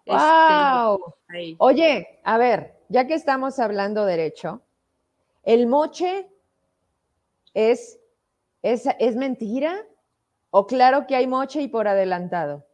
¡Wow! 0.06 1.14
Este, 1.28 1.56
Oye, 1.58 2.20
a 2.24 2.38
ver, 2.38 2.76
ya 2.88 3.06
que 3.06 3.14
estamos 3.14 3.58
hablando 3.58 4.06
derecho, 4.06 4.62
¿el 5.42 5.66
moche 5.66 6.28
es, 7.52 7.98
es, 8.62 8.88
es 8.98 9.16
mentira? 9.16 9.84
¿O 10.50 10.66
claro 10.66 11.06
que 11.06 11.16
hay 11.16 11.26
moche 11.26 11.60
y 11.60 11.68
por 11.68 11.88
adelantado? 11.88 12.66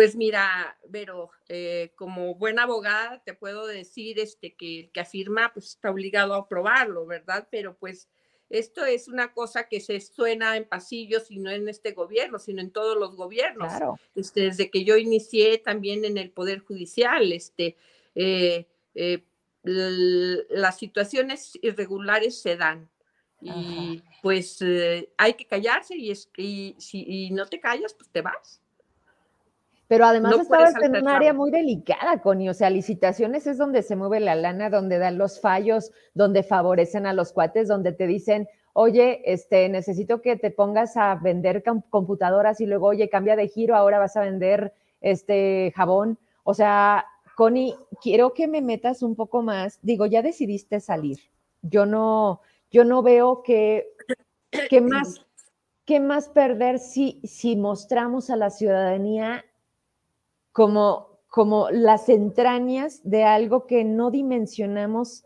Pues 0.00 0.16
mira, 0.16 0.78
Vero, 0.88 1.28
eh, 1.46 1.92
como 1.94 2.34
buena 2.34 2.62
abogada 2.62 3.22
te 3.22 3.34
puedo 3.34 3.66
decir 3.66 4.18
este, 4.18 4.54
que 4.54 4.80
el 4.80 4.90
que 4.92 5.00
afirma 5.00 5.52
pues 5.52 5.66
está 5.66 5.90
obligado 5.90 6.32
a 6.32 6.48
probarlo, 6.48 7.04
¿verdad? 7.04 7.46
Pero 7.50 7.76
pues 7.76 8.08
esto 8.48 8.86
es 8.86 9.08
una 9.08 9.34
cosa 9.34 9.68
que 9.68 9.78
se 9.78 10.00
suena 10.00 10.56
en 10.56 10.64
pasillos 10.64 11.30
y 11.30 11.38
no 11.38 11.50
en 11.50 11.68
este 11.68 11.92
gobierno, 11.92 12.38
sino 12.38 12.62
en 12.62 12.70
todos 12.70 12.96
los 12.96 13.14
gobiernos. 13.14 13.68
Claro. 13.68 14.00
Este, 14.14 14.44
desde 14.44 14.70
que 14.70 14.84
yo 14.84 14.96
inicié 14.96 15.58
también 15.58 16.06
en 16.06 16.16
el 16.16 16.30
Poder 16.30 16.60
Judicial, 16.60 17.30
este, 17.30 17.76
eh, 18.14 18.66
eh, 18.94 19.22
las 19.64 20.78
situaciones 20.78 21.58
irregulares 21.60 22.40
se 22.40 22.56
dan. 22.56 22.88
Y 23.42 24.02
pues 24.22 24.64
hay 25.18 25.34
que 25.34 25.46
callarse 25.46 25.94
y, 25.94 26.10
es, 26.10 26.30
y 26.38 26.74
si 26.78 27.30
no 27.32 27.44
te 27.44 27.60
callas, 27.60 27.92
pues 27.92 28.08
te 28.08 28.22
vas. 28.22 28.62
Pero 29.90 30.04
además 30.04 30.38
estabas 30.38 30.72
en 30.80 30.94
un 30.94 31.08
área 31.08 31.32
muy 31.32 31.50
delicada, 31.50 32.22
Connie. 32.22 32.48
O 32.48 32.54
sea, 32.54 32.70
licitaciones 32.70 33.48
es 33.48 33.58
donde 33.58 33.82
se 33.82 33.96
mueve 33.96 34.20
la 34.20 34.36
lana, 34.36 34.70
donde 34.70 34.98
dan 34.98 35.18
los 35.18 35.40
fallos, 35.40 35.90
donde 36.14 36.44
favorecen 36.44 37.06
a 37.06 37.12
los 37.12 37.32
cuates, 37.32 37.66
donde 37.66 37.90
te 37.90 38.06
dicen, 38.06 38.46
oye, 38.72 39.20
este, 39.24 39.68
necesito 39.68 40.22
que 40.22 40.36
te 40.36 40.52
pongas 40.52 40.96
a 40.96 41.16
vender 41.16 41.64
computadoras 41.90 42.60
y 42.60 42.66
luego, 42.66 42.86
oye, 42.86 43.08
cambia 43.08 43.34
de 43.34 43.48
giro, 43.48 43.74
ahora 43.74 43.98
vas 43.98 44.16
a 44.16 44.20
vender 44.20 44.72
este 45.00 45.72
jabón. 45.74 46.20
O 46.44 46.54
sea, 46.54 47.04
Connie, 47.34 47.74
quiero 48.00 48.32
que 48.32 48.46
me 48.46 48.62
metas 48.62 49.02
un 49.02 49.16
poco 49.16 49.42
más. 49.42 49.80
Digo, 49.82 50.06
ya 50.06 50.22
decidiste 50.22 50.78
salir. 50.78 51.18
Yo 51.62 51.84
no, 51.84 52.42
yo 52.70 52.84
no 52.84 53.02
veo 53.02 53.42
que, 53.42 53.88
que 54.68 54.80
más, 54.80 55.26
que 55.84 55.98
más 55.98 56.28
perder 56.28 56.78
si, 56.78 57.20
si 57.24 57.56
mostramos 57.56 58.30
a 58.30 58.36
la 58.36 58.50
ciudadanía 58.50 59.44
como, 60.52 61.18
como 61.28 61.70
las 61.70 62.08
entrañas 62.08 63.00
de 63.04 63.24
algo 63.24 63.66
que 63.66 63.84
no 63.84 64.10
dimensionamos 64.10 65.24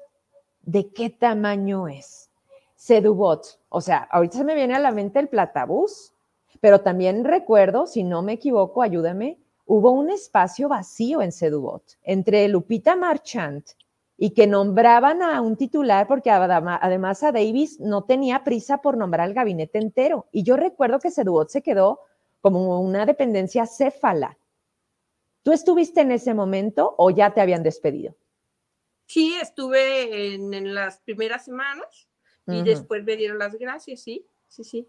de 0.62 0.92
qué 0.92 1.10
tamaño 1.10 1.88
es. 1.88 2.30
Sedubot, 2.76 3.60
o 3.68 3.80
sea, 3.80 4.06
ahorita 4.10 4.38
se 4.38 4.44
me 4.44 4.54
viene 4.54 4.74
a 4.74 4.78
la 4.78 4.92
mente 4.92 5.18
el 5.18 5.28
platabús, 5.28 6.12
pero 6.60 6.80
también 6.80 7.24
recuerdo, 7.24 7.86
si 7.86 8.04
no 8.04 8.22
me 8.22 8.34
equivoco, 8.34 8.82
ayúdame, 8.82 9.38
hubo 9.66 9.90
un 9.90 10.10
espacio 10.10 10.68
vacío 10.68 11.22
en 11.22 11.32
Sedubot 11.32 11.82
entre 12.02 12.46
Lupita 12.48 12.96
Marchant 12.96 13.66
y 14.16 14.30
que 14.30 14.46
nombraban 14.46 15.22
a 15.22 15.40
un 15.40 15.56
titular 15.56 16.06
porque 16.06 16.30
además 16.30 17.22
a 17.22 17.32
Davis 17.32 17.80
no 17.80 18.04
tenía 18.04 18.44
prisa 18.44 18.78
por 18.78 18.96
nombrar 18.96 19.28
al 19.28 19.34
gabinete 19.34 19.78
entero. 19.78 20.26
Y 20.30 20.42
yo 20.42 20.56
recuerdo 20.56 21.00
que 21.00 21.10
Sedubot 21.10 21.48
se 21.48 21.62
quedó 21.62 22.00
como 22.40 22.80
una 22.80 23.06
dependencia 23.06 23.66
céfala 23.66 24.36
¿Tú 25.45 25.53
estuviste 25.53 26.01
en 26.01 26.11
ese 26.11 26.32
momento 26.32 26.95
o 26.97 27.11
ya 27.11 27.34
te 27.34 27.42
habían 27.42 27.62
despedido? 27.62 28.16
Sí, 29.07 29.36
estuve 29.40 30.34
en, 30.34 30.74
las 30.74 31.01
primeras 31.01 31.45
semanas 31.45 32.09
y 32.47 32.62
después 32.62 33.05
me 33.05 33.16
dieron 33.16 33.38
las 33.38 33.55
gracias, 33.55 34.01
sí, 34.01 34.26
sí, 34.49 34.64
sí. 34.64 34.88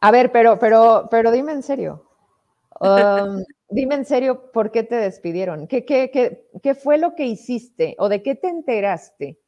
A 0.00 0.10
ver, 0.10 0.32
pero, 0.32 0.58
pero, 0.58 1.06
pero 1.08 1.30
dime 1.30 1.52
en 1.52 1.62
serio. 1.62 2.04
Um, 2.80 3.44
dime 3.70 3.94
en 3.94 4.04
serio 4.04 4.50
por 4.50 4.72
qué 4.72 4.82
te 4.82 4.96
despidieron. 4.96 5.68
¿Qué, 5.68 5.84
qué, 5.84 6.10
qué, 6.10 6.48
qué 6.60 6.74
fue 6.74 6.98
lo 6.98 7.14
que 7.14 7.24
hiciste 7.24 7.94
o 7.98 8.08
de 8.08 8.24
qué 8.24 8.34
te 8.34 8.48
enteraste? 8.48 9.40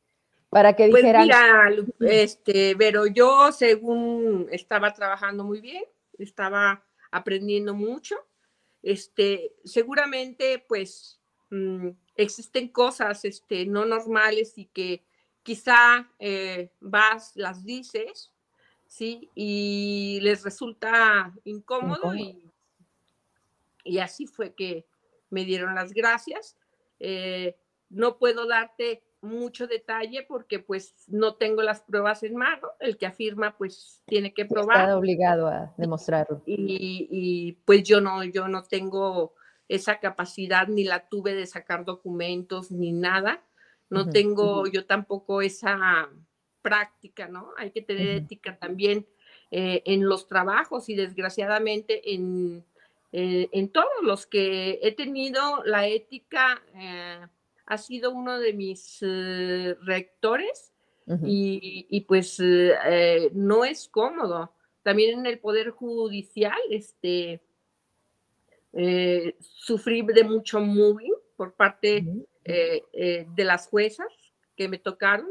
Para 0.51 0.77
que 0.77 0.89
pues 0.89 1.03
dijeran. 1.03 1.25
Mira, 1.25 1.71
este, 2.01 2.77
pero 2.77 3.07
yo 3.07 3.51
según 3.51 4.47
estaba 4.53 4.95
trabajando 4.95 5.43
muy 5.43 5.61
bien, 5.61 5.83
estaba 6.17 6.85
aprendiendo 7.11 7.75
mucho 7.75 8.15
este, 8.83 9.53
seguramente 9.65 10.65
pues 10.69 11.21
mm, 11.51 11.89
existen 12.15 12.69
cosas 12.69 13.25
este, 13.25 13.67
no 13.67 13.85
normales 13.85 14.57
y 14.57 14.67
que 14.67 15.05
quizá 15.43 16.11
eh, 16.19 16.71
vas, 16.81 17.33
las 17.35 17.65
dices, 17.65 18.33
¿sí? 18.87 19.31
Y 19.35 20.19
les 20.23 20.43
resulta 20.43 21.33
incómodo, 21.45 22.15
Y, 22.15 22.53
y, 23.85 23.99
así 23.99 24.27
fue 24.27 24.55
que 24.55 24.87
me 25.31 25.45
dieron 25.45 25.75
las 25.75 25.93
gracias. 25.93 26.57
Eh, 27.01 27.57
no 27.89 28.19
puedo 28.19 28.47
darte 28.47 29.03
mucho 29.21 29.67
detalle 29.67 30.25
porque 30.29 30.59
pues 30.59 30.95
no 31.09 31.35
tengo 31.35 31.63
las 31.63 31.81
pruebas 31.81 32.23
en 32.23 32.37
mano, 32.37 32.69
el 32.81 32.97
que 32.97 33.07
afirma 33.07 33.57
pues 33.57 34.03
tiene 34.07 34.33
que 34.33 34.45
probar. 34.45 34.81
Está 34.81 34.97
obligado 34.97 35.49
a 35.49 35.75
demostrarlo. 35.77 36.43
Y, 36.47 37.59
pues 37.65 37.83
yo 37.83 38.01
no, 38.01 38.23
yo 38.25 38.49
no 38.49 38.63
tengo 38.65 39.35
esa 39.69 39.99
capacidad 39.99 40.69
ni 40.69 40.85
la 40.85 41.09
tuve 41.09 41.35
de 41.35 41.47
sacar 41.47 41.85
documentos 41.85 42.71
ni 42.71 42.93
nada, 42.93 43.43
no 43.91 44.11
tengo 44.11 44.67
yo 44.67 44.85
tampoco 44.87 45.41
esa 45.41 46.09
práctica, 46.63 47.29
¿no? 47.29 47.53
Hay 47.57 47.71
que 47.71 47.81
tener 47.81 48.09
ética 48.09 48.59
también 48.59 49.07
eh, 49.51 49.83
en 49.87 50.07
los 50.07 50.29
trabajos 50.29 50.89
y 50.91 50.95
desgraciadamente 50.95 52.15
en, 52.15 52.65
eh, 53.13 53.49
en 53.53 53.71
todos 53.71 53.89
los 54.03 54.27
que 54.27 54.79
he 54.83 54.93
tenido 54.93 55.63
la 55.65 55.87
ética. 55.87 56.61
Eh, 56.75 57.27
ha 57.69 57.77
sido 57.77 58.13
uno 58.13 58.39
de 58.39 58.55
mis 58.55 58.99
eh, 59.03 59.77
rectores 59.83 60.73
y, 61.25 62.05
pues 62.07 62.39
eh, 62.39 62.75
eh, 62.85 63.31
no 63.33 63.65
es 63.65 63.89
cómodo. 63.89 64.53
También 64.83 65.21
en 65.21 65.27
el 65.27 65.39
Poder 65.39 65.71
Judicial, 65.71 66.59
este, 66.71 67.43
sufrí 69.39 70.03
de 70.03 70.25
mucho 70.25 70.61
moving 70.61 71.15
por 71.37 71.55
parte 71.55 72.05
de 72.45 73.45
las 73.45 73.69
juezas 73.69 74.09
que 74.57 74.69
me 74.69 74.79
tocaron, 74.79 75.29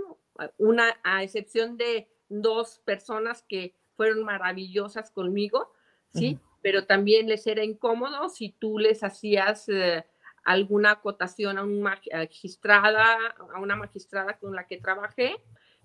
una 0.57 0.99
a 1.03 1.23
excepción 1.23 1.77
de 1.77 2.07
dos 2.29 2.79
personas 2.85 3.43
que 3.47 3.75
fueron 3.95 4.23
maravillosas 4.23 5.11
conmigo, 5.11 5.71
¿sí? 6.13 6.39
Pero 6.61 6.85
también 6.85 7.27
les 7.27 7.45
era 7.47 7.63
incómodo 7.63 8.29
si 8.29 8.49
tú 8.49 8.79
les 8.79 9.03
hacías 9.03 9.67
alguna 10.47 10.91
acotación 10.91 11.57
a 11.57 11.63
una 11.63 11.99
magistrada, 12.13 13.17
a 13.53 13.59
una 13.59 13.75
magistrada 13.75 14.37
con 14.39 14.55
la 14.55 14.65
que 14.65 14.77
trabajé, 14.77 15.35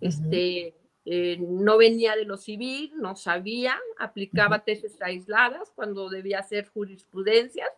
este, 0.00 0.76
eh, 1.04 1.36
no 1.40 1.78
venía 1.78 2.14
de 2.14 2.24
lo 2.24 2.36
civil, 2.36 2.92
no 2.94 3.16
sabía, 3.16 3.76
aplicaba 3.98 4.60
tesis 4.64 5.02
aisladas 5.02 5.72
cuando 5.74 6.08
debía 6.08 6.38
hacer 6.38 6.68
jurisprudencias, 6.68 7.70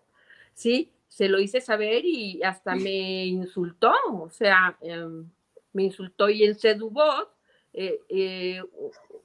¿sí? 0.52 0.92
Se 1.08 1.30
lo 1.30 1.40
hice 1.40 1.62
saber 1.62 2.04
y 2.04 2.42
hasta 2.42 2.74
me 2.76 3.24
insultó, 3.24 3.94
o 4.12 4.28
sea, 4.28 4.76
em, 4.82 5.30
me 5.72 5.84
insultó 5.84 6.28
y 6.28 6.44
en 6.44 6.54
Sedubot, 6.54 7.30
eh, 7.72 7.98
eh, 8.10 8.62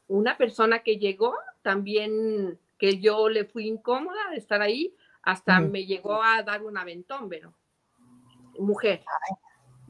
una 0.07 0.37
persona 0.37 0.79
que 0.79 0.97
llegó 0.97 1.35
también 1.61 2.57
que 2.77 2.99
yo 2.99 3.27
le 3.27 3.43
fui 3.43 3.67
incómoda 3.67 4.29
de 4.31 4.37
estar 4.37 4.61
ahí, 4.61 4.95
hasta 5.23 5.59
me 5.59 5.85
llegó 5.85 6.21
a 6.23 6.43
dar 6.43 6.63
un 6.63 6.77
aventón, 6.77 7.29
pero 7.29 7.53
mujer. 8.57 9.01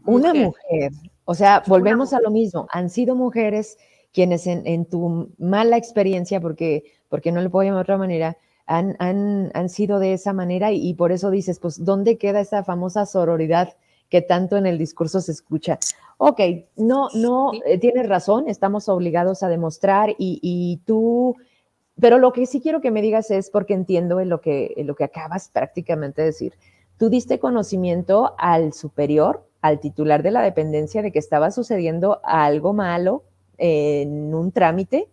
Una 0.06 0.34
mujer. 0.34 0.92
O 1.26 1.36
sea, 1.36 1.64
volvemos 1.68 2.14
a 2.14 2.22
lo 2.22 2.32
mismo. 2.32 2.68
Han 2.72 2.90
sido 2.90 3.16
mujeres 3.16 3.78
quienes 4.12 4.48
en, 4.48 4.86
tu 4.86 5.32
mala 5.38 5.78
experiencia, 5.78 6.42
porque, 6.42 6.84
porque 7.10 7.32
no 7.32 7.42
le 7.42 7.50
puedo 7.50 7.64
llamar 7.64 7.80
de 7.80 7.82
otra 7.84 7.98
manera, 7.98 8.38
han, 8.66 8.96
han, 9.00 9.52
han 9.54 9.70
sido 9.70 10.00
de 10.00 10.14
esa 10.14 10.34
manera 10.34 10.72
y, 10.72 10.94
por 10.94 11.12
eso 11.12 11.30
dices, 11.30 11.60
pues, 11.60 11.84
¿dónde 11.84 12.18
queda 12.18 12.40
esa 12.40 12.64
famosa 12.64 13.06
sororidad 13.06 13.76
que 14.10 14.22
tanto 14.22 14.58
en 14.58 14.66
el 14.66 14.78
discurso 14.78 15.22
se 15.22 15.32
escucha? 15.32 15.80
Ok, 16.18 16.42
no, 16.76 17.10
no, 17.14 17.52
eh, 17.66 17.78
tienes 17.78 18.08
razón, 18.10 18.50
estamos 18.50 18.90
obligados 18.90 19.44
a 19.44 19.48
demostrar 19.50 20.12
y, 20.18 20.40
y, 20.42 20.78
tú, 20.86 21.36
pero 22.00 22.18
lo 22.18 22.34
que 22.34 22.46
sí 22.46 22.62
quiero 22.62 22.82
que 22.82 22.92
me 22.92 23.02
digas 23.02 23.32
es, 23.32 23.50
porque 23.50 23.74
entiendo 23.74 24.20
en 24.20 24.30
lo 24.30 24.42
que, 24.42 24.74
en 24.78 24.88
lo 24.88 24.96
que 24.96 25.04
acabas 25.04 25.50
prácticamente 25.50 26.22
de 26.22 26.28
decir, 26.28 26.54
tú 26.98 27.10
diste 27.10 27.40
conocimiento 27.40 28.36
al 28.38 28.74
superior 28.74 29.50
al 29.62 29.80
titular 29.80 30.24
de 30.24 30.32
la 30.32 30.42
dependencia 30.42 31.02
de 31.02 31.12
que 31.12 31.20
estaba 31.20 31.52
sucediendo 31.52 32.22
algo 32.24 32.74
malo 32.74 33.24
en 33.58 34.34
un 34.34 34.52
trámite 34.52 35.10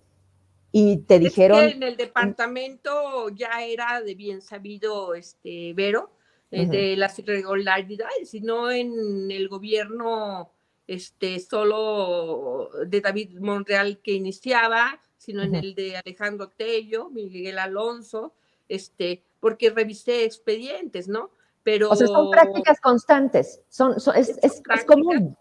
y 0.71 0.99
te 0.99 1.19
dijeron... 1.19 1.65
en 1.65 1.83
el 1.83 1.97
departamento 1.97 3.29
ya 3.31 3.65
era 3.65 4.01
de 4.03 4.15
bien 4.15 4.43
sabido, 4.43 5.15
este, 5.15 5.73
Vero, 5.75 6.11
eh, 6.51 6.67
de 6.67 6.97
las 6.97 7.19
irregularidades, 7.19 8.31
sino 8.31 8.71
en 8.71 9.31
el 9.31 9.49
gobierno 9.49 10.53
este, 10.87 11.41
solo 11.41 12.71
de 12.87 13.01
David 13.01 13.39
Monreal 13.41 13.99
que 13.99 14.13
iniciaba, 14.13 15.01
sino 15.27 15.43
en 15.43 15.57
el 15.57 15.75
de 15.75 15.97
Alejandro 15.97 16.51
Tello, 16.51 17.11
Miguel 17.11 17.59
Alonso, 17.59 18.33
este, 18.69 19.25
porque 19.41 19.71
revisé 19.71 20.23
expedientes, 20.23 21.09
¿no? 21.09 21.31
Pero... 21.65 21.91
O 21.91 21.97
sea, 21.97 22.07
son 22.07 22.31
prácticas 22.31 22.81
constantes, 22.81 23.61
son, 23.69 23.97
es, 24.15 24.39
es, 24.41 24.63
común. 24.87 25.37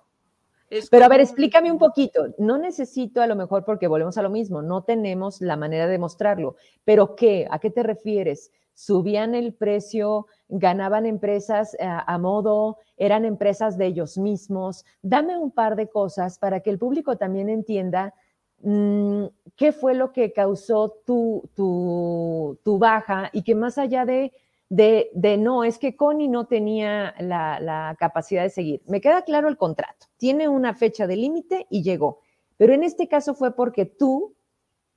Pero 0.89 1.05
a 1.05 1.07
ver, 1.07 1.19
explícame 1.19 1.71
un 1.71 1.77
poquito. 1.77 2.33
No 2.39 2.57
necesito 2.57 3.21
a 3.21 3.27
lo 3.27 3.36
mejor 3.36 3.63
porque 3.63 3.86
volvemos 3.86 4.17
a 4.17 4.23
lo 4.23 4.31
mismo, 4.31 4.63
no 4.63 4.83
tenemos 4.83 5.39
la 5.39 5.55
manera 5.55 5.86
de 5.86 5.99
mostrarlo. 5.99 6.55
Pero 6.83 7.15
¿qué? 7.15 7.47
¿A 7.51 7.59
qué 7.59 7.69
te 7.69 7.83
refieres? 7.83 8.51
¿Subían 8.73 9.36
el 9.36 9.53
precio? 9.53 10.25
¿Ganaban 10.49 11.05
empresas 11.05 11.77
a, 11.79 11.83
eh, 11.83 12.03
a 12.07 12.17
modo? 12.17 12.79
¿Eran 12.97 13.23
empresas 13.23 13.77
de 13.77 13.86
ellos 13.86 14.17
mismos? 14.17 14.83
Dame 15.03 15.38
un 15.38 15.51
par 15.51 15.75
de 15.75 15.89
cosas 15.89 16.39
para 16.39 16.61
que 16.61 16.71
el 16.71 16.79
público 16.79 17.17
también 17.17 17.49
entienda 17.49 18.15
qué 18.61 19.71
fue 19.71 19.93
lo 19.93 20.11
que 20.11 20.33
causó 20.33 21.01
tu, 21.05 21.49
tu, 21.55 22.77
baja 22.79 23.29
y 23.33 23.43
que 23.43 23.55
más 23.55 23.77
allá 23.77 24.05
de 24.05 24.33
de, 24.69 25.37
no, 25.39 25.63
es 25.63 25.77
que 25.77 25.95
Connie 25.95 26.27
no 26.27 26.47
tenía 26.47 27.13
la, 27.19 27.95
capacidad 27.99 28.43
de 28.43 28.49
seguir. 28.49 28.81
Me 28.87 29.01
queda 29.01 29.23
claro 29.23 29.47
el 29.47 29.57
contrato, 29.57 30.07
tiene 30.17 30.49
una 30.49 30.73
fecha 30.73 31.07
de 31.07 31.15
límite 31.15 31.67
y 31.69 31.83
llegó, 31.83 32.19
pero 32.57 32.73
en 32.73 32.83
este 32.83 33.07
caso 33.07 33.33
fue 33.35 33.55
porque 33.55 33.85
tú, 33.85 34.35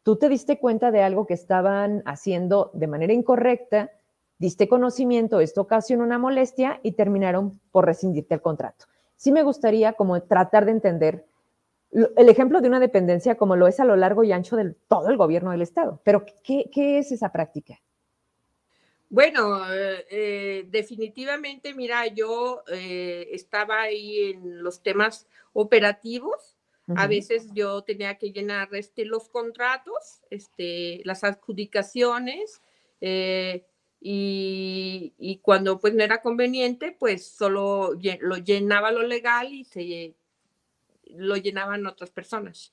tú 0.02 0.16
te 0.16 0.28
diste 0.28 0.58
cuenta 0.58 0.90
de 0.90 1.02
algo 1.02 1.26
que 1.26 1.34
estaban 1.34 2.02
haciendo 2.06 2.70
de 2.74 2.86
manera 2.86 3.12
incorrecta, 3.12 3.90
diste 4.38 4.68
conocimiento, 4.68 5.40
esto 5.40 5.62
ocasionó 5.62 6.04
una 6.04 6.18
molestia 6.18 6.80
y 6.82 6.92
terminaron 6.92 7.60
por 7.70 7.86
rescindirte 7.86 8.34
el 8.34 8.42
contrato. 8.42 8.86
Sí 9.16 9.32
me 9.32 9.42
gustaría 9.42 9.94
como 9.94 10.22
tratar 10.22 10.64
de 10.64 10.70
entender 10.70 11.26
el 11.90 12.28
ejemplo 12.28 12.60
de 12.60 12.68
una 12.68 12.80
dependencia 12.80 13.36
como 13.36 13.56
lo 13.56 13.66
es 13.66 13.80
a 13.80 13.84
lo 13.84 13.96
largo 13.96 14.24
y 14.24 14.32
ancho 14.32 14.56
de 14.56 14.74
todo 14.88 15.08
el 15.08 15.16
gobierno 15.16 15.50
del 15.50 15.62
Estado, 15.62 16.00
pero 16.04 16.24
¿qué, 16.44 16.68
qué 16.72 16.98
es 16.98 17.12
esa 17.12 17.32
práctica? 17.32 17.80
Bueno, 19.10 19.62
eh, 19.72 20.66
definitivamente, 20.68 21.72
mira, 21.72 22.06
yo 22.08 22.62
eh, 22.70 23.28
estaba 23.32 23.80
ahí 23.80 24.32
en 24.32 24.62
los 24.62 24.82
temas 24.82 25.26
operativos. 25.52 26.54
A 26.96 27.06
veces 27.06 27.50
yo 27.52 27.82
tenía 27.82 28.16
que 28.16 28.32
llenar 28.32 28.70
este, 28.72 29.04
los 29.04 29.28
contratos, 29.28 30.22
este, 30.30 31.02
las 31.04 31.22
adjudicaciones, 31.22 32.62
eh, 33.02 33.66
y, 34.00 35.40
cuando 35.42 35.80
pues 35.80 35.92
no 35.92 36.02
era 36.02 36.22
conveniente, 36.22 36.96
pues 36.98 37.26
solo 37.26 37.92
lo 38.20 38.36
llenaba 38.38 38.90
lo 38.90 39.02
legal 39.02 39.52
y 39.52 39.64
se 39.64 40.14
lo 41.16 41.36
llenaban 41.36 41.86
otras 41.86 42.10
personas. 42.10 42.72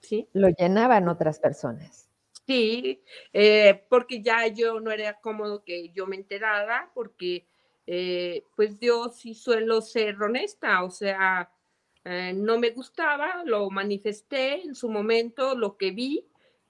¿sí? 0.00 0.28
Lo 0.32 0.48
llenaban 0.48 1.08
otras 1.08 1.38
personas. 1.38 2.08
Sí, 2.46 3.02
eh, 3.32 3.84
porque 3.88 4.22
ya 4.22 4.46
yo 4.46 4.80
no 4.80 4.92
era 4.92 5.20
cómodo 5.20 5.64
que 5.64 5.90
yo 5.90 6.06
me 6.06 6.16
enterara, 6.16 6.90
porque 6.94 7.44
eh, 7.86 8.44
pues 8.54 8.78
yo 8.78 9.08
sí 9.08 9.34
suelo 9.34 9.80
ser 9.80 10.20
honesta, 10.22 10.84
o 10.84 10.90
sea, 10.90 11.50
eh, 12.04 12.32
no 12.34 12.58
me 12.58 12.70
gustaba, 12.70 13.42
lo 13.44 13.68
manifesté 13.70 14.62
en 14.62 14.76
su 14.76 14.88
momento, 14.88 15.56
lo 15.56 15.76
que 15.76 15.90
vi, 15.90 16.24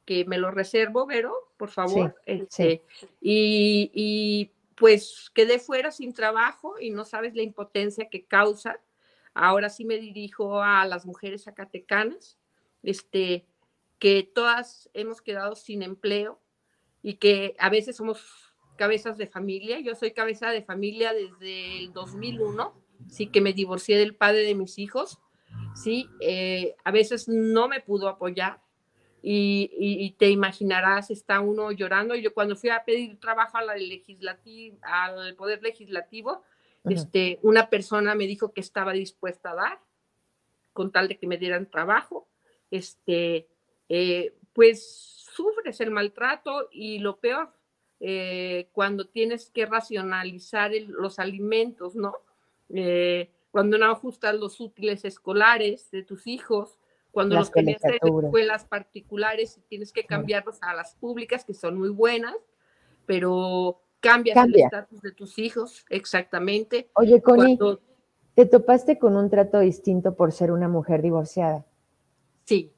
que 0.07 0.24
me 0.24 0.39
lo 0.39 0.51
reservo, 0.51 1.05
Vero, 1.05 1.34
por 1.59 1.68
favor. 1.68 2.14
Este, 2.24 2.82
y, 3.20 3.91
y, 3.93 4.51
pues 4.76 5.30
quedé 5.34 5.59
fuera 5.59 5.91
sin 5.91 6.12
trabajo 6.12 6.78
y 6.78 6.91
no 6.91 7.05
sabes 7.05 7.34
la 7.34 7.43
impotencia 7.43 8.09
que 8.09 8.24
causa. 8.24 8.78
Ahora 9.37 9.68
sí 9.68 9.84
me 9.84 9.99
dirijo 9.99 10.62
a 10.62 10.84
las 10.87 11.07
mujeres 11.07 11.45
zacatecanas. 11.45 12.39
Este, 12.82 13.47
que 13.99 14.22
todas 14.22 14.91
hemos 14.95 15.20
quedado 15.22 15.57
sin 15.57 15.82
empleo 15.82 16.41
y 17.03 17.14
que 17.14 17.55
a 17.59 17.70
veces 17.70 17.97
somos 17.97 18.55
cabezas 18.76 19.16
de 19.16 19.26
familia. 19.26 19.80
Yo 19.80 19.95
soy 19.95 20.12
cabeza 20.12 20.51
de 20.51 20.62
familia 20.62 21.12
desde 21.12 21.78
el 21.78 21.93
2001, 21.93 22.74
sí 23.09 23.28
que 23.28 23.41
me 23.41 23.53
divorcié 23.53 23.97
del 23.97 24.14
padre 24.14 24.43
de 24.43 24.55
mis 24.55 24.78
hijos, 24.78 25.18
sí, 25.74 26.09
eh, 26.20 26.74
a 26.84 26.91
veces 26.91 27.28
no 27.28 27.68
me 27.68 27.80
pudo 27.80 28.09
apoyar 28.09 28.61
y, 29.22 30.14
te 30.18 30.30
imaginarás, 30.30 31.11
está 31.11 31.41
uno 31.41 31.72
llorando. 31.72 32.14
Yo 32.14 32.32
cuando 32.32 32.55
fui 32.55 32.70
a 32.70 32.84
pedir 32.84 33.18
trabajo 33.18 33.57
a 33.57 33.62
la 33.62 33.74
al 34.82 35.34
Poder 35.34 35.62
Legislativo, 35.62 36.45
este, 36.89 37.39
una 37.43 37.68
persona 37.68 38.14
me 38.14 38.26
dijo 38.26 38.53
que 38.53 38.61
estaba 38.61 38.93
dispuesta 38.93 39.51
a 39.51 39.55
dar 39.55 39.80
con 40.72 40.93
tal 40.93 41.09
de 41.09 41.18
que 41.18 41.26
me 41.26 41.39
dieran 41.39 41.70
trabajo. 41.70 42.28
Este, 42.70 43.49
eh, 43.89 44.34
pues 44.53 45.26
sufres 45.34 45.80
el 45.80 45.91
maltrato 45.91 46.68
y 46.70 46.99
lo 46.99 47.18
peor, 47.18 47.53
eh, 48.01 48.68
cuando 48.72 49.07
tienes 49.07 49.51
que 49.51 49.66
racionalizar 49.66 50.70
los 50.89 51.18
alimentos, 51.18 51.95
¿no? 51.95 52.14
Eh, 52.70 53.30
cuando 53.51 53.78
no 53.78 53.91
ajustas 53.91 54.34
los 54.34 54.61
útiles 54.61 55.05
escolares 55.05 55.91
de 55.91 56.03
tus 56.03 56.26
hijos, 56.26 56.78
cuando 57.11 57.37
los 57.37 57.51
tienes 57.51 57.82
en 57.84 57.95
escuelas 57.95 58.66
particulares 58.66 59.57
y 59.57 59.62
tienes 59.62 59.93
que 59.93 60.05
cambiarlos 60.05 60.62
a 60.62 60.74
las 60.74 60.95
públicas, 60.97 61.45
que 61.45 61.55
son 61.55 61.78
muy 61.78 61.89
buenas, 61.89 62.37
pero 63.07 63.80
cambias 64.07 64.37
el 64.45 64.55
estatus 64.55 65.01
de 65.03 65.13
tus 65.13 65.39
hijos, 65.39 65.85
exactamente. 65.89 66.91
Oye, 66.95 67.21
Connie, 67.21 67.59
¿te 68.35 68.47
topaste 68.47 68.99
con 68.99 69.17
un 69.17 69.31
trato 69.31 69.61
distinto 69.61 70.15
por 70.15 70.33
ser 70.33 70.53
una 70.53 70.69
mujer 70.69 71.03
divorciada? 71.03 71.65
Sí, 72.45 72.73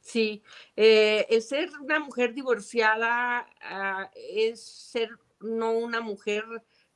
Sí, 0.00 0.42
eh, 0.76 1.26
el 1.28 1.42
ser 1.42 1.70
una 1.80 2.00
mujer 2.00 2.34
divorciada 2.34 3.46
ah, 3.62 4.10
es 4.14 4.60
ser 4.60 5.10
no 5.40 5.72
una 5.72 6.00
mujer 6.00 6.44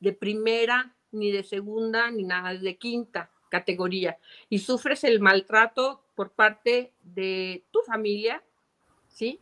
de 0.00 0.12
primera, 0.12 0.94
ni 1.12 1.30
de 1.30 1.44
segunda, 1.44 2.10
ni 2.10 2.24
nada 2.24 2.54
de 2.54 2.76
quinta 2.76 3.30
categoría. 3.50 4.18
Y 4.48 4.58
sufres 4.58 5.04
el 5.04 5.20
maltrato 5.20 6.04
por 6.14 6.32
parte 6.32 6.92
de 7.02 7.64
tu 7.70 7.80
familia, 7.86 8.42
¿sí? 9.06 9.40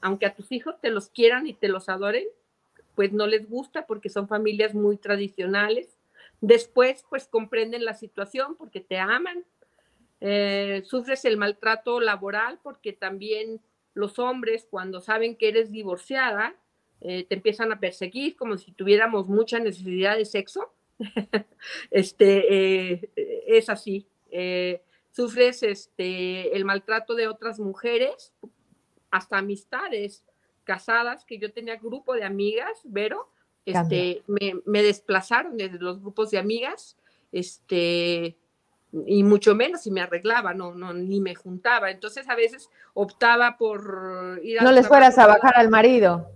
Aunque 0.00 0.26
a 0.26 0.34
tus 0.34 0.52
hijos 0.52 0.80
te 0.80 0.90
los 0.90 1.08
quieran 1.08 1.46
y 1.46 1.54
te 1.54 1.68
los 1.68 1.88
adoren, 1.88 2.26
pues 2.94 3.12
no 3.12 3.26
les 3.26 3.48
gusta 3.48 3.86
porque 3.86 4.08
son 4.08 4.28
familias 4.28 4.74
muy 4.74 4.96
tradicionales. 4.96 5.98
Después, 6.40 7.04
pues 7.08 7.26
comprenden 7.26 7.84
la 7.84 7.94
situación 7.94 8.56
porque 8.56 8.80
te 8.80 8.98
aman, 8.98 9.44
eh, 10.20 10.82
sufres 10.84 11.24
el 11.24 11.36
maltrato 11.36 12.00
laboral 12.00 12.60
porque 12.62 12.92
también 12.92 13.60
los 13.94 14.18
hombres 14.18 14.66
cuando 14.70 15.00
saben 15.00 15.34
que 15.36 15.48
eres 15.48 15.72
divorciada 15.72 16.54
eh, 17.00 17.24
te 17.24 17.34
empiezan 17.34 17.72
a 17.72 17.80
perseguir 17.80 18.36
como 18.36 18.56
si 18.56 18.70
tuviéramos 18.70 19.26
mucha 19.26 19.58
necesidad 19.58 20.16
de 20.16 20.24
sexo. 20.24 20.72
este, 21.90 22.92
eh, 22.94 23.10
es 23.46 23.68
así. 23.68 24.06
sufres 25.10 25.64
este, 25.64 26.56
el 26.56 26.64
maltrato 26.64 27.14
de 27.14 27.26
otras 27.26 27.58
mujeres, 27.58 28.32
hasta 29.10 29.38
amistades 29.38 30.24
casadas, 30.64 31.24
que 31.24 31.38
yo 31.38 31.52
tenía 31.52 31.76
grupo 31.76 32.14
de 32.14 32.24
amigas, 32.24 32.80
Vero, 32.84 33.28
este, 33.64 34.22
me, 34.26 34.54
me, 34.64 34.82
desplazaron 34.82 35.56
desde 35.56 35.78
los 35.78 36.00
grupos 36.00 36.30
de 36.30 36.38
amigas, 36.38 36.96
este, 37.30 38.36
y 39.06 39.22
mucho 39.22 39.54
menos 39.54 39.82
si 39.82 39.90
me 39.90 40.00
arreglaba, 40.00 40.52
no, 40.52 40.74
no, 40.74 40.92
ni 40.92 41.20
me 41.20 41.34
juntaba. 41.34 41.90
Entonces 41.90 42.28
a 42.28 42.34
veces 42.34 42.68
optaba 42.92 43.56
por 43.56 44.40
ir 44.42 44.60
a... 44.60 44.64
No 44.64 44.72
les 44.72 44.86
fueras 44.86 45.16
a 45.18 45.26
bajar 45.26 45.54
al 45.56 45.70
marido. 45.70 46.28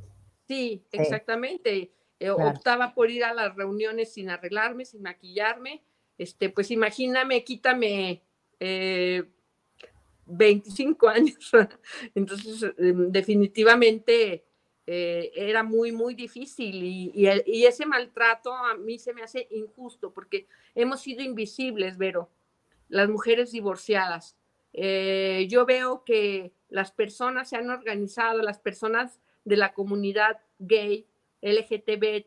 Sí, 0.48 0.84
exactamente. 0.92 1.92
Eh, 2.18 2.30
optaba 2.30 2.94
por 2.94 3.10
ir 3.10 3.24
a 3.24 3.34
las 3.34 3.54
reuniones 3.54 4.12
sin 4.12 4.30
arreglarme, 4.30 4.84
sin 4.84 5.02
maquillarme. 5.02 5.82
Este, 6.16 6.48
pues 6.48 6.70
imagíname, 6.70 7.44
quítame 7.44 8.22
25 10.26 11.06
eh, 11.06 11.12
años. 11.14 11.52
Entonces, 12.14 12.74
em, 12.78 13.10
definitivamente 13.10 14.44
eh, 14.86 15.32
era 15.34 15.62
muy, 15.62 15.92
muy 15.92 16.14
difícil 16.14 16.82
y, 16.84 17.26
ese 17.66 17.86
maltrato 17.86 18.54
a 18.54 18.76
mí 18.76 18.98
se 18.98 19.12
me 19.12 19.22
hace 19.22 19.48
injusto 19.50 20.12
porque 20.12 20.46
hemos 20.74 21.00
sido 21.00 21.22
invisibles, 21.22 21.98
Vero, 21.98 22.30
las 22.88 23.08
mujeres 23.08 23.52
divorciadas. 23.52 24.36
Eh, 24.72 25.46
yo 25.48 25.64
veo 25.66 26.04
que 26.04 26.52
las 26.68 26.92
personas 26.92 27.48
se 27.48 27.56
han 27.56 27.70
organizado, 27.70 28.42
las 28.42 28.58
personas 28.58 29.20
de 29.44 29.56
la 29.56 29.72
comunidad 29.72 30.38
gay, 30.58 31.06
LGTB, 31.40 32.26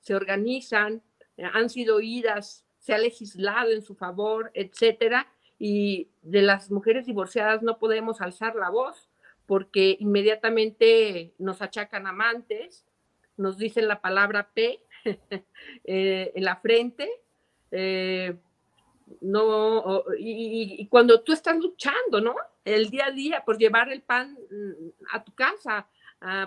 se 0.00 0.14
organizan, 0.14 1.02
han 1.38 1.70
sido 1.70 1.96
oídas, 1.96 2.64
se 2.78 2.92
ha 2.92 2.98
legislado 2.98 3.70
en 3.70 3.82
su 3.82 3.94
favor, 3.94 4.50
etcétera, 4.54 5.33
y 5.58 6.08
de 6.22 6.42
las 6.42 6.70
mujeres 6.70 7.06
divorciadas 7.06 7.62
no 7.62 7.78
podemos 7.78 8.20
alzar 8.20 8.56
la 8.56 8.70
voz 8.70 9.08
porque 9.46 9.96
inmediatamente 10.00 11.34
nos 11.38 11.60
achacan 11.62 12.06
amantes, 12.06 12.84
nos 13.36 13.58
dicen 13.58 13.88
la 13.88 14.00
palabra 14.00 14.50
P 14.54 14.80
eh, 15.84 16.32
en 16.34 16.44
la 16.44 16.56
frente, 16.56 17.10
eh, 17.70 18.36
no, 19.20 20.04
y, 20.18 20.86
cuando 20.88 21.20
tú 21.20 21.32
estás 21.32 21.56
luchando, 21.58 22.20
¿no? 22.20 22.34
El 22.64 22.88
día 22.88 23.06
a 23.06 23.10
día 23.10 23.44
por 23.44 23.58
llevar 23.58 23.92
el 23.92 24.00
pan 24.00 24.38
mm, 24.50 24.88
a 25.12 25.22
tu 25.22 25.34
casa, 25.34 25.86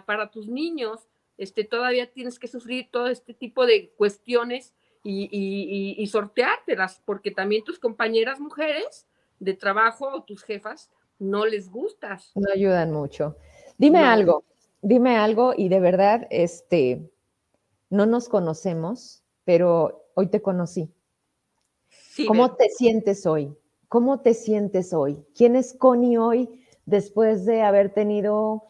para 0.08 0.32
tus 0.32 0.48
niños, 0.48 1.08
este, 1.38 1.64
todavía 1.64 2.12
tienes 2.12 2.40
que 2.40 2.48
sufrir 2.48 2.90
todo 2.90 3.08
este 3.08 3.36
tipo 3.36 3.68
de 3.68 3.92
cuestiones 3.92 4.74
y, 5.10 5.96
y, 5.98 6.08
sorteártelas, 6.08 7.02
porque 7.06 7.32
también 7.32 7.64
tus 7.64 7.80
compañeras 7.80 8.40
mujeres 8.40 9.08
de 9.40 9.54
trabajo 9.54 10.10
o 10.14 10.24
tus 10.24 10.44
jefas 10.44 10.90
no 11.20 11.46
les 11.46 11.70
gustas. 11.70 12.32
No 12.36 12.52
ayudan 12.54 12.92
mucho. 12.92 13.38
Dime 13.78 14.00
algo, 14.00 14.44
dime 14.82 15.18
algo 15.18 15.54
y 15.56 15.70
de 15.70 15.80
verdad, 15.80 16.28
este, 16.30 17.10
no 17.90 18.06
nos 18.06 18.28
conocemos, 18.30 19.24
pero 19.46 20.06
hoy 20.16 20.28
te 20.28 20.42
conocí. 20.42 20.92
¿Cómo 22.28 22.56
te 22.56 22.70
sientes 22.70 23.26
hoy? 23.26 23.56
¿Cómo 23.88 24.22
te 24.22 24.34
sientes 24.34 24.94
hoy? 24.94 25.24
¿Quién 25.36 25.56
es 25.56 25.74
Connie 25.74 26.18
hoy 26.18 26.50
después 26.86 27.46
de 27.46 27.62
haber 27.62 27.94
tenido 27.94 28.64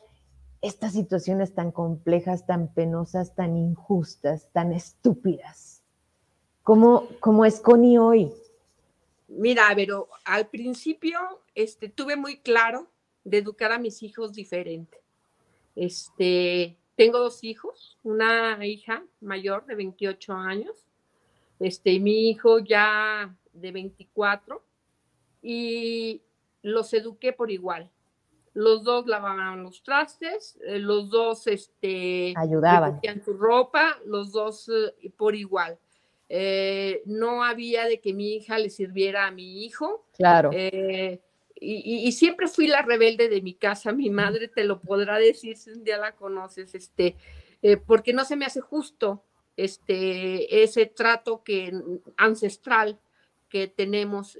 estas 0.61 0.93
situaciones 0.93 1.53
tan 1.53 1.71
complejas, 1.71 2.45
tan 2.45 2.73
penosas, 2.73 3.33
tan 3.33 3.57
injustas, 3.57 4.49
tan 4.51 4.73
estúpidas? 4.73 5.76
¿Cómo, 6.67 7.07
cómo 7.21 7.45
es 7.45 7.61
Connie 7.61 7.97
hoy? 7.97 8.29
Mira, 9.29 9.71
pero 9.73 10.09
al 10.25 10.47
principio 10.47 11.17
este, 11.55 11.87
tuve 11.87 12.17
muy 12.17 12.39
claro 12.39 12.87
de 13.23 13.37
educar 13.37 13.71
a 13.71 13.79
mis 13.79 14.03
hijos 14.03 14.33
diferente. 14.33 15.01
Este, 15.77 16.75
tengo 16.97 17.19
dos 17.19 17.45
hijos, 17.45 17.97
una 18.03 18.65
hija 18.65 19.01
mayor 19.21 19.65
de 19.65 19.75
28 19.75 20.33
años, 20.33 20.75
este, 21.57 21.93
y 21.93 22.01
mi 22.01 22.29
hijo 22.29 22.59
ya 22.59 23.33
de 23.53 23.71
24, 23.71 24.61
y 25.41 26.21
los 26.63 26.93
eduqué 26.93 27.31
por 27.31 27.49
igual. 27.49 27.89
Los 28.53 28.83
dos 28.83 29.07
lavaban 29.07 29.63
los 29.63 29.83
trastes, 29.83 30.59
eh, 30.65 30.79
los 30.79 31.09
dos 31.09 31.47
este, 31.47 32.33
ayudaban 32.35 32.99
su 33.23 33.37
ropa, 33.37 33.97
los 34.05 34.33
dos 34.33 34.67
eh, 34.67 35.13
por 35.15 35.33
igual. 35.33 35.79
Eh, 36.29 37.03
no 37.05 37.43
había 37.43 37.85
de 37.85 38.01
que 38.01 38.13
mi 38.13 38.35
hija 38.35 38.57
le 38.57 38.69
sirviera 38.69 39.27
a 39.27 39.31
mi 39.31 39.65
hijo. 39.65 40.05
Claro. 40.13 40.49
Eh, 40.53 41.21
y, 41.59 42.11
siempre 42.11 42.47
fui 42.47 42.67
la 42.67 42.83
rebelde 42.83 43.29
de 43.29 43.41
mi 43.41 43.55
casa, 43.55 43.91
mi 43.91 44.11
madre 44.11 44.47
te 44.47 44.63
lo 44.63 44.79
podrá 44.79 45.17
decir 45.17 45.57
si 45.57 45.71
un 45.71 45.83
día 45.83 45.97
la 45.97 46.15
conoces, 46.15 46.75
este, 46.75 47.15
eh, 47.63 47.77
porque 47.77 48.13
no 48.13 48.25
se 48.25 48.35
me 48.35 48.45
hace 48.45 48.61
justo 48.61 49.23
este, 49.55 50.63
ese 50.63 50.85
trato 50.85 51.43
que, 51.43 51.73
ancestral 52.15 52.99
que 53.49 53.67
tenemos. 53.67 54.37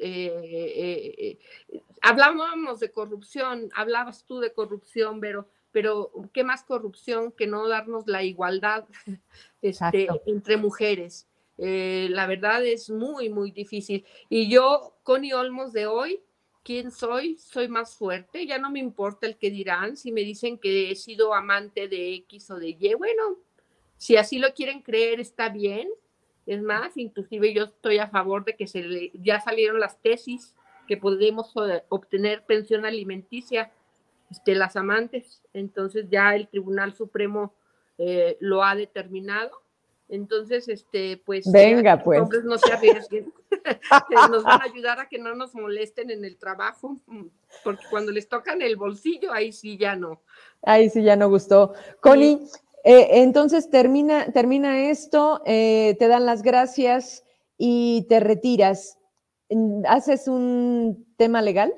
hablábamos 2.04 2.80
de 2.80 2.92
corrupción, 2.92 3.72
hablabas 3.74 4.24
tú 4.26 4.40
de 4.40 4.54
corrupción, 4.54 5.20
pero, 5.20 5.48
pero 5.72 6.12
¿qué 6.34 6.44
más 6.44 6.64
corrupción 6.64 7.32
que 7.32 7.48
no 7.48 7.68
darnos 7.68 8.06
la 8.06 8.22
igualdad 8.22 8.86
este, 9.64 10.08
entre 10.28 10.58
mujeres? 10.58 11.28
Eh, 11.58 12.08
la 12.12 12.28
verdad 12.28 12.66
es 12.66 12.90
muy, 12.90 13.30
muy 13.30 13.52
difícil. 13.52 14.06
Y 14.30 14.50
yo, 14.50 14.98
Connie 15.04 15.34
Olmos 15.34 15.74
de 15.74 15.88
hoy, 15.88 16.22
¿quién 16.64 16.92
soy? 16.92 17.38
Soy 17.38 17.68
más 17.68 17.96
fuerte, 17.96 18.46
ya 18.46 18.58
no 18.58 18.70
me 18.70 18.80
importa 18.80 19.26
el 19.26 19.38
que 19.38 19.50
dirán, 19.50 19.98
si 19.98 20.12
me 20.12 20.22
dicen 20.22 20.58
que 20.58 20.92
he 20.92 20.96
sido 20.96 21.34
amante 21.34 21.88
de 21.88 22.14
X 22.16 22.52
o 22.52 22.60
de 22.60 22.70
Y, 22.70 22.94
bueno, 22.96 23.38
si 23.98 24.16
así 24.18 24.38
lo 24.38 24.54
quieren 24.54 24.82
creer, 24.82 25.20
está 25.20 25.50
bien. 25.50 25.90
Es 26.46 26.62
más, 26.62 26.96
inclusive 26.96 27.54
yo 27.54 27.66
estoy 27.66 27.98
a 27.98 28.08
favor 28.08 28.46
de 28.46 28.56
que 28.56 28.68
se 28.68 29.12
ya 29.16 29.42
salieron 29.42 29.80
las 29.80 30.02
tesis 30.02 30.56
que 30.88 30.96
podemos 30.96 31.52
obtener 31.90 32.46
pensión 32.46 32.86
alimenticia 32.86 33.72
de 34.46 34.56
las 34.56 34.78
amantes. 34.78 35.42
Entonces 35.54 36.06
ya 36.10 36.36
el 36.36 36.48
Tribunal 36.48 36.96
Supremo 36.96 37.54
eh, 37.98 38.38
lo 38.40 38.64
ha 38.64 38.76
determinado 38.76 39.62
entonces, 40.10 40.70
este, 40.70 41.18
pues, 41.18 41.52
Venga, 41.52 42.02
pues. 42.02 42.22
hombres 42.22 42.44
no 42.46 42.58
se 42.58 42.72
arriesguen. 42.72 43.34
nos 44.32 44.44
van 44.44 44.62
a 44.62 44.66
ayudar 44.66 45.00
a 45.00 45.10
que 45.10 45.20
no 45.20 45.36
nos 45.36 45.54
molesten 45.54 46.12
en 46.12 46.24
el 46.24 46.38
trabajo, 46.38 46.98
porque 47.64 47.84
cuando 47.90 48.12
les 48.12 48.30
tocan 48.30 48.62
el 48.62 48.78
bolsillo, 48.78 49.34
ahí 49.34 49.52
sí 49.52 49.78
ya 49.78 49.96
no. 49.96 50.22
Ahí 50.62 50.90
sí 50.90 51.04
ya 51.04 51.16
no 51.16 51.30
gustó. 51.30 51.74
Connie, 52.00 52.40
eh, 52.84 53.22
entonces 53.22 53.70
termina, 53.70 54.32
termina 54.32 54.90
esto, 54.90 55.42
eh, 55.46 55.96
te 56.00 56.08
dan 56.08 56.26
las 56.26 56.42
gracias 56.42 57.26
y 57.58 58.06
te 58.08 58.20
retiras. 58.22 58.98
¿Haces 59.88 60.28
un 60.28 61.06
tema 61.18 61.42
legal? 61.42 61.74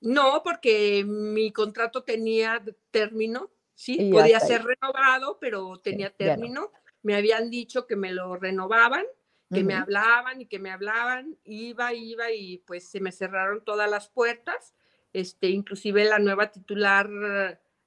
No, 0.00 0.42
porque 0.44 1.04
mi 1.04 1.50
contrato 1.52 2.04
tenía 2.04 2.62
término 2.90 3.50
Sí, 3.76 4.10
podía 4.10 4.40
ser 4.40 4.64
renovado, 4.64 5.38
pero 5.38 5.78
tenía 5.78 6.08
término. 6.10 6.72
Me 7.02 7.14
habían 7.14 7.50
dicho 7.50 7.86
que 7.86 7.94
me 7.94 8.10
lo 8.10 8.36
renovaban, 8.36 9.04
que 9.52 9.62
me 9.62 9.74
hablaban 9.74 10.40
y 10.40 10.46
que 10.46 10.58
me 10.58 10.70
hablaban, 10.70 11.36
iba, 11.44 11.92
iba 11.92 12.32
y 12.32 12.58
pues 12.66 12.88
se 12.88 13.00
me 13.00 13.12
cerraron 13.12 13.62
todas 13.62 13.88
las 13.88 14.08
puertas. 14.08 14.74
Este, 15.12 15.48
inclusive 15.48 16.04
la 16.06 16.18
nueva 16.18 16.50
titular 16.50 17.08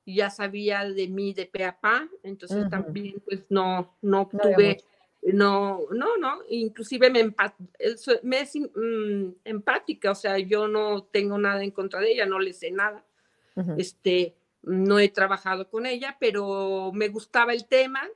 ya 0.05 0.29
sabía 0.29 0.85
de 0.85 1.07
mí 1.07 1.33
de 1.33 1.47
pe 1.47 1.65
a 1.65 1.79
pa, 1.79 2.07
entonces 2.23 2.69
también 2.69 3.19
pues 3.25 3.45
no, 3.49 3.97
no, 4.01 4.27
tuve, 4.27 4.77
no, 5.23 5.81
no, 5.91 6.17
no, 6.17 6.39
inclusive 6.49 7.09
me, 7.09 7.35
me 8.23 8.39
es 8.39 8.55
mm, 8.55 9.29
empática, 9.43 10.11
o 10.11 10.15
sea, 10.15 10.37
yo 10.37 10.67
no 10.67 11.03
tengo 11.03 11.37
nada 11.37 11.63
en 11.63 11.71
contra 11.71 11.99
de 11.99 12.11
ella, 12.11 12.25
no 12.25 12.39
le 12.39 12.53
sé 12.53 12.71
nada. 12.71 13.03
Este, 13.77 14.38
no 14.69 14.99
he 14.99 15.09
trabajado 15.09 15.69
con 15.69 15.85
ella, 15.85 16.17
pero 16.19 16.91
me 16.93 17.09
gustaba 17.09 17.53
el 17.53 17.65
tema, 17.65 18.07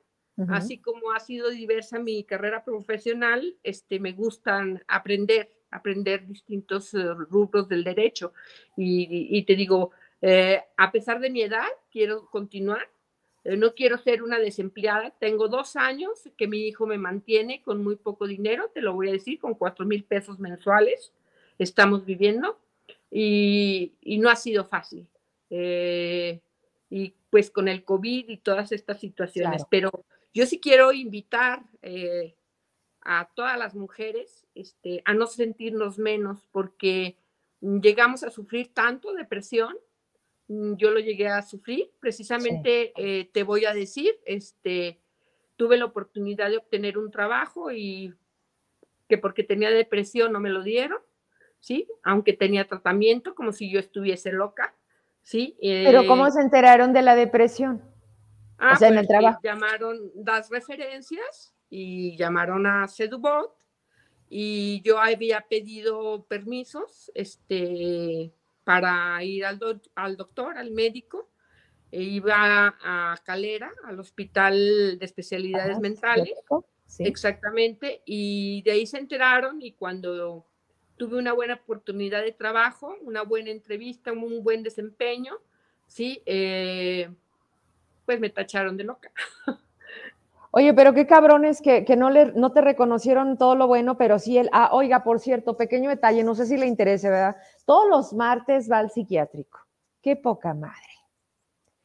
así 0.49 0.79
como 0.79 1.11
ha 1.11 1.19
sido 1.19 1.49
diversa 1.49 1.99
mi 1.99 2.23
carrera 2.23 2.63
profesional, 2.63 3.55
este, 3.63 3.99
me 3.99 4.13
gustan 4.13 4.83
aprender, 4.87 5.51
aprender 5.69 6.25
distintos 6.27 6.93
eh, 6.93 7.03
rubros 7.29 7.67
del 7.67 7.83
derecho. 7.83 8.33
Y, 8.75 9.43
te 9.43 9.55
digo, 9.55 9.91
eh, 10.21 10.61
a 10.77 10.91
pesar 10.91 11.19
de 11.19 11.29
mi 11.29 11.41
edad, 11.41 11.67
quiero 11.91 12.25
continuar. 12.31 12.89
Eh, 13.43 13.57
no 13.57 13.75
quiero 13.75 13.97
ser 13.97 14.23
una 14.23 14.39
desempleada. 14.39 15.11
Tengo 15.19 15.49
dos 15.49 15.75
años 15.75 16.29
que 16.35 16.47
mi 16.47 16.67
hijo 16.67 16.87
me 16.87 16.97
mantiene 16.97 17.61
con 17.61 17.83
muy 17.83 17.95
poco 17.95 18.25
dinero, 18.25 18.71
te 18.73 18.81
lo 18.81 18.93
voy 18.93 19.09
a 19.09 19.13
decir, 19.13 19.39
con 19.39 19.53
cuatro 19.53 19.85
mil 19.85 20.03
pesos 20.03 20.39
mensuales. 20.39 21.13
Estamos 21.59 22.05
viviendo 22.05 22.59
y, 23.11 23.93
y 24.01 24.17
no 24.17 24.31
ha 24.31 24.35
sido 24.35 24.65
fácil 24.65 25.07
eh, 25.55 26.41
y 26.89 27.15
pues 27.29 27.51
con 27.51 27.67
el 27.67 27.85
COVID 27.85 28.27
y 28.27 28.37
todas 28.37 28.71
estas 28.71 28.99
situaciones. 28.99 29.63
Pero 29.69 29.91
yo 30.33 30.47
sí 30.47 30.59
quiero 30.59 30.91
invitar 30.91 31.63
eh, 31.83 32.35
a 33.01 33.29
todas 33.35 33.59
las 33.59 33.75
mujeres 33.75 34.47
este, 34.55 35.03
a 35.05 35.13
no 35.13 35.27
sentirnos 35.27 35.99
menos 35.99 36.47
porque 36.51 37.17
llegamos 37.61 38.23
a 38.23 38.31
sufrir 38.31 38.73
tanto 38.73 39.13
depresión. 39.13 39.75
Mm, 40.47 40.73
yo 40.75 40.89
lo 40.89 40.99
llegué 40.99 41.27
a 41.27 41.43
sufrir, 41.43 41.91
precisamente 41.99 42.91
eh, 42.97 43.29
te 43.31 43.43
voy 43.43 43.65
a 43.65 43.73
decir, 43.73 44.19
este, 44.25 44.99
tuve 45.55 45.77
la 45.77 45.85
oportunidad 45.85 46.49
de 46.49 46.57
obtener 46.57 46.97
un 46.97 47.11
trabajo 47.11 47.71
y 47.71 48.11
que 49.07 49.19
porque 49.19 49.43
tenía 49.43 49.69
depresión 49.69 50.31
no 50.31 50.39
me 50.39 50.49
lo 50.49 50.63
dieron, 50.63 50.99
¿sí? 51.59 51.87
Aunque 52.01 52.33
tenía 52.33 52.67
tratamiento, 52.67 53.35
como 53.35 53.51
si 53.51 53.71
yo 53.71 53.79
estuviese 53.79 54.31
loca. 54.31 54.75
¿Sí? 55.24 55.57
Pero 55.61 56.05
¿cómo 56.05 56.28
eh, 56.28 56.32
se 56.32 56.41
enteraron 56.41 56.93
de 56.93 57.01
la 57.01 57.15
depresión? 57.15 57.82
Ah, 58.57 58.74
o 58.74 58.76
sea, 58.78 58.89
en 58.89 58.97
el 58.97 59.07
pues, 59.07 59.19
trabajo. 59.19 59.39
Llamaron 59.43 60.11
las 60.15 60.49
referencias 60.49 61.55
y 61.69 62.15
llamaron 62.15 62.67
a 62.67 62.88
Sedubot 62.88 63.55
y 64.30 64.82
yo 64.84 64.99
había 64.99 65.41
pedido 65.41 66.26
permisos 66.26 67.11
este, 67.13 68.32
para 68.63 69.24
ir 69.24 69.45
al, 69.45 69.59
al 69.95 70.17
doctor, 70.17 70.57
al 70.57 70.71
médico. 70.71 71.30
E 71.91 72.01
iba 72.01 72.76
a 72.84 73.15
Calera, 73.24 73.71
al 73.84 73.99
Hospital 73.99 74.97
de 74.97 75.05
Especialidades 75.05 75.78
Mentales. 75.80 76.34
Exactamente. 76.97 78.01
Y 78.05 78.63
de 78.63 78.71
ahí 78.71 78.88
se 78.88 78.97
enteraron 78.97 79.61
y 79.61 79.74
cuando 79.74 80.47
tuve 80.97 81.17
una 81.17 81.33
buena 81.33 81.55
oportunidad 81.55 82.21
de 82.21 82.31
trabajo, 82.31 82.95
una 83.01 83.23
buena 83.23 83.49
entrevista, 83.49 84.11
un 84.11 84.43
buen 84.43 84.63
desempeño, 84.63 85.33
sí, 85.87 86.21
eh, 86.25 87.09
pues 88.05 88.19
me 88.19 88.29
tacharon 88.29 88.77
de 88.77 88.83
loca. 88.83 89.11
Oye, 90.55 90.71
pero 90.75 90.93
qué 90.93 91.07
cabrones 91.07 91.61
que, 91.61 91.83
que 91.83 91.95
no, 91.95 92.11
le, 92.11 92.31
no 92.33 92.51
te 92.51 92.61
reconocieron 92.61 93.39
todo 93.39 93.55
lo 93.55 93.65
bueno, 93.65 93.97
pero 93.97 94.19
sí 94.19 94.37
el, 94.37 94.49
ah, 94.51 94.69
oiga, 94.71 95.03
por 95.03 95.19
cierto, 95.19 95.57
pequeño 95.57 95.89
detalle, 95.89 96.23
no 96.23 96.35
sé 96.35 96.45
si 96.45 96.57
le 96.57 96.67
interese, 96.67 97.09
¿verdad? 97.09 97.37
Todos 97.65 97.89
los 97.89 98.13
martes 98.13 98.71
va 98.71 98.77
al 98.77 98.91
psiquiátrico. 98.91 99.59
Qué 100.03 100.15
poca 100.15 100.53
madre. 100.53 100.92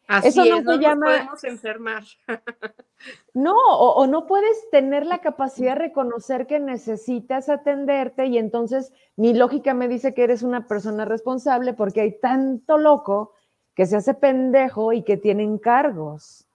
Así 0.09 0.29
Eso 0.29 0.45
no, 0.45 0.73
se 0.73 0.79
llama... 0.79 1.07
podemos 1.07 1.45
enfermar. 1.45 2.03
no, 3.35 3.55
o, 3.55 4.07
no 4.09 4.27
puedes 4.27 4.69
tener 4.71 5.07
la 5.07 5.19
capacidad 5.19 5.75
de 5.75 5.83
reconocer 5.83 6.47
que 6.49 6.59
necesitas 6.59 7.49
atenderte 7.49 8.27
y 8.27 8.39
entonces 8.39 8.93
mi 9.15 9.35
lógica 9.35 9.75
me 9.75 9.87
dice 9.87 10.15
que 10.15 10.25
eres 10.25 10.43
una 10.43 10.67
persona 10.67 11.05
responsable 11.05 11.75
porque 11.75 12.01
hay 12.01 12.19
tanto 12.19 12.79
loco 12.79 13.35
que 13.75 13.87
se 13.87 13.97
hace 13.97 14.15
pendejo 14.15 14.93
y 14.93 15.03
que 15.05 15.17
tienen 15.17 15.59
cargos 15.59 16.49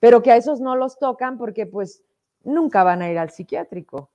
pero 0.00 0.22
que 0.22 0.32
a 0.32 0.36
esos 0.36 0.60
no 0.60 0.76
los 0.76 0.98
tocan 0.98 1.38
porque 1.38 1.66
pues 1.66 2.02
nunca 2.44 2.84
van 2.84 3.02
a 3.02 3.10
ir 3.10 3.18
al 3.18 3.30
psiquiátrico. 3.30 4.10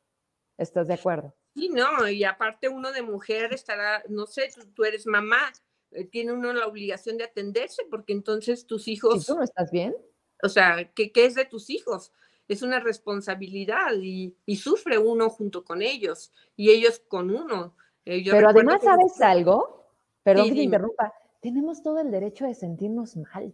¿Estás 0.57 0.87
de 0.87 0.93
acuerdo? 0.93 1.33
Sí, 1.55 1.69
no, 1.69 2.07
y 2.07 2.23
aparte 2.23 2.69
uno 2.69 2.91
de 2.91 3.01
mujer 3.01 3.53
estará, 3.53 4.03
no 4.09 4.25
sé, 4.25 4.49
tú, 4.73 4.85
eres 4.85 5.05
mamá, 5.05 5.51
eh, 5.95 6.05
tiene 6.05 6.33
uno 6.33 6.53
la 6.53 6.67
obligación 6.67 7.17
de 7.17 7.25
atenderse 7.25 7.83
porque 7.89 8.13
entonces 8.13 8.65
tus 8.65 8.87
hijos... 8.87 9.25
¿Tú 9.25 9.35
no 9.35 9.43
estás 9.43 9.71
bien? 9.71 9.95
O 10.41 10.49
sea, 10.49 10.91
¿qué, 10.93 11.11
qué 11.11 11.25
es 11.25 11.35
de 11.35 11.45
tus 11.45 11.69
hijos? 11.69 12.11
Es 12.47 12.61
una 12.61 12.79
responsabilidad 12.79 13.93
y, 14.01 14.35
sufre 14.55 14.97
uno 14.97 15.29
junto 15.29 15.63
con 15.63 15.81
ellos 15.81 16.33
y 16.55 16.71
ellos 16.71 17.01
con 17.07 17.31
uno. 17.31 17.75
Eh, 18.05 18.23
pero 18.29 18.49
además, 18.49 18.81
¿sabes 18.83 19.21
algo? 19.21 19.87
Perdón 20.23 20.49
que 20.49 20.55
te 20.55 20.61
interrumpa. 20.63 21.13
Tenemos 21.41 21.81
todo 21.81 21.99
el 21.99 22.11
derecho 22.11 22.45
de 22.45 22.53
sentirnos 22.53 23.15
mal. 23.15 23.53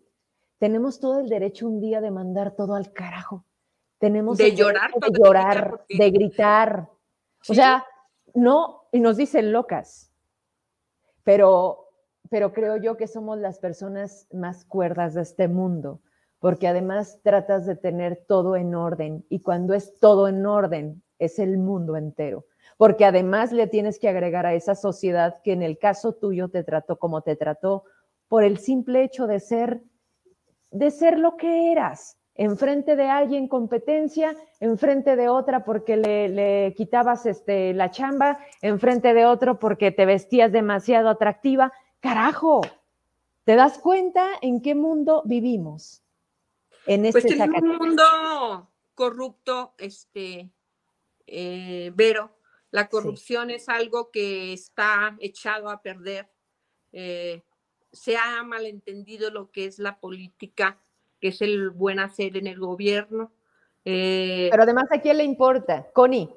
Tenemos 0.58 1.00
todo 1.00 1.20
el 1.20 1.30
derecho 1.30 1.68
un 1.68 1.80
día 1.80 2.02
de 2.02 2.12
mandar 2.12 2.56
todo 2.56 2.76
al 2.76 2.92
carajo. 2.92 3.46
Tenemos 4.00 4.38
de 4.38 4.56
llorar, 4.56 4.92
de, 4.94 5.08
llorar, 5.18 5.86
de 5.90 6.12
gritar. 6.12 6.90
O 7.48 7.54
sea, 7.54 7.86
no, 8.34 8.88
y 8.92 9.00
nos 9.00 9.18
dicen 9.18 9.52
locas, 9.52 10.12
pero, 11.24 11.89
pero 12.30 12.54
creo 12.54 12.78
yo 12.78 12.98
que 12.98 13.08
somos 13.08 13.38
las 13.38 13.60
personas 13.60 14.28
más 14.32 14.66
cuerdas 14.66 15.14
de 15.14 15.22
este 15.22 15.48
mundo, 15.48 16.02
porque 16.40 16.68
además 16.68 17.20
tratas 17.24 17.66
de 17.66 17.76
tener 17.76 18.24
todo 18.28 18.56
en 18.56 18.76
orden, 18.76 19.26
y 19.30 19.42
cuando 19.42 19.74
es 19.74 19.98
todo 20.00 20.28
en 20.28 20.46
orden, 20.46 21.04
es 21.18 21.40
el 21.40 21.58
mundo 21.58 21.98
entero, 21.98 22.46
porque 22.78 23.06
además 23.06 23.52
le 23.52 23.68
tienes 23.68 24.00
que 24.00 24.10
agregar 24.10 24.46
a 24.46 24.54
esa 24.54 24.76
sociedad 24.76 25.42
que 25.44 25.54
en 25.54 25.64
el 25.64 25.78
caso 25.78 26.14
tuyo 26.14 26.50
te 26.50 26.64
trató 26.64 26.98
como 26.98 27.22
te 27.22 27.36
trató, 27.36 27.84
por 28.28 28.44
el 28.44 28.60
simple 28.60 29.04
hecho 29.04 29.28
de 29.28 29.40
ser 29.40 29.82
de 30.72 30.92
ser 30.92 31.18
lo 31.18 31.36
que 31.36 31.72
eras, 31.72 32.18
enfrente 32.36 32.96
de 32.96 33.08
alguien 33.10 33.48
competencia, 33.48 34.36
enfrente 34.60 35.16
de 35.16 35.30
otra 35.30 35.64
porque 35.66 35.98
le, 35.98 36.74
quitabas 36.76 37.26
este, 37.26 37.74
la 37.74 37.92
chamba, 37.92 38.40
enfrente 38.62 39.14
de 39.14 39.26
otro 39.26 39.60
porque 39.60 39.92
te 39.92 40.06
vestías 40.06 40.52
demasiado 40.52 41.10
atractiva. 41.10 41.74
Carajo, 42.00 42.62
¿te 43.44 43.56
das 43.56 43.78
cuenta 43.80 44.30
en 44.42 44.62
qué 44.62 44.76
mundo 44.76 45.22
vivimos? 45.26 46.02
En 46.86 47.06
este 47.06 47.22
pues 47.22 47.40
en 47.40 47.54
un 47.66 47.78
mundo 47.78 48.70
corrupto, 48.96 49.74
este, 49.78 50.50
eh, 51.28 51.92
Vero, 51.94 52.38
la 52.72 52.88
corrupción 52.88 53.50
es 53.50 53.68
algo 53.70 54.12
que 54.12 54.54
está 54.54 55.18
echado 55.20 55.70
a 55.70 55.82
perder. 55.82 56.30
Eh, 56.92 57.44
se 57.92 58.18
ha 58.18 58.44
malentendido 58.44 59.32
lo 59.32 59.52
que 59.52 59.66
es 59.66 59.80
la 59.80 60.00
política, 60.00 60.80
que 61.20 61.30
es 61.30 61.42
el 61.42 61.70
buen 61.70 62.00
hacer 62.00 62.38
en 62.38 62.48
el 62.48 62.60
gobierno. 62.60 63.32
Eh, 63.86 64.48
Pero 64.52 64.64
además, 64.64 64.86
¿a 64.92 65.02
quién 65.02 65.18
le 65.18 65.24
importa? 65.24 65.90
Connie, 65.94 66.30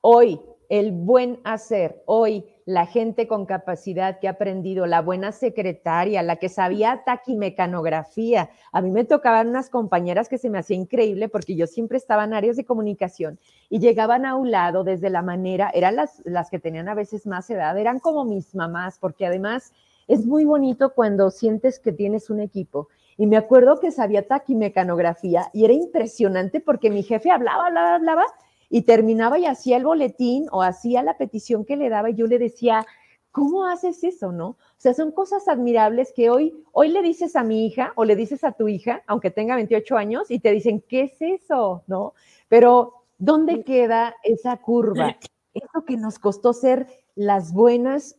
hoy 0.00 0.40
el 0.72 0.90
buen 0.90 1.38
hacer, 1.44 2.02
hoy 2.06 2.46
la 2.64 2.86
gente 2.86 3.28
con 3.28 3.44
capacidad 3.44 4.18
que 4.18 4.26
ha 4.26 4.30
aprendido, 4.30 4.86
la 4.86 5.02
buena 5.02 5.30
secretaria, 5.30 6.22
la 6.22 6.36
que 6.36 6.48
sabía 6.48 7.02
taquimecanografía. 7.04 8.48
A 8.72 8.80
mí 8.80 8.90
me 8.90 9.04
tocaban 9.04 9.48
unas 9.48 9.68
compañeras 9.68 10.30
que 10.30 10.38
se 10.38 10.48
me 10.48 10.58
hacía 10.58 10.78
increíble 10.78 11.28
porque 11.28 11.56
yo 11.56 11.66
siempre 11.66 11.98
estaba 11.98 12.24
en 12.24 12.32
áreas 12.32 12.56
de 12.56 12.64
comunicación 12.64 13.38
y 13.68 13.80
llegaban 13.80 14.24
a 14.24 14.34
un 14.34 14.50
lado 14.50 14.82
desde 14.82 15.10
la 15.10 15.20
manera, 15.20 15.70
eran 15.74 15.94
las, 15.94 16.22
las 16.24 16.48
que 16.48 16.58
tenían 16.58 16.88
a 16.88 16.94
veces 16.94 17.26
más 17.26 17.50
edad, 17.50 17.76
eran 17.76 17.98
como 17.98 18.24
mis 18.24 18.54
mamás, 18.54 18.96
porque 18.98 19.26
además 19.26 19.74
es 20.08 20.24
muy 20.24 20.46
bonito 20.46 20.94
cuando 20.94 21.30
sientes 21.30 21.80
que 21.80 21.92
tienes 21.92 22.30
un 22.30 22.40
equipo. 22.40 22.88
Y 23.18 23.26
me 23.26 23.36
acuerdo 23.36 23.78
que 23.78 23.90
sabía 23.90 24.26
taquimecanografía 24.26 25.50
y 25.52 25.66
era 25.66 25.74
impresionante 25.74 26.60
porque 26.60 26.88
mi 26.88 27.02
jefe 27.02 27.30
hablaba, 27.30 27.66
hablaba, 27.66 27.94
hablaba 27.96 28.24
y 28.72 28.82
terminaba 28.82 29.38
y 29.38 29.44
hacía 29.44 29.76
el 29.76 29.84
boletín 29.84 30.46
o 30.50 30.62
hacía 30.62 31.02
la 31.02 31.18
petición 31.18 31.66
que 31.66 31.76
le 31.76 31.90
daba 31.90 32.08
y 32.08 32.14
yo 32.14 32.26
le 32.26 32.38
decía, 32.38 32.86
¿cómo 33.30 33.66
haces 33.66 34.02
eso, 34.02 34.32
no? 34.32 34.46
O 34.48 34.78
sea, 34.78 34.94
son 34.94 35.12
cosas 35.12 35.46
admirables 35.46 36.14
que 36.16 36.30
hoy, 36.30 36.54
hoy 36.72 36.88
le 36.88 37.02
dices 37.02 37.36
a 37.36 37.44
mi 37.44 37.66
hija 37.66 37.92
o 37.96 38.06
le 38.06 38.16
dices 38.16 38.44
a 38.44 38.52
tu 38.52 38.68
hija, 38.68 39.02
aunque 39.06 39.30
tenga 39.30 39.56
28 39.56 39.96
años, 39.98 40.30
y 40.30 40.38
te 40.38 40.50
dicen, 40.52 40.82
¿qué 40.88 41.02
es 41.02 41.20
eso, 41.20 41.84
no? 41.86 42.14
Pero, 42.48 43.04
¿dónde 43.18 43.62
queda 43.62 44.16
esa 44.22 44.56
curva? 44.56 45.18
Eso 45.52 45.84
que 45.86 45.98
nos 45.98 46.18
costó 46.18 46.54
ser 46.54 46.86
las 47.14 47.52
buenas 47.52 48.16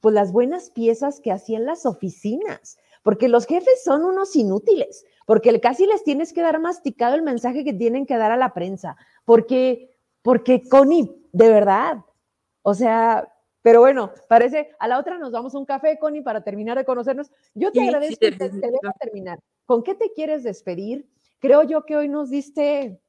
pues 0.00 0.14
las 0.14 0.30
buenas 0.30 0.70
piezas 0.70 1.18
que 1.18 1.32
hacían 1.32 1.66
las 1.66 1.84
oficinas, 1.84 2.78
porque 3.02 3.28
los 3.28 3.44
jefes 3.44 3.82
son 3.82 4.04
unos 4.04 4.36
inútiles, 4.36 5.04
porque 5.26 5.60
casi 5.60 5.84
les 5.84 6.04
tienes 6.04 6.32
que 6.32 6.42
dar 6.42 6.60
masticado 6.60 7.16
el 7.16 7.22
mensaje 7.22 7.64
que 7.64 7.72
tienen 7.72 8.06
que 8.06 8.16
dar 8.16 8.30
a 8.30 8.36
la 8.36 8.54
prensa, 8.54 8.96
porque, 9.24 9.95
porque 10.26 10.60
Connie, 10.68 11.08
de 11.30 11.48
verdad, 11.48 11.98
o 12.62 12.74
sea, 12.74 13.32
pero 13.62 13.78
bueno, 13.78 14.10
parece, 14.28 14.70
a 14.80 14.88
la 14.88 14.98
otra 14.98 15.18
nos 15.18 15.30
damos 15.30 15.54
un 15.54 15.64
café, 15.64 16.00
Connie, 16.00 16.20
para 16.20 16.42
terminar 16.42 16.76
de 16.76 16.84
conocernos. 16.84 17.30
Yo 17.54 17.70
te 17.70 17.80
agradezco 17.80 18.18
que 18.18 18.32
te, 18.32 18.50
te 18.50 18.72
terminar. 18.98 19.38
¿Con 19.66 19.84
qué 19.84 19.94
te 19.94 20.12
quieres 20.12 20.42
despedir? 20.42 21.08
Creo 21.38 21.62
yo 21.62 21.86
que 21.86 21.96
hoy 21.96 22.08
nos 22.08 22.28
diste 22.28 23.00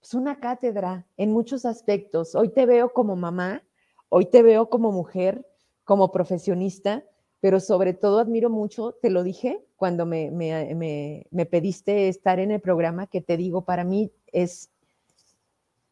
pues, 0.00 0.12
una 0.14 0.40
cátedra 0.40 1.06
en 1.16 1.30
muchos 1.30 1.64
aspectos. 1.64 2.34
Hoy 2.34 2.48
te 2.48 2.66
veo 2.66 2.92
como 2.92 3.14
mamá, 3.14 3.62
hoy 4.08 4.26
te 4.26 4.42
veo 4.42 4.68
como 4.70 4.90
mujer, 4.90 5.46
como 5.84 6.10
profesionista, 6.10 7.04
pero 7.38 7.60
sobre 7.60 7.94
todo 7.94 8.18
admiro 8.18 8.50
mucho, 8.50 8.96
te 9.00 9.10
lo 9.10 9.22
dije 9.22 9.64
cuando 9.76 10.04
me, 10.04 10.32
me, 10.32 11.46
pediste 11.46 12.08
estar 12.08 12.40
en 12.40 12.50
el 12.50 12.60
programa, 12.60 13.06
que 13.06 13.20
te 13.20 13.36
digo, 13.36 13.64
para 13.64 13.84
mí 13.84 14.10
es, 14.32 14.72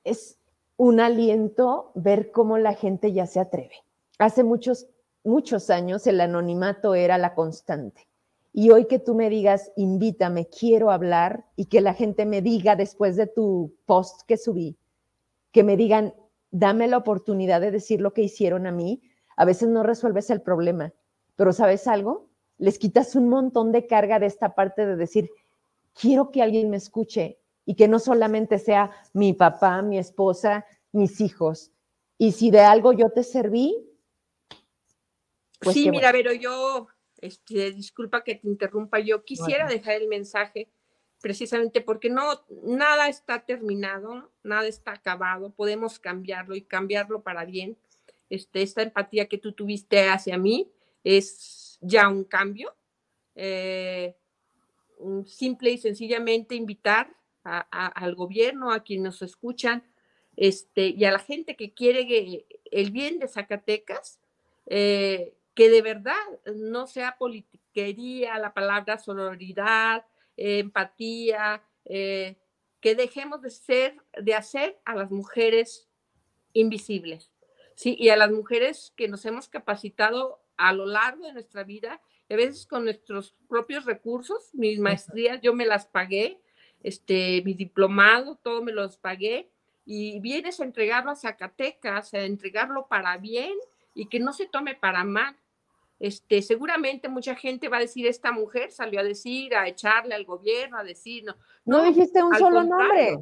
es 0.02 0.38
un 0.79 1.01
aliento 1.01 1.91
ver 1.97 2.31
cómo 2.31 2.57
la 2.57 2.72
gente 2.72 3.12
ya 3.12 3.26
se 3.26 3.41
atreve. 3.41 3.74
Hace 4.18 4.45
muchos, 4.45 4.87
muchos 5.24 5.70
años 5.70 6.07
el 6.07 6.20
anonimato 6.20 6.95
era 6.95 7.18
la 7.18 7.35
constante. 7.35 8.09
Y 8.53 8.70
hoy 8.70 8.87
que 8.87 9.01
tú 9.01 9.14
me 9.14 9.29
digas, 9.29 9.72
invítame, 9.76 10.47
quiero 10.47 10.91
hablar, 10.91 11.45
y 11.57 11.66
que 11.66 11.81
la 11.81 11.95
gente 11.95 12.26
me 12.26 12.43
diga 12.43 12.76
después 12.76 13.16
de 13.16 13.26
tu 13.26 13.74
post 13.87 14.22
que 14.26 14.37
subí, 14.37 14.79
que 15.53 15.64
me 15.64 15.76
digan, 15.76 16.14
dame 16.53 16.87
la 16.87 16.97
oportunidad 16.97 17.61
de 17.61 17.72
decir 17.72 18.01
lo 18.01 18.14
que 18.14 18.22
hicieron 18.22 18.66
a 18.66 18.72
mí, 18.72 19.03
a 19.37 19.45
veces 19.45 19.68
no 19.68 19.83
resuelves 19.83 20.31
el 20.31 20.43
problema, 20.43 20.95
pero 21.35 21.53
¿sabes 21.53 21.89
algo? 21.89 22.29
Les 22.57 22.79
quitas 22.79 23.16
un 23.16 23.29
montón 23.29 23.72
de 23.72 23.87
carga 23.87 24.20
de 24.20 24.26
esta 24.26 24.55
parte 24.55 24.87
de 24.87 24.97
decir, 24.97 25.29
quiero 25.93 26.31
que 26.31 26.43
alguien 26.43 26.70
me 26.70 26.76
escuche 26.76 27.41
y 27.69 27.75
que 27.75 27.87
no 27.87 27.99
solamente 27.99 28.59
sea 28.59 28.91
mi 29.12 29.35
papá, 29.35 29.83
mi 29.83 29.99
esposa, 29.99 30.64
mis 30.91 31.21
hijos. 31.21 31.71
Y 32.16 32.33
si 32.33 32.51
de 32.51 32.61
algo 32.61 32.95
yo 32.95 33.11
te 33.11 33.23
serví, 33.23 33.77
pues 35.61 35.75
sí, 35.75 35.91
mira, 35.91 36.11
pero 36.11 36.33
yo, 36.33 36.87
este, 37.19 37.73
disculpa 37.73 38.25
que 38.25 38.37
te 38.37 38.49
interrumpa, 38.49 39.01
yo 39.01 39.23
quisiera 39.23 39.69
dejar 39.69 39.97
el 39.97 40.09
mensaje 40.09 40.71
precisamente 41.21 41.83
porque 41.83 42.09
no, 42.09 42.43
nada 42.62 43.11
está 43.11 43.45
terminado, 43.45 44.33
nada 44.43 44.66
está 44.66 44.93
acabado, 44.93 45.51
podemos 45.51 45.99
cambiarlo 45.99 46.57
y 46.57 46.62
cambiarlo 46.62 47.21
para 47.21 47.45
bien. 47.45 47.77
Este, 48.31 48.62
esta 48.62 48.81
empatía 48.81 49.29
que 49.29 49.37
tú 49.37 49.53
tuviste 49.53 50.09
hacia 50.09 50.39
mí 50.39 50.73
es 51.05 51.77
ya 51.83 52.09
un 52.09 52.25
cambio. 52.25 52.75
Eh, 53.35 54.16
simple 55.27 55.73
y 55.73 55.77
sencillamente 55.77 56.55
invitar 56.55 57.18
al 57.70 58.14
gobierno, 58.14 58.72
a 58.72 58.82
quienes 58.82 59.05
nos 59.05 59.22
escuchan, 59.22 59.84
este, 60.36 60.88
y 60.88 61.05
a 61.05 61.12
la 61.12 61.18
gente 61.18 61.57
que 61.57 61.72
quiere 61.72 62.46
el 62.70 62.90
bien 62.90 63.18
de 63.18 63.28
Zacatecas, 63.28 64.20
eh, 64.66 65.34
que 65.55 65.70
de 65.70 65.82
verdad 65.82 66.14
no 66.55 66.86
sea 66.86 67.16
politiquería, 67.18 68.38
la 68.38 68.55
palabra 68.55 68.99
sororidad, 68.99 70.05
empatía, 70.36 71.62
eh, 71.84 72.36
que 72.80 72.94
dejemos 72.94 73.42
de 73.42 73.51
ser, 73.51 73.96
de 74.20 74.34
hacer 74.34 74.78
a 74.84 74.94
las 74.94 75.11
mujeres 75.11 75.88
invisibles, 76.53 77.32
¿sí? 77.74 77.96
Y 77.99 78.11
a 78.11 78.16
las 78.16 78.30
mujeres 78.30 78.92
que 78.96 79.09
nos 79.09 79.24
hemos 79.24 79.49
capacitado 79.49 80.40
a 80.57 80.72
lo 80.72 80.86
largo 80.86 81.26
de 81.26 81.32
nuestra 81.32 81.64
vida, 81.64 82.01
a 82.30 82.36
veces 82.36 82.66
con 82.66 82.84
nuestros 82.84 83.34
propios 83.49 83.84
recursos, 83.84 84.51
mis 84.53 84.78
maestrías 84.78 85.40
yo 85.40 85.55
me 85.55 85.66
las 85.66 85.86
pagué, 85.86 86.40
este, 86.83 87.43
mi 87.45 87.55
diplomado, 87.55 88.37
todo 88.43 88.62
me 88.62 88.72
los 88.72 88.97
pagué, 88.97 89.51
y 89.85 90.20
vienes 90.20 90.61
a 90.61 90.64
entregarlo 90.64 91.11
a 91.11 91.16
Zacatecas, 91.16 92.12
a 92.12 92.20
entregarlo 92.20 92.87
para 92.89 93.16
bien 93.16 93.55
y 93.95 94.07
que 94.07 94.20
no 94.20 94.35
se 94.35 94.47
tome 94.47 94.74
para 94.74 95.03
mal. 95.03 95.35
Este, 95.99 96.43
seguramente 96.43 97.09
mucha 97.09 97.35
gente 97.35 97.68
va 97.68 97.79
a 97.79 97.81
decir, 97.81 98.07
esta 98.07 98.31
mujer 98.31 98.70
salió 98.70 99.01
a 99.01 99.03
decir, 99.03 99.55
a 99.55 99.66
echarle 99.66 100.14
al 100.14 100.24
gobierno, 100.24 100.79
a 100.79 100.85
decir, 100.85 101.24
no. 101.24 101.35
No, 101.64 101.83
dijiste 101.83 102.22
un 102.22 102.35
solo 102.37 102.62
nombre. 102.62 103.18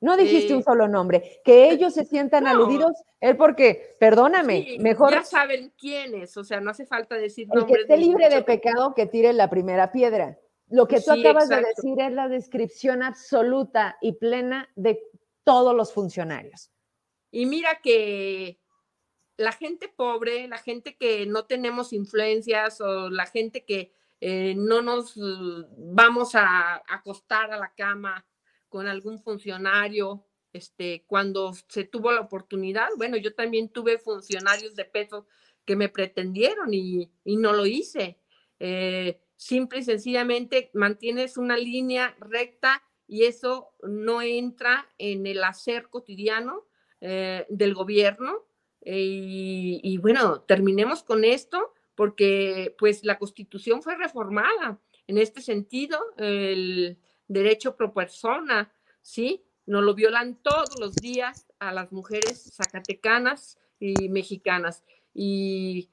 No 0.00 0.16
dijiste 0.16 0.54
un 0.54 0.60
eh, 0.60 0.64
solo 0.64 0.88
nombre. 0.88 1.40
Que 1.44 1.70
ellos 1.70 1.92
se 1.92 2.04
sientan 2.04 2.46
aludidos, 2.46 2.92
es 3.20 3.34
porque, 3.34 3.96
perdóname, 3.98 4.78
mejor. 4.80 5.12
Ya 5.12 5.24
saben 5.24 5.72
quiénes, 5.76 6.36
o 6.36 6.44
sea, 6.44 6.60
no 6.60 6.70
hace 6.70 6.86
falta 6.86 7.16
decir 7.16 7.48
el 7.52 7.66
que 7.66 7.74
esté 7.74 7.96
libre 7.98 8.30
de 8.30 8.42
pecado, 8.42 8.94
que 8.94 9.06
tire 9.06 9.32
la 9.32 9.50
primera 9.50 9.92
piedra. 9.92 10.38
Lo 10.70 10.86
que 10.86 11.00
tú 11.00 11.10
acabas 11.10 11.48
de 11.48 11.56
decir 11.56 12.00
es 12.00 12.12
la 12.12 12.28
descripción 12.28 13.02
absoluta 13.02 13.98
y 14.00 14.12
plena 14.12 14.68
de 14.76 15.02
todos 15.44 15.74
los 15.74 15.92
funcionarios. 15.92 16.70
Y 17.32 17.46
mira 17.46 17.80
que 17.82 18.60
la 19.36 19.52
gente 19.52 19.88
pobre, 19.88 20.46
la 20.48 20.58
gente 20.58 20.96
que 20.96 21.26
no 21.26 21.46
tenemos 21.46 21.92
influencias 21.92 22.80
o 22.80 23.10
la 23.10 23.26
gente 23.26 23.64
que 23.64 23.92
eh, 24.20 24.54
no 24.56 24.82
nos 24.82 25.14
vamos 25.76 26.34
a 26.34 26.82
acostar 26.86 27.52
a 27.52 27.58
la 27.58 27.72
cama 27.74 28.26
con 28.68 28.86
algún 28.86 29.18
funcionario, 29.18 30.24
este, 30.52 31.04
cuando 31.06 31.52
se 31.68 31.84
tuvo 31.84 32.12
la 32.12 32.20
oportunidad, 32.20 32.88
bueno, 32.96 33.16
yo 33.16 33.34
también 33.34 33.70
tuve 33.70 33.98
funcionarios 33.98 34.76
de 34.76 34.84
peso 34.84 35.26
que 35.64 35.76
me 35.76 35.88
pretendieron 35.88 36.72
y, 36.72 37.10
no 37.24 37.52
lo 37.52 37.66
hice. 37.66 38.18
Eh, 38.58 39.20
simple 39.40 39.78
y 39.78 39.84
sencillamente 39.84 40.70
mantienes 40.74 41.38
una 41.38 41.56
línea 41.56 42.14
recta 42.20 42.82
y 43.08 43.24
eso 43.24 43.70
no 43.82 44.20
entra 44.20 44.86
en 44.98 45.26
el 45.26 45.42
hacer 45.42 45.88
cotidiano 45.88 46.66
eh, 47.00 47.46
del 47.48 47.72
gobierno. 47.72 48.44
Eh, 48.82 49.80
y, 49.82 49.96
bueno, 49.96 50.42
terminemos 50.42 51.02
con 51.02 51.24
esto 51.24 51.72
porque 51.94 52.76
pues 52.78 53.02
la 53.02 53.18
constitución 53.18 53.82
fue 53.82 53.96
reformada 53.96 54.78
en 55.06 55.16
este 55.16 55.40
sentido, 55.40 55.98
el 56.18 56.98
derecho 57.26 57.76
pro 57.76 57.94
persona, 57.94 58.70
¿sí? 59.00 59.42
Nos 59.64 59.82
lo 59.84 59.94
violan 59.94 60.36
todos 60.42 60.78
los 60.78 60.94
días 60.96 61.46
a 61.58 61.72
las 61.72 61.90
mujeres 61.92 62.52
zacatecanas 62.54 63.58
y 63.78 64.10
mexicanas. 64.10 64.84
Y 65.14 65.88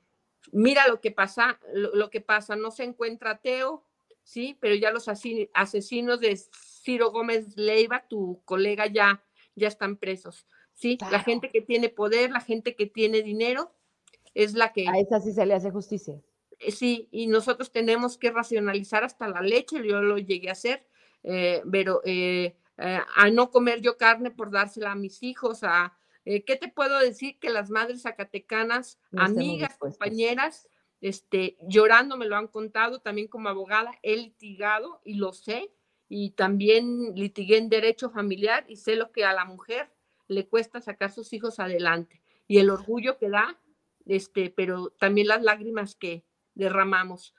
mira 0.51 0.87
lo 0.87 1.01
que 1.01 1.11
pasa, 1.11 1.59
lo, 1.73 2.09
que 2.09 2.21
pasa, 2.21 2.55
no 2.55 2.71
se 2.71 2.83
encuentra 2.83 3.31
ateo, 3.31 3.83
¿sí? 4.23 4.57
Pero 4.59 4.75
ya 4.75 4.91
los 4.91 5.07
asesinos 5.07 6.19
de 6.19 6.37
Ciro 6.37 7.11
Gómez 7.11 7.57
Leiva, 7.57 8.05
tu 8.07 8.41
colega, 8.45 8.87
ya, 8.87 9.23
ya 9.55 9.67
están 9.67 9.97
presos. 9.97 10.45
¿sí? 10.77 10.97
La 11.11 11.19
gente 11.19 11.49
que 11.49 11.61
tiene 11.61 11.89
poder, 11.89 12.31
la 12.31 12.39
gente 12.39 12.75
que 12.75 12.85
tiene 12.85 13.21
dinero, 13.21 13.73
es 14.33 14.53
la 14.53 14.71
que... 14.71 14.87
A 14.87 14.99
esa 14.99 15.19
sí 15.19 15.33
se 15.33 15.45
le 15.45 15.55
hace 15.55 15.71
justicia. 15.71 16.21
Eh, 16.59 16.71
sí, 16.71 17.09
y 17.11 17.27
nosotros 17.27 17.71
tenemos 17.71 18.17
que 18.17 18.31
racionalizar 18.31 19.03
hasta 19.03 19.27
la 19.27 19.41
leche, 19.41 19.85
yo 19.85 20.01
lo 20.01 20.17
llegué 20.17 20.49
a 20.49 20.53
hacer, 20.53 20.87
eh, 21.23 21.63
pero 21.69 22.01
eh, 22.05 22.55
a 22.77 23.29
no 23.31 23.49
comer 23.49 23.81
yo 23.81 23.97
carne 23.97 24.29
por 24.29 24.51
dársela 24.51 24.91
a 24.91 24.95
mis 24.95 25.23
hijos, 25.23 25.63
a... 25.63 25.96
¿Qué 26.45 26.57
te 26.59 26.67
puedo 26.67 26.99
decir? 26.99 27.39
Que 27.39 27.49
las 27.49 27.69
madres 27.69 28.01
zacatecanas, 28.01 28.99
amigas, 29.15 29.77
compañeras, 29.77 30.67
este, 30.99 31.57
llorando 31.61 32.17
me 32.17 32.25
lo 32.25 32.35
han 32.35 32.47
contado, 32.47 32.99
también 32.99 33.27
como 33.27 33.49
abogada 33.49 33.91
he 34.03 34.17
litigado 34.17 35.01
y 35.05 35.13
lo 35.13 35.31
sé, 35.31 35.71
y 36.09 36.31
también 36.31 37.15
litigué 37.15 37.57
en 37.57 37.69
derecho 37.69 38.09
familiar 38.09 38.65
y 38.67 38.77
sé 38.77 38.95
lo 38.95 39.11
que 39.11 39.25
a 39.25 39.33
la 39.33 39.45
mujer 39.45 39.89
le 40.27 40.47
cuesta 40.47 40.81
sacar 40.81 41.11
sus 41.11 41.31
hijos 41.33 41.59
adelante 41.59 42.21
y 42.47 42.59
el 42.59 42.69
orgullo 42.69 43.17
que 43.17 43.29
da, 43.29 43.59
este, 44.05 44.49
pero 44.49 44.89
también 44.91 45.27
las 45.27 45.43
lágrimas 45.43 45.95
que 45.95 46.23
derramamos. 46.55 47.35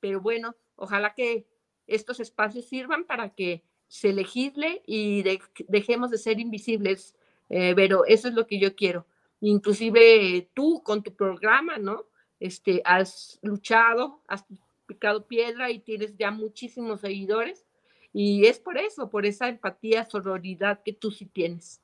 Pero 0.00 0.20
bueno, 0.20 0.56
ojalá 0.76 1.14
que 1.14 1.46
estos 1.86 2.20
espacios 2.20 2.66
sirvan 2.66 3.04
para 3.04 3.34
que 3.34 3.64
se 3.86 4.12
legisle 4.12 4.82
y 4.86 5.22
dejemos 5.68 6.10
de 6.10 6.18
ser 6.18 6.40
invisibles, 6.40 7.14
eh, 7.48 7.72
pero 7.74 8.04
eso 8.06 8.28
es 8.28 8.34
lo 8.34 8.46
que 8.46 8.58
yo 8.58 8.74
quiero. 8.74 9.06
Inclusive 9.40 10.48
tú 10.54 10.82
con 10.82 11.02
tu 11.02 11.14
programa, 11.14 11.78
¿no? 11.78 12.04
Este, 12.40 12.82
has 12.84 13.38
luchado, 13.42 14.20
has 14.26 14.44
picado 14.86 15.26
piedra 15.26 15.70
y 15.70 15.80
tienes 15.80 16.16
ya 16.16 16.30
muchísimos 16.30 17.00
seguidores 17.00 17.66
y 18.12 18.46
es 18.46 18.58
por 18.58 18.78
eso, 18.78 19.10
por 19.10 19.26
esa 19.26 19.48
empatía, 19.48 20.04
sororidad 20.04 20.80
que 20.82 20.92
tú 20.92 21.10
sí 21.10 21.26
tienes. 21.26 21.80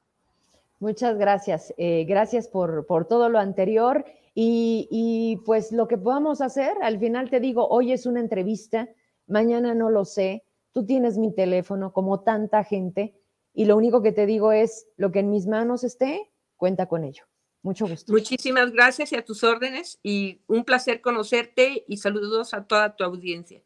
Muchas 0.81 1.17
gracias. 1.17 1.73
Eh, 1.77 2.05
gracias 2.05 2.49
por, 2.49 2.87
todo 3.09 3.29
lo 3.29 3.39
anterior. 3.39 4.05
Y, 4.35 4.89
y, 4.91 5.37
pues 5.45 5.71
lo 5.71 5.87
que 5.87 5.97
podamos 5.97 6.41
hacer, 6.41 6.73
al 6.83 6.99
final 6.99 7.31
te 7.31 7.39
digo, 7.39 7.69
hoy 7.69 7.93
es 7.93 8.05
una 8.05 8.19
entrevista, 8.19 8.89
mañana 9.29 9.77
no 9.77 9.91
lo 9.91 10.05
sé, 10.05 10.43
tú 10.73 10.85
tienes 10.85 11.19
mi 11.19 11.33
teléfono 11.33 11.93
como 11.93 12.21
tanta 12.21 12.65
gente 12.65 13.15
y 13.55 13.67
lo 13.67 13.77
único 13.77 14.03
que 14.03 14.13
te 14.13 14.27
digo 14.27 14.53
es, 14.53 14.89
lo 14.97 15.13
que 15.13 15.21
en 15.21 15.31
mis 15.31 15.47
manos 15.47 15.85
esté, 15.85 16.31
cuenta 16.57 16.87
con 16.87 17.05
ello. 17.05 17.25
Mucho 17.63 17.87
gusto. 17.87 18.13
Muchísimas 18.13 18.73
gracias 18.73 19.13
y 19.13 19.17
a 19.17 19.25
tus 19.25 19.43
órdenes 19.45 19.99
y 20.03 20.43
un 20.49 20.65
placer 20.65 21.01
conocerte 21.01 21.85
y 21.87 21.97
saludos 21.97 22.53
a 22.53 22.67
toda 22.67 22.95
tu 22.97 23.05
audiencia. 23.05 23.63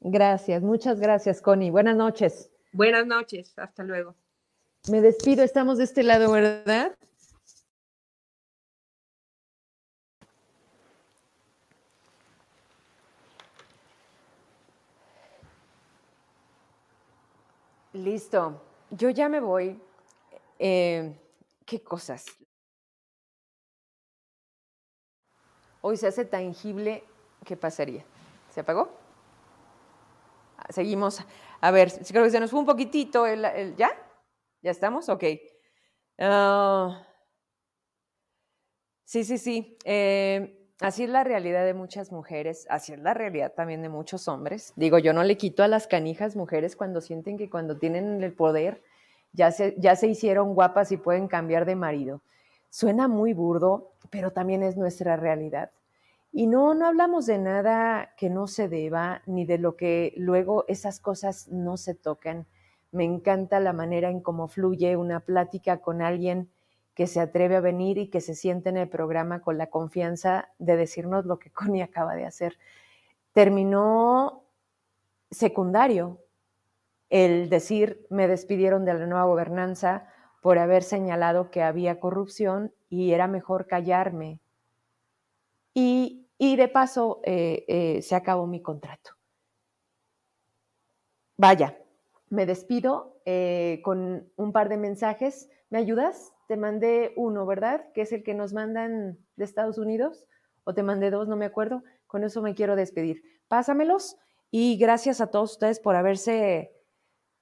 Gracias, 0.00 0.62
muchas 0.62 1.00
gracias, 1.00 1.40
Connie. 1.40 1.70
Buenas 1.70 1.96
noches. 1.96 2.50
Buenas 2.72 3.06
noches, 3.06 3.58
hasta 3.58 3.82
luego. 3.82 4.14
Me 4.90 5.00
despido, 5.00 5.42
estamos 5.42 5.78
de 5.78 5.84
este 5.84 6.02
lado, 6.02 6.30
¿verdad? 6.30 6.96
Listo, 17.92 18.60
yo 18.92 19.10
ya 19.10 19.28
me 19.28 19.40
voy. 19.40 19.80
Eh, 20.58 21.18
¿Qué 21.66 21.82
cosas? 21.82 22.26
Hoy 25.80 25.96
se 25.96 26.06
hace 26.06 26.24
tangible, 26.24 27.02
¿qué 27.44 27.56
pasaría? 27.56 28.04
¿Se 28.50 28.60
apagó? 28.60 29.02
seguimos. 30.70 31.20
A 31.60 31.70
ver, 31.70 31.92
creo 32.08 32.24
que 32.24 32.30
se 32.30 32.40
nos 32.40 32.50
fue 32.50 32.60
un 32.60 32.66
poquitito 32.66 33.26
el, 33.26 33.74
¿ya? 33.76 33.90
¿Ya 34.62 34.70
estamos? 34.70 35.08
Ok. 35.08 35.24
Ah, 36.18 37.04
sí, 39.04 39.24
sí, 39.24 39.38
sí. 39.38 39.76
Eh, 39.84 40.61
así 40.80 41.04
es 41.04 41.10
la 41.10 41.24
realidad 41.24 41.64
de 41.64 41.74
muchas 41.74 42.12
mujeres, 42.12 42.66
así 42.70 42.92
es 42.92 42.98
la 42.98 43.14
realidad 43.14 43.52
también 43.54 43.82
de 43.82 43.88
muchos 43.88 44.28
hombres. 44.28 44.72
Digo, 44.76 44.98
yo 44.98 45.12
no 45.12 45.24
le 45.24 45.36
quito 45.36 45.62
a 45.62 45.68
las 45.68 45.86
canijas 45.86 46.36
mujeres 46.36 46.76
cuando 46.76 47.00
sienten 47.00 47.38
que 47.38 47.50
cuando 47.50 47.78
tienen 47.78 48.22
el 48.22 48.32
poder 48.32 48.82
ya 49.32 49.50
se, 49.50 49.74
ya 49.78 49.96
se 49.96 50.08
hicieron 50.08 50.54
guapas 50.54 50.92
y 50.92 50.96
pueden 50.96 51.28
cambiar 51.28 51.64
de 51.64 51.76
marido. 51.76 52.22
Suena 52.70 53.08
muy 53.08 53.32
burdo, 53.32 53.92
pero 54.10 54.32
también 54.32 54.62
es 54.62 54.76
nuestra 54.76 55.16
realidad. 55.16 55.70
Y 56.32 56.46
no, 56.46 56.74
no 56.74 56.86
hablamos 56.86 57.26
de 57.26 57.38
nada 57.38 58.14
que 58.16 58.30
no 58.30 58.46
se 58.46 58.68
deba, 58.68 59.20
ni 59.26 59.44
de 59.44 59.58
lo 59.58 59.76
que 59.76 60.14
luego 60.16 60.64
esas 60.68 60.98
cosas 60.98 61.48
no 61.48 61.76
se 61.76 61.94
tocan. 61.94 62.46
Me 62.90 63.04
encanta 63.04 63.60
la 63.60 63.74
manera 63.74 64.08
en 64.08 64.20
cómo 64.20 64.48
fluye 64.48 64.96
una 64.96 65.20
plática 65.20 65.78
con 65.78 66.00
alguien 66.00 66.48
que 66.94 67.06
se 67.06 67.20
atreve 67.20 67.56
a 67.56 67.60
venir 67.60 67.98
y 67.98 68.08
que 68.08 68.20
se 68.20 68.34
siente 68.34 68.68
en 68.68 68.76
el 68.76 68.88
programa 68.88 69.40
con 69.40 69.58
la 69.58 69.68
confianza 69.68 70.50
de 70.58 70.76
decirnos 70.76 71.24
lo 71.24 71.38
que 71.38 71.50
Connie 71.52 71.82
acaba 71.82 72.14
de 72.14 72.26
hacer. 72.26 72.58
Terminó 73.32 74.44
secundario 75.30 76.18
el 77.10 77.48
decir, 77.48 78.06
me 78.10 78.28
despidieron 78.28 78.84
de 78.84 78.94
la 78.94 79.06
nueva 79.06 79.24
gobernanza 79.24 80.08
por 80.40 80.58
haber 80.58 80.82
señalado 80.82 81.50
que 81.50 81.62
había 81.62 82.00
corrupción 82.00 82.72
y 82.88 83.12
era 83.12 83.28
mejor 83.28 83.66
callarme. 83.66 84.40
Y 85.74 86.22
y 86.42 86.56
de 86.56 86.66
paso, 86.66 87.20
eh, 87.22 87.64
eh, 87.68 88.02
se 88.02 88.16
acabó 88.16 88.48
mi 88.48 88.60
contrato. 88.60 89.12
vaya, 91.36 91.78
me 92.30 92.46
despido 92.46 93.20
eh, 93.24 93.80
con 93.84 94.28
un 94.34 94.52
par 94.52 94.68
de 94.68 94.76
mensajes. 94.76 95.48
¿Me 95.70 95.78
ayudas? 95.78 96.32
Te 96.52 96.58
mandé 96.58 97.14
uno, 97.16 97.46
¿verdad? 97.46 97.90
Que 97.94 98.02
es 98.02 98.12
el 98.12 98.22
que 98.22 98.34
nos 98.34 98.52
mandan 98.52 99.16
de 99.36 99.44
Estados 99.46 99.78
Unidos. 99.78 100.26
O 100.64 100.74
te 100.74 100.82
mandé 100.82 101.10
dos, 101.10 101.26
no 101.26 101.34
me 101.34 101.46
acuerdo. 101.46 101.82
Con 102.06 102.24
eso 102.24 102.42
me 102.42 102.54
quiero 102.54 102.76
despedir. 102.76 103.22
Pásamelos 103.48 104.18
y 104.50 104.76
gracias 104.76 105.22
a 105.22 105.30
todos 105.30 105.52
ustedes 105.52 105.80
por 105.80 105.96
haberse, 105.96 106.76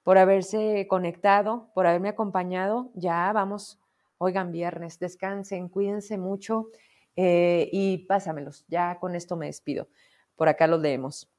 por 0.03 0.17
haberse 0.17 0.87
conectado, 0.87 1.71
por 1.75 1.87
haberme 1.87 2.07
acompañado. 2.07 2.89
Ya 2.93 3.29
vamos, 3.33 3.81
oigan, 4.17 4.53
viernes, 4.53 4.97
descansen, 4.97 5.67
cuídense 5.67 6.17
mucho 6.17 6.69
eh, 7.17 7.67
y 7.73 8.05
pásamelos. 8.05 8.63
Ya 8.69 8.97
con 8.97 9.15
esto 9.15 9.35
me 9.35 9.47
despido. 9.47 9.89
Por 10.37 10.47
acá 10.47 10.67
los 10.67 10.79
leemos. 10.79 11.29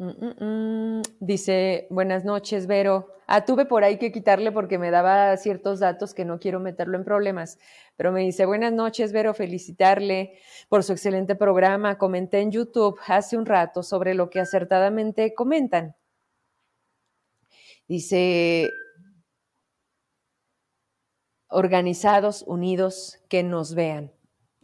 Mm, 0.00 0.08
mm, 0.08 0.98
mm. 0.98 1.02
Dice, 1.20 1.86
buenas 1.90 2.24
noches, 2.24 2.66
Vero. 2.66 3.08
Ah, 3.26 3.44
tuve 3.44 3.66
por 3.66 3.84
ahí 3.84 3.98
que 3.98 4.10
quitarle 4.10 4.50
porque 4.50 4.78
me 4.78 4.90
daba 4.90 5.36
ciertos 5.36 5.78
datos 5.78 6.14
que 6.14 6.24
no 6.24 6.40
quiero 6.40 6.58
meterlo 6.58 6.96
en 6.96 7.04
problemas. 7.04 7.58
Pero 7.96 8.10
me 8.10 8.22
dice, 8.22 8.46
buenas 8.46 8.72
noches, 8.72 9.12
Vero, 9.12 9.34
felicitarle 9.34 10.38
por 10.70 10.84
su 10.84 10.92
excelente 10.92 11.34
programa. 11.36 11.98
Comenté 11.98 12.40
en 12.40 12.50
YouTube 12.50 12.98
hace 13.08 13.36
un 13.36 13.44
rato 13.44 13.82
sobre 13.82 14.14
lo 14.14 14.30
que 14.30 14.40
acertadamente 14.40 15.34
comentan. 15.34 15.94
Dice, 17.86 18.70
organizados, 21.48 22.42
unidos, 22.46 23.18
que 23.28 23.42
nos 23.42 23.74
vean, 23.74 24.12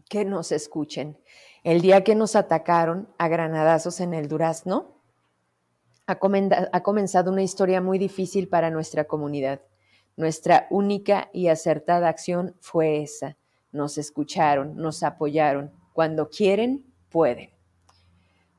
que 0.09 0.25
nos 0.25 0.51
escuchen. 0.51 1.19
El 1.63 1.83
día 1.83 2.05
que 2.05 2.15
nos 2.15 2.37
atacaron 2.37 3.13
a 3.19 3.29
granadazos 3.29 4.01
en 4.01 4.15
el 4.15 4.29
Durazno, 4.29 4.96
ha, 6.07 6.83
comenzado 6.83 7.33
una 7.33 7.43
historia 7.43 7.81
muy 7.81 7.99
difícil 7.99 8.49
para 8.49 8.71
nuestra 8.71 9.05
comunidad. 9.05 9.61
Nuestra 10.17 10.67
única 10.71 11.29
y 11.33 11.49
acertada 11.49 12.09
acción 12.09 12.55
fue 12.61 13.03
esa. 13.03 13.37
Nos 13.73 13.99
escucharon, 13.99 14.77
nos 14.77 15.03
apoyaron. 15.03 15.73
Cuando 15.93 16.31
quieren, 16.31 16.85
pueden. 17.11 17.51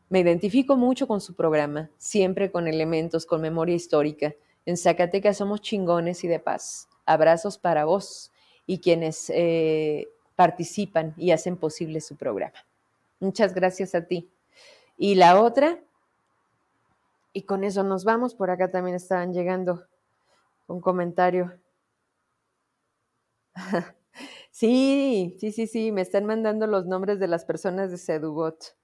Me 0.10 0.20
identifico 0.20 0.78
mucho 0.78 1.08
con 1.08 1.20
su 1.20 1.36
programa, 1.36 1.90
siempre 1.98 2.52
con 2.52 2.68
elementos, 2.68 3.26
con 3.26 3.42
memoria 3.42 3.76
histórica. 3.76 4.34
En 4.66 4.78
Zacatecas 4.78 5.38
somos 5.38 5.62
chingones 5.62 6.24
y 6.24 6.28
de 6.28 6.40
paz. 6.40 6.88
Abrazos 7.06 7.58
para 7.58 7.86
vos 7.86 8.32
y 8.66 8.80
quienes 8.80 9.30
eh, 9.30 10.08
participan 10.36 11.14
y 11.18 11.32
hacen 11.32 11.58
posible 11.58 12.02
su 12.02 12.16
programa. 12.16 12.66
Muchas 13.20 13.54
gracias 13.54 13.96
a 13.96 14.06
ti. 14.06 14.30
Y 14.98 15.16
la 15.16 15.42
otra, 15.42 15.80
y 17.38 17.44
con 17.44 17.64
eso 17.64 17.84
nos 17.84 18.04
vamos. 18.04 18.34
Por 18.34 18.50
acá 18.50 18.72
también 18.72 18.96
estaban 18.96 19.32
llegando 19.32 19.86
un 20.66 20.82
comentario. 20.82 21.62
sí, 24.50 25.36
sí, 25.40 25.52
sí, 25.52 25.68
sí, 25.68 25.92
me 25.92 26.02
están 26.02 26.26
mandando 26.26 26.66
los 26.66 26.88
nombres 26.88 27.20
de 27.20 27.28
las 27.28 27.46
personas 27.46 27.92
de 27.92 28.00
Sedubot. 28.00 28.76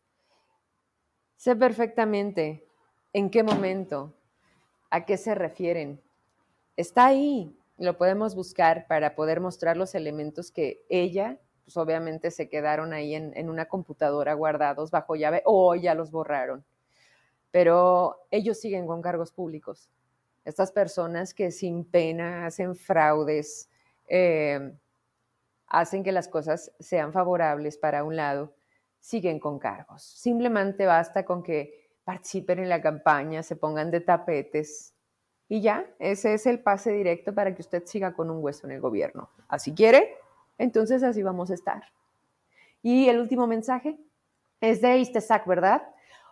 Sé 1.35 1.55
perfectamente 1.55 2.67
en 3.11 3.31
qué 3.31 3.41
momento, 3.41 4.13
a 4.91 5.03
qué 5.03 5.17
se 5.17 5.33
refieren. 5.33 6.03
Está 6.77 7.07
ahí, 7.07 7.57
lo 7.79 7.97
podemos 7.97 8.35
buscar 8.35 8.85
para 8.85 9.15
poder 9.15 9.41
mostrar 9.41 9.77
los 9.77 9.95
elementos 9.95 10.51
que 10.51 10.85
ella, 10.89 11.39
pues 11.63 11.75
obviamente 11.75 12.29
se 12.29 12.49
quedaron 12.49 12.93
ahí 12.93 13.15
en, 13.15 13.35
en 13.35 13.49
una 13.49 13.65
computadora 13.65 14.35
guardados 14.35 14.91
bajo 14.91 15.15
llave 15.15 15.41
o 15.43 15.73
ya 15.73 15.95
los 15.95 16.11
borraron 16.11 16.63
pero 17.53 18.25
ellos 18.31 18.59
siguen 18.59 18.87
con 18.87 18.99
cargos 18.99 19.31
públicos. 19.31 19.87
Estas 20.43 20.71
personas 20.71 21.35
que 21.35 21.51
sin 21.51 21.85
pena 21.85 22.47
hacen 22.47 22.75
fraudes, 22.75 23.69
eh, 24.07 24.73
hacen 25.67 26.03
que 26.03 26.11
las 26.11 26.27
cosas 26.27 26.71
sean 26.79 27.13
favorables 27.13 27.77
para 27.77 28.03
un 28.03 28.15
lado, 28.15 28.55
siguen 28.99 29.39
con 29.39 29.59
cargos. 29.59 30.01
Simplemente 30.01 30.87
basta 30.87 31.25
con 31.25 31.43
que 31.43 31.91
participen 32.03 32.57
en 32.57 32.69
la 32.69 32.81
campaña, 32.81 33.43
se 33.43 33.55
pongan 33.55 33.91
de 33.91 33.99
tapetes 33.99 34.95
y 35.47 35.61
ya, 35.61 35.85
ese 35.99 36.33
es 36.33 36.47
el 36.47 36.59
pase 36.59 36.91
directo 36.91 37.35
para 37.35 37.53
que 37.53 37.61
usted 37.61 37.83
siga 37.85 38.15
con 38.15 38.31
un 38.31 38.43
hueso 38.43 38.65
en 38.65 38.73
el 38.73 38.81
gobierno. 38.81 39.29
Así 39.47 39.75
quiere, 39.75 40.17
entonces 40.57 41.03
así 41.03 41.21
vamos 41.21 41.51
a 41.51 41.53
estar. 41.53 41.83
Y 42.81 43.09
el 43.09 43.19
último 43.19 43.45
mensaje 43.45 43.95
es 44.59 44.81
de 44.81 44.97
Istesac, 44.97 45.45
¿verdad? 45.45 45.83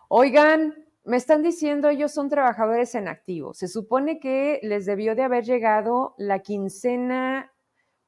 Oigan, 0.08 0.82
me 1.04 1.18
están 1.18 1.42
diciendo 1.42 1.90
ellos 1.90 2.12
son 2.12 2.30
trabajadores 2.30 2.94
en 2.96 3.08
activo. 3.08 3.54
Se 3.54 3.68
supone 3.68 4.20
que 4.20 4.60
les 4.64 4.86
debió 4.86 5.16
de 5.16 5.24
haber 5.24 5.44
llegado 5.44 6.14
la 6.18 6.40
quincena, 6.40 7.52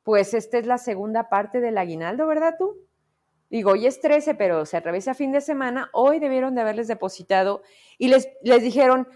pues 0.03 0.33
esta 0.33 0.57
es 0.57 0.65
la 0.65 0.77
segunda 0.77 1.29
parte 1.29 1.59
del 1.59 1.77
aguinaldo, 1.77 2.27
¿verdad 2.27 2.55
tú? 2.57 2.77
Digo, 3.49 3.71
hoy 3.71 3.85
es 3.85 4.01
13, 4.01 4.35
pero 4.35 4.65
se 4.65 4.77
atraviesa 4.77 5.13
fin 5.13 5.31
de 5.31 5.39
semana. 5.39 5.89
Hoy 5.93 6.19
debieron 6.19 6.55
de 6.55 6.61
haberles 6.61 6.87
depositado 6.87 7.61
y 7.97 8.07
les, 8.07 8.27
les 8.41 8.63
dijeron, 8.63 9.07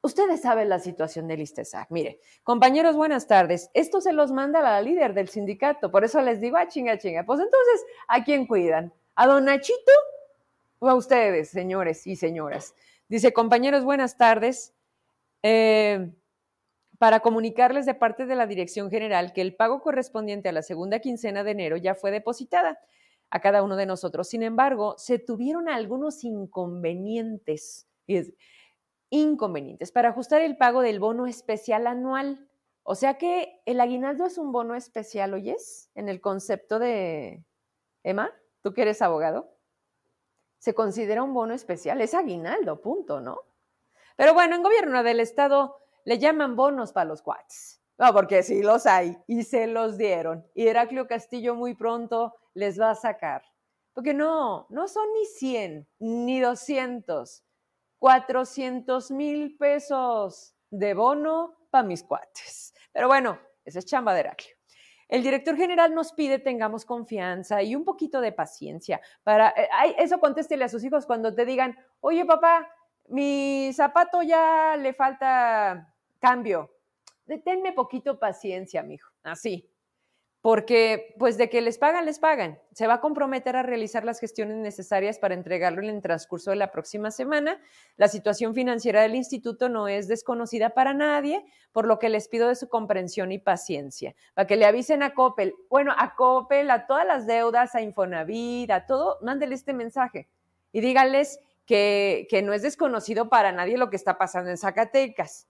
ustedes 0.00 0.42
saben 0.42 0.68
la 0.68 0.78
situación 0.78 1.26
del 1.26 1.40
ISTESAC. 1.40 1.90
Mire, 1.90 2.20
compañeros, 2.44 2.96
buenas 2.96 3.26
tardes. 3.26 3.70
Esto 3.74 4.00
se 4.00 4.12
los 4.12 4.32
manda 4.32 4.62
la 4.62 4.80
líder 4.80 5.12
del 5.12 5.28
sindicato. 5.28 5.90
Por 5.90 6.04
eso 6.04 6.20
les 6.22 6.40
digo, 6.40 6.56
ah, 6.56 6.68
chinga, 6.68 6.98
chinga. 6.98 7.24
Pues 7.24 7.40
entonces, 7.40 7.84
¿a 8.06 8.22
quién 8.22 8.46
cuidan? 8.46 8.92
¿A 9.16 9.26
don 9.26 9.44
Nachito 9.44 9.92
o 10.78 10.88
a 10.88 10.94
ustedes, 10.94 11.48
señores 11.48 12.06
y 12.06 12.14
señoras? 12.14 12.74
Dice, 13.08 13.32
compañeros, 13.32 13.84
buenas 13.84 14.18
tardes. 14.18 14.74
Eh, 15.42 16.12
para 16.98 17.20
comunicarles 17.20 17.86
de 17.86 17.94
parte 17.94 18.26
de 18.26 18.34
la 18.34 18.46
Dirección 18.46 18.90
General 18.90 19.32
que 19.32 19.40
el 19.40 19.54
pago 19.54 19.80
correspondiente 19.80 20.48
a 20.48 20.52
la 20.52 20.62
segunda 20.62 20.98
quincena 20.98 21.44
de 21.44 21.52
enero 21.52 21.76
ya 21.76 21.94
fue 21.94 22.10
depositada 22.10 22.78
a 23.30 23.40
cada 23.40 23.62
uno 23.62 23.76
de 23.76 23.86
nosotros. 23.86 24.28
Sin 24.28 24.42
embargo, 24.42 24.94
se 24.98 25.18
tuvieron 25.18 25.68
algunos 25.68 26.24
inconvenientes, 26.24 27.88
inconvenientes 29.10 29.92
para 29.92 30.10
ajustar 30.10 30.42
el 30.42 30.56
pago 30.56 30.82
del 30.82 30.98
bono 30.98 31.26
especial 31.26 31.86
anual. 31.86 32.48
O 32.82 32.94
sea 32.94 33.14
que 33.14 33.62
el 33.64 33.80
aguinaldo 33.80 34.26
es 34.26 34.36
un 34.38 34.52
bono 34.52 34.74
especial, 34.74 35.32
¿oyes? 35.34 35.90
En 35.94 36.08
el 36.08 36.20
concepto 36.20 36.78
de... 36.78 37.44
Emma, 38.02 38.32
tú 38.62 38.72
que 38.74 38.82
eres 38.82 39.02
abogado 39.02 39.57
se 40.58 40.74
considera 40.74 41.22
un 41.22 41.34
bono 41.34 41.54
especial, 41.54 42.00
es 42.00 42.14
aguinaldo, 42.14 42.80
punto, 42.80 43.20
¿no? 43.20 43.40
Pero 44.16 44.34
bueno, 44.34 44.56
en 44.56 44.62
gobierno 44.62 45.02
del 45.02 45.20
estado 45.20 45.76
le 46.04 46.18
llaman 46.18 46.56
bonos 46.56 46.92
para 46.92 47.04
los 47.04 47.22
cuates. 47.22 47.80
No, 47.98 48.12
porque 48.12 48.42
sí 48.42 48.62
los 48.62 48.86
hay 48.86 49.16
y 49.26 49.42
se 49.42 49.66
los 49.66 49.98
dieron. 49.98 50.46
Y 50.54 50.68
Heraclio 50.68 51.06
Castillo 51.06 51.54
muy 51.54 51.74
pronto 51.74 52.34
les 52.54 52.80
va 52.80 52.90
a 52.90 52.94
sacar. 52.94 53.42
Porque 53.92 54.14
no, 54.14 54.66
no 54.70 54.86
son 54.86 55.12
ni 55.12 55.24
100, 55.24 55.88
ni 55.98 56.40
200, 56.40 57.44
400 57.98 59.10
mil 59.10 59.56
pesos 59.56 60.54
de 60.70 60.94
bono 60.94 61.56
para 61.70 61.86
mis 61.86 62.04
cuates. 62.04 62.72
Pero 62.92 63.08
bueno, 63.08 63.38
esa 63.64 63.80
es 63.80 63.86
chamba 63.86 64.14
de 64.14 64.20
Heraclio. 64.20 64.57
El 65.08 65.22
director 65.22 65.56
general 65.56 65.94
nos 65.94 66.12
pide 66.12 66.38
tengamos 66.38 66.84
confianza 66.84 67.62
y 67.62 67.74
un 67.74 67.84
poquito 67.84 68.20
de 68.20 68.32
paciencia 68.32 69.00
para, 69.22 69.48
eh, 69.56 69.68
eso 69.98 70.20
contéstele 70.20 70.64
a 70.64 70.68
sus 70.68 70.84
hijos 70.84 71.06
cuando 71.06 71.34
te 71.34 71.44
digan, 71.44 71.76
oye 72.00 72.24
papá, 72.24 72.68
mi 73.08 73.70
zapato 73.72 74.22
ya 74.22 74.76
le 74.76 74.92
falta 74.92 75.94
cambio. 76.18 76.70
Deténme 77.24 77.72
poquito 77.72 78.18
paciencia, 78.18 78.82
mijo. 78.82 79.10
Así 79.22 79.68
porque 80.40 81.14
pues 81.18 81.36
de 81.36 81.50
que 81.50 81.60
les 81.60 81.78
pagan, 81.78 82.04
les 82.04 82.18
pagan. 82.20 82.60
Se 82.72 82.86
va 82.86 82.94
a 82.94 83.00
comprometer 83.00 83.56
a 83.56 83.62
realizar 83.62 84.04
las 84.04 84.20
gestiones 84.20 84.56
necesarias 84.56 85.18
para 85.18 85.34
entregarlo 85.34 85.82
en 85.82 85.88
el 85.88 86.00
transcurso 86.00 86.50
de 86.50 86.56
la 86.56 86.70
próxima 86.70 87.10
semana. 87.10 87.60
La 87.96 88.08
situación 88.08 88.54
financiera 88.54 89.02
del 89.02 89.16
instituto 89.16 89.68
no 89.68 89.88
es 89.88 90.06
desconocida 90.06 90.70
para 90.70 90.94
nadie, 90.94 91.44
por 91.72 91.86
lo 91.86 91.98
que 91.98 92.08
les 92.08 92.28
pido 92.28 92.48
de 92.48 92.54
su 92.54 92.68
comprensión 92.68 93.32
y 93.32 93.38
paciencia, 93.38 94.14
para 94.34 94.46
que 94.46 94.56
le 94.56 94.64
avisen 94.64 95.02
a 95.02 95.12
Coppel, 95.12 95.54
bueno, 95.68 95.92
a 95.96 96.14
Coppel, 96.14 96.70
a 96.70 96.86
todas 96.86 97.06
las 97.06 97.26
deudas, 97.26 97.74
a 97.74 97.82
Infonavit, 97.82 98.70
a 98.70 98.86
todo, 98.86 99.18
mándele 99.22 99.54
este 99.54 99.72
mensaje 99.72 100.28
y 100.72 100.80
díganles 100.80 101.40
que, 101.66 102.26
que 102.30 102.42
no 102.42 102.52
es 102.52 102.62
desconocido 102.62 103.28
para 103.28 103.52
nadie 103.52 103.76
lo 103.76 103.90
que 103.90 103.96
está 103.96 104.18
pasando 104.18 104.50
en 104.50 104.56
Zacatecas 104.56 105.48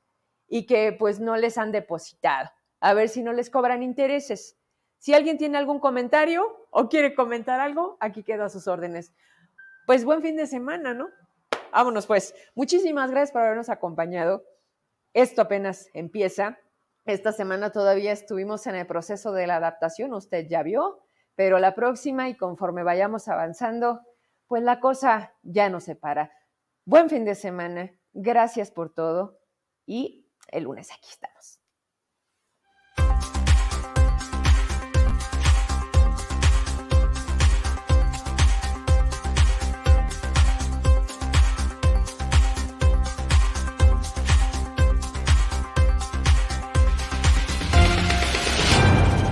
y 0.48 0.66
que 0.66 0.92
pues 0.92 1.20
no 1.20 1.36
les 1.36 1.58
han 1.58 1.72
depositado. 1.72 2.50
A 2.80 2.94
ver 2.94 3.08
si 3.08 3.22
no 3.22 3.32
les 3.32 3.50
cobran 3.50 3.82
intereses 3.82 4.57
si 4.98 5.14
alguien 5.14 5.38
tiene 5.38 5.58
algún 5.58 5.78
comentario 5.78 6.66
o 6.70 6.88
quiere 6.88 7.14
comentar 7.14 7.60
algo, 7.60 7.96
aquí 8.00 8.22
quedo 8.22 8.44
a 8.44 8.48
sus 8.48 8.66
órdenes. 8.68 9.12
Pues 9.86 10.04
buen 10.04 10.22
fin 10.22 10.36
de 10.36 10.46
semana, 10.46 10.94
¿no? 10.94 11.08
Vámonos 11.72 12.06
pues. 12.06 12.34
Muchísimas 12.54 13.10
gracias 13.10 13.32
por 13.32 13.42
habernos 13.42 13.68
acompañado. 13.68 14.44
Esto 15.14 15.42
apenas 15.42 15.88
empieza. 15.94 16.58
Esta 17.04 17.32
semana 17.32 17.70
todavía 17.70 18.12
estuvimos 18.12 18.66
en 18.66 18.74
el 18.74 18.86
proceso 18.86 19.32
de 19.32 19.46
la 19.46 19.56
adaptación, 19.56 20.12
usted 20.12 20.46
ya 20.46 20.62
vio, 20.62 21.00
pero 21.36 21.58
la 21.58 21.74
próxima 21.74 22.28
y 22.28 22.36
conforme 22.36 22.82
vayamos 22.82 23.28
avanzando, 23.28 24.02
pues 24.46 24.62
la 24.62 24.78
cosa 24.80 25.32
ya 25.42 25.70
no 25.70 25.80
se 25.80 25.94
para. 25.94 26.32
Buen 26.84 27.08
fin 27.08 27.24
de 27.24 27.34
semana, 27.34 27.92
gracias 28.12 28.70
por 28.70 28.92
todo 28.92 29.38
y 29.86 30.26
el 30.48 30.64
lunes 30.64 30.90
aquí 30.90 31.08
estamos. 31.10 31.57